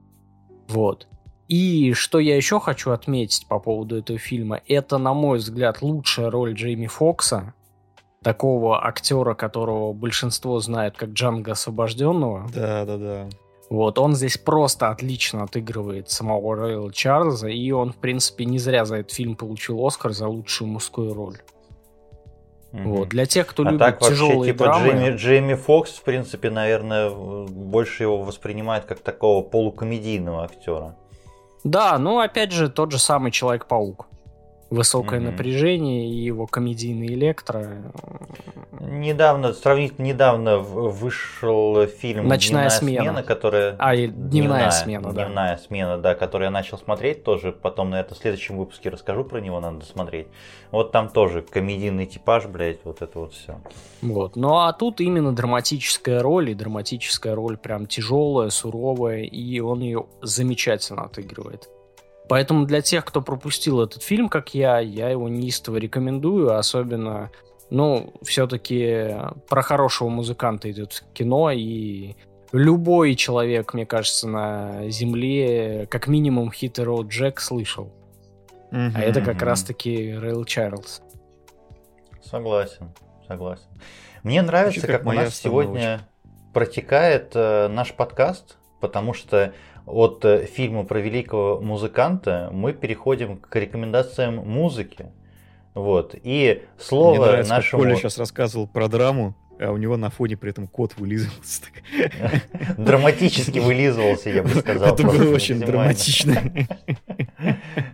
[0.69, 1.07] Вот.
[1.49, 6.31] И что я еще хочу отметить по поводу этого фильма, это, на мой взгляд, лучшая
[6.31, 7.55] роль Джейми Фокса,
[8.25, 12.49] такого актера, которого большинство знает как Джанго Освобожденного.
[12.53, 13.29] Да, да, да.
[13.71, 18.85] Вот, он здесь просто отлично отыгрывает самого Рейла Чарльза, и он, в принципе, не зря
[18.85, 21.39] за этот фильм получил Оскар за лучшую мужскую роль.
[22.73, 22.83] Mm-hmm.
[22.85, 23.09] Вот.
[23.09, 24.89] Для тех, кто а любит так, тяжелые вообще, типа, драмы...
[24.89, 30.97] Джейми, Джейми Фокс, в принципе, наверное, больше его воспринимает как такого полукомедийного актера.
[31.63, 34.09] Да, ну опять же, тот же самый Человек-паук
[34.71, 35.31] высокое mm-hmm.
[35.31, 37.83] напряжение и его комедийный электро.
[38.81, 43.77] Недавно, сравнительно недавно вышел фильм «Ночная смена», смена которая...
[43.79, 45.25] А, и «Дневная, дневная смена», да.
[45.25, 49.25] «Дневная смена», да, которую я начал смотреть тоже, потом на это в следующем выпуске расскажу
[49.25, 50.27] про него, надо смотреть.
[50.71, 53.61] Вот там тоже комедийный типаж, блядь, вот это вот все.
[54.03, 59.81] Вот, ну а тут именно драматическая роль, и драматическая роль прям тяжелая, суровая, и он
[59.81, 61.69] ее замечательно отыгрывает.
[62.29, 67.31] Поэтому для тех, кто пропустил этот фильм, как я, я его неистово рекомендую, особенно,
[67.71, 69.15] ну, все-таки
[69.49, 72.15] про хорошего музыканта идет кино, и
[72.53, 77.93] любой человек, мне кажется, на Земле, как минимум, хит Роуд Джек слышал.
[78.71, 81.03] Mm-hmm, а это как раз-таки Рейл Чарльз.
[82.25, 82.93] Согласен,
[83.29, 83.67] согласен.
[84.23, 86.01] Мне нравится, Звучит, как, как у нас сегодня
[86.55, 89.53] протекает э, наш подкаст, потому что
[89.87, 95.07] от э, фильма про великого музыканта мы переходим к рекомендациям музыки.
[95.75, 96.15] Вот.
[96.23, 97.83] И слово Мне нравится, нашему...
[97.83, 101.63] Коля сейчас рассказывал про драму, а у него на фоне при этом кот вылизывался.
[102.79, 104.95] Драматически вылизывался, я бы сказал.
[104.95, 106.35] Это было очень драматично.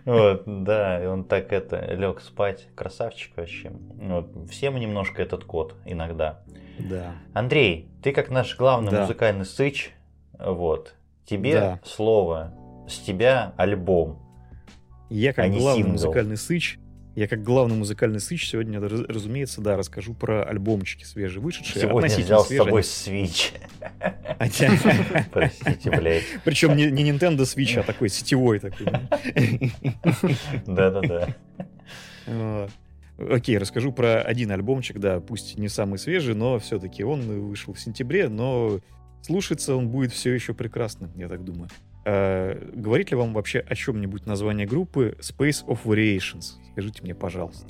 [0.05, 2.67] Вот, да, и он так это лег спать.
[2.75, 3.71] Красавчик вообще.
[3.71, 6.41] Вот, всем немножко этот кот иногда.
[6.79, 7.15] Да.
[7.33, 9.91] Андрей, ты как наш главный музыкальный сыч,
[10.39, 10.95] вот,
[11.31, 11.79] Тебе да.
[11.85, 12.53] слово,
[12.89, 14.19] с тебя альбом.
[15.09, 15.91] Я как а главный сингл.
[15.93, 16.77] музыкальный сыч,
[17.15, 21.83] я как главный музыкальный сыч сегодня, разумеется, да, расскажу про альбомчики свежевышедшие.
[21.83, 22.63] Сегодня взял свежие.
[22.63, 23.53] с собой Switch.
[25.31, 26.23] Простите, блядь.
[26.43, 28.87] Причем не, не Nintendo Switch, а такой сетевой такой.
[30.67, 31.29] Да-да-да.
[33.17, 37.79] Окей, расскажу про один альбомчик, да, пусть не самый свежий, но все-таки он вышел в
[37.79, 38.81] сентябре, но
[39.21, 41.69] Слушаться он будет все еще прекрасно, я так думаю.
[42.05, 46.57] А, говорит ли вам вообще о чем-нибудь название группы Space of Variations?
[46.71, 47.67] Скажите мне, пожалуйста.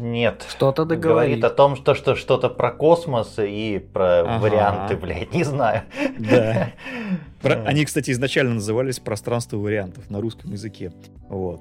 [0.00, 0.44] Нет.
[0.48, 1.38] Что-то договорит.
[1.38, 4.38] Говорит о том, что, что что-то про космос и про ага.
[4.38, 5.82] варианты, блядь, не знаю.
[6.18, 6.72] Да.
[7.40, 7.62] Про...
[7.64, 10.92] Они, кстати, изначально назывались пространство вариантов на русском языке.
[11.28, 11.60] Вот.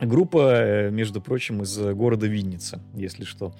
[0.00, 3.54] Группа, э, между прочим, из города Винница, если что.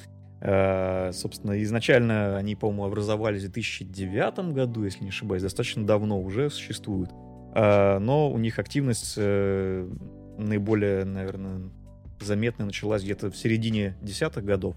[0.45, 6.51] Э, собственно, изначально они, по-моему, образовались в 2009 году, если не ошибаюсь, достаточно давно уже
[6.51, 7.11] существуют.
[7.55, 9.89] Э, но у них активность э,
[10.39, 11.71] наиболее, наверное,
[12.21, 14.75] заметная началась где-то в середине десятых годов.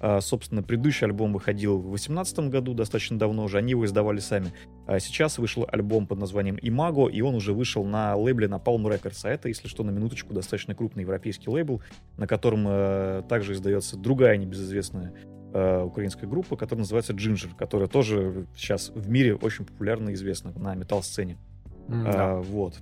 [0.00, 4.52] А, собственно, предыдущий альбом выходил в 2018 году, достаточно давно уже, они его издавали сами.
[4.86, 8.82] А сейчас вышел альбом под названием «Имаго», и он уже вышел на лейбле на Palm
[8.82, 9.20] Records.
[9.24, 11.82] А это, если что, на минуточку, достаточно крупный европейский лейбл,
[12.16, 15.12] на котором э, также издается другая небезызвестная
[15.52, 20.52] э, украинская группа, которая называется Ginger, которая тоже сейчас в мире очень популярна и известна
[20.56, 21.38] на метал-сцене.
[21.88, 22.74] Mm, а, Вот.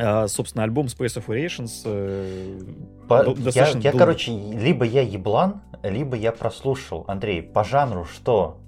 [0.00, 2.60] А, собственно, альбом Space of Variations э,
[3.08, 7.04] по, я, я короче, либо я еблан, либо я прослушал.
[7.08, 8.60] Андрей, по жанру что?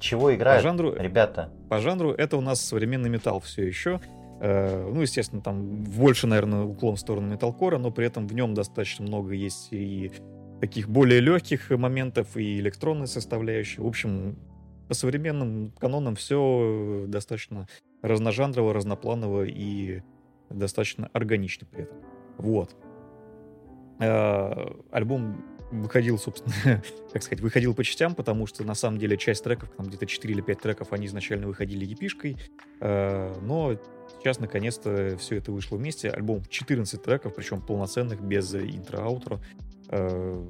[0.00, 1.50] Чего играют по жанру, ребята?
[1.70, 4.00] По жанру это у нас современный металл все еще.
[4.40, 8.54] Э, ну, естественно, там больше, наверное, уклон в сторону металкора, но при этом в нем
[8.54, 10.10] достаточно много есть и
[10.60, 13.80] таких более легких моментов, и электронной составляющей.
[13.80, 14.36] В общем,
[14.88, 17.68] по современным канонам все достаточно
[18.02, 20.02] разножанрово, разнопланово и
[20.52, 21.98] достаточно органично при этом.
[22.38, 22.76] Вот.
[24.00, 24.52] Э,
[24.90, 29.70] альбом выходил, собственно, как сказать, выходил по частям, потому что на самом деле часть треков,
[29.76, 32.36] там где-то 4 или 5 треков, они изначально выходили епишкой,
[32.80, 33.78] э, но
[34.18, 36.10] сейчас наконец-то все это вышло вместе.
[36.10, 39.40] Альбом 14 треков, причем полноценных, без интро-аутро,
[39.88, 40.46] э,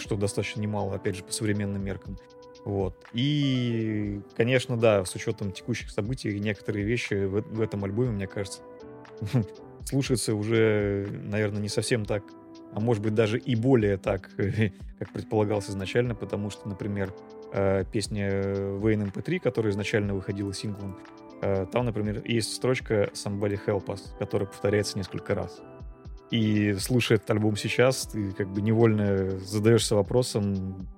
[0.00, 2.18] что достаточно немало, опять же, по современным меркам.
[2.64, 3.06] Вот.
[3.12, 8.60] И, конечно, да, с учетом текущих событий, некоторые вещи в, в этом альбоме, мне кажется,
[9.84, 12.22] слушается уже, наверное, не совсем так,
[12.72, 14.30] а может быть даже и более так,
[14.98, 17.12] как предполагалось изначально, потому что, например,
[17.52, 20.98] э, песня Wayne MP3, которая изначально выходила синглом,
[21.40, 25.60] э, там, например, есть строчка Somebody Help Us, которая повторяется несколько раз.
[26.30, 30.88] И слушая этот альбом сейчас, ты как бы невольно задаешься вопросом,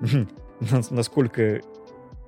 [0.90, 1.62] насколько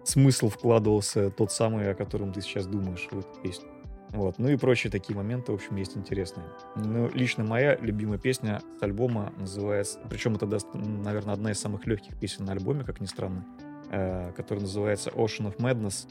[0.05, 3.72] смысл вкладывался тот самый, о котором ты сейчас думаешь в эту песню.
[4.12, 4.39] Вот.
[4.39, 6.47] Ну и прочие такие моменты, в общем, есть интересные.
[6.76, 9.98] Ну, лично моя любимая песня с альбома называется...
[10.10, 13.44] Причем это, наверное, одна из самых легких песен на альбоме, как ни странно,
[13.90, 16.09] э, которая называется Ocean of Madness.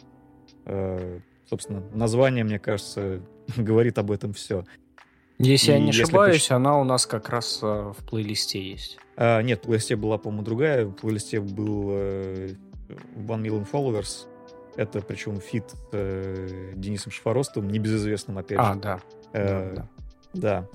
[0.65, 3.21] Э, собственно, название, мне кажется,
[3.55, 4.65] говорит об этом все.
[5.37, 6.51] Если И я не ошибаюсь, поч...
[6.51, 8.97] она у нас как раз э, в плейлисте есть.
[9.15, 10.85] А, нет, в плейлисте была, по-моему, другая.
[10.85, 12.55] В плейлисте был э,
[13.15, 14.27] One Million Followers.
[14.76, 18.80] Это причем фит с э, Денисом Шфаростовым, небезызвестным, опять а, же.
[18.80, 18.99] Да.
[19.34, 19.88] Э, да.
[20.34, 20.68] да.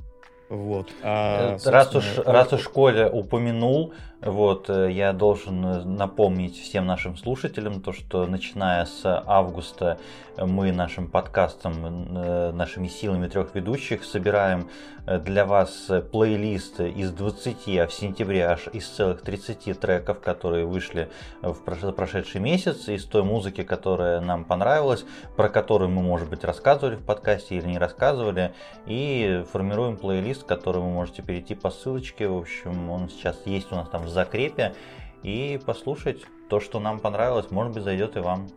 [0.48, 0.92] Вот.
[1.02, 6.86] А, э, раз, уж, раз уж Коля упомянул, вот, э, я должен э, напомнить всем
[6.86, 9.98] нашим слушателям то, что начиная с августа
[10.38, 12.12] мы нашим подкастом,
[12.54, 14.68] нашими силами трех ведущих собираем
[15.06, 21.08] для вас плейлист из 20, а в сентябре аж из целых 30 треков, которые вышли
[21.40, 21.54] в
[21.92, 25.06] прошедший месяц, из той музыки, которая нам понравилась,
[25.36, 28.52] про которую мы, может быть, рассказывали в подкасте или не рассказывали,
[28.84, 33.76] и формируем плейлист, который вы можете перейти по ссылочке, в общем, он сейчас есть у
[33.76, 34.74] нас там в закрепе,
[35.22, 38.48] и послушать то, что нам понравилось, может быть, зайдет и вам.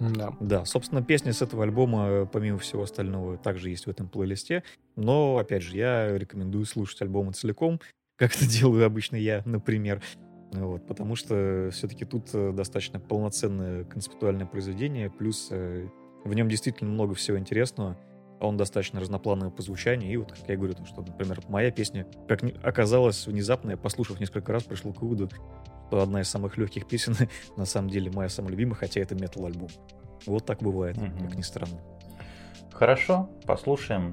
[0.00, 0.32] Да.
[0.40, 4.64] да, собственно, песни с этого альбома, помимо всего остального, также есть в этом плейлисте.
[4.96, 7.80] Но, опять же, я рекомендую слушать альбомы целиком,
[8.16, 10.02] как это делаю обычно я, например.
[10.52, 15.88] Вот, потому что все-таки тут э, достаточно полноценное концептуальное произведение, плюс э,
[16.24, 17.96] в нем действительно много всего интересного.
[18.40, 20.12] Он достаточно разноплановый по звучанию.
[20.12, 24.20] И вот, как я говорю, то, что, например, моя песня, как оказалось внезапно, я послушав
[24.20, 25.30] несколько раз, пришел к выводу,
[25.88, 27.14] что одна из самых легких песен,
[27.56, 29.68] на самом деле, моя самая любимая, хотя это метал-альбом.
[30.26, 31.06] Вот так бывает, угу.
[31.28, 31.78] как ни странно.
[32.72, 34.12] Хорошо, послушаем.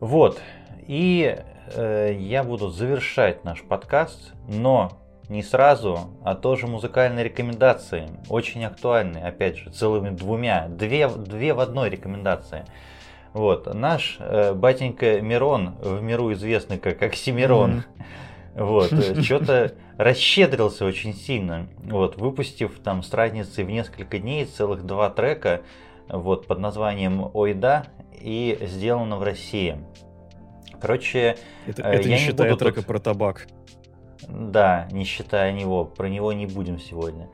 [0.00, 0.40] Вот.
[0.86, 1.38] И
[1.74, 8.08] э, я буду завершать наш подкаст, но не сразу, а тоже музыкальные рекомендации.
[8.28, 10.68] Очень актуальные, опять же, целыми двумя.
[10.68, 12.64] Две, две в одной рекомендации.
[13.32, 13.72] Вот.
[13.74, 17.84] Наш э, батенька Мирон, в миру известный как Оксимирон,
[18.54, 18.64] mm-hmm.
[18.64, 24.84] вот, э, что-то расщедрился очень сильно, вот, выпустив там с разницей в несколько дней целых
[24.84, 25.62] два трека,
[26.08, 29.78] вот, под названием «Ой да» и «Сделано в России».
[30.80, 31.36] Короче,
[31.66, 32.86] это, э, это я не считая буду трека тут...
[32.86, 33.46] про табак.
[34.28, 37.28] Да, не считая него, про него не будем сегодня.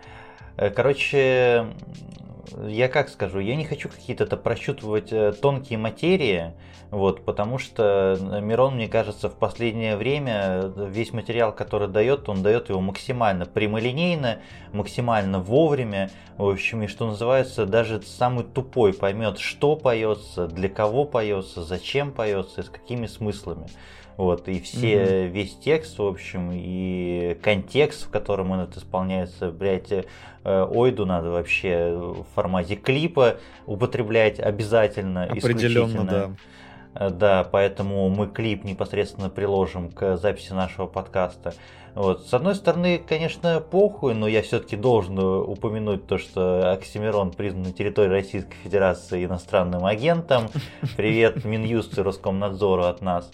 [0.57, 1.67] Э, короче,
[2.67, 6.53] я как скажу, я не хочу какие-то прощупывать э, тонкие материи,
[6.91, 12.69] вот, потому что Мирон, мне кажется, в последнее время весь материал, который дает, он дает
[12.69, 14.41] его максимально прямолинейно,
[14.73, 21.07] максимально вовремя, в общем, и что называется, даже самый тупой поймет, что поется, для кого
[21.07, 23.69] поется, зачем поется с какими смыслами.
[24.23, 25.29] Вот, и все, mm-hmm.
[25.31, 30.05] весь текст, в общем, и контекст, в котором он это исполняется, блядь, э,
[30.45, 36.31] ойду надо вообще в формате клипа употреблять обязательно, Определенно, да.
[36.95, 41.55] Э, да, поэтому мы клип непосредственно приложим к записи нашего подкаста.
[41.97, 42.25] Вот.
[42.25, 47.73] С одной стороны, конечно, похуй, но я все-таки должен упомянуть то, что Оксимирон признан на
[47.73, 50.45] территории Российской Федерации иностранным агентом.
[50.97, 53.29] Привет Минюст и Роскомнадзору от нас.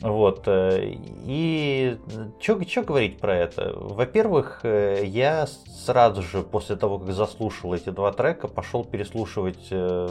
[0.00, 0.44] Вот.
[0.46, 0.94] Э,
[1.26, 1.98] и
[2.40, 3.74] что говорить про это?
[3.76, 10.08] Во-первых, э, я сразу же после того, как заслушал эти два трека, пошел переслушивать э,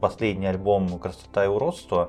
[0.00, 2.08] последний альбом «Красота и уродство»,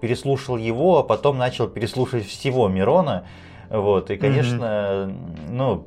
[0.00, 3.26] переслушал его, а потом начал переслушивать всего Мирона.
[3.68, 4.10] Вот.
[4.10, 5.50] И, конечно, mm-hmm.
[5.50, 5.86] ну,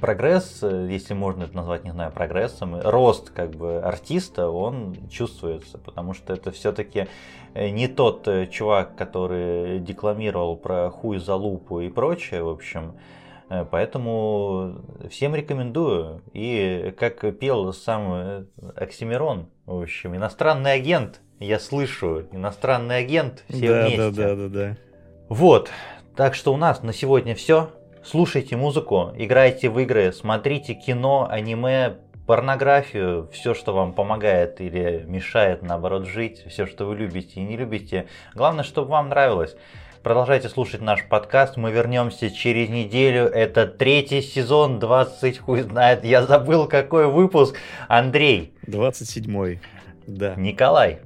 [0.00, 6.14] прогресс, если можно это назвать, не знаю, прогрессом, рост как бы артиста, он чувствуется, потому
[6.14, 7.08] что это все-таки
[7.54, 12.94] Э, не тот э, чувак, который декламировал про хуй за лупу и прочее, в общем.
[13.50, 14.76] Э, поэтому
[15.10, 16.22] всем рекомендую.
[16.32, 23.86] И как пел сам Оксимирон, в общем, иностранный агент, я слышу, иностранный агент, все да,
[23.86, 24.10] вместе.
[24.10, 24.76] Да, да, да, да.
[25.28, 25.70] Вот,
[26.16, 27.70] так что у нас на сегодня все.
[28.04, 35.62] Слушайте музыку, играйте в игры, смотрите кино, аниме, порнографию, все, что вам помогает или мешает,
[35.62, 38.08] наоборот, жить, все, что вы любите и не любите.
[38.34, 39.54] Главное, чтобы вам нравилось.
[40.02, 41.56] Продолжайте слушать наш подкаст.
[41.56, 43.26] Мы вернемся через неделю.
[43.26, 46.04] Это третий сезон, 20 хуй знает.
[46.04, 47.54] Я забыл, какой выпуск.
[47.86, 48.52] Андрей.
[48.66, 49.60] 27-й.
[50.08, 50.34] Да.
[50.34, 50.98] Николай.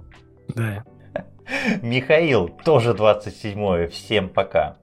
[0.48, 0.82] Да.
[1.82, 3.88] Михаил, тоже 27-й.
[3.88, 4.78] Всем пока.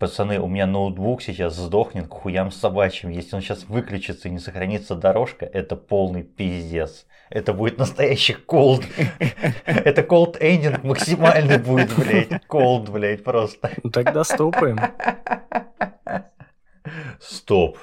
[0.00, 3.10] Пацаны, у меня ноутбук сейчас сдохнет к хуям собачьим.
[3.10, 7.04] Если он сейчас выключится и не сохранится дорожка, это полный пиздец.
[7.28, 8.82] Это будет настоящий колд.
[9.66, 12.46] Это колд эндинг максимальный будет, блядь.
[12.46, 13.72] Колд, блядь, просто.
[13.82, 14.80] Ну тогда стопаем.
[17.20, 17.76] Стоп.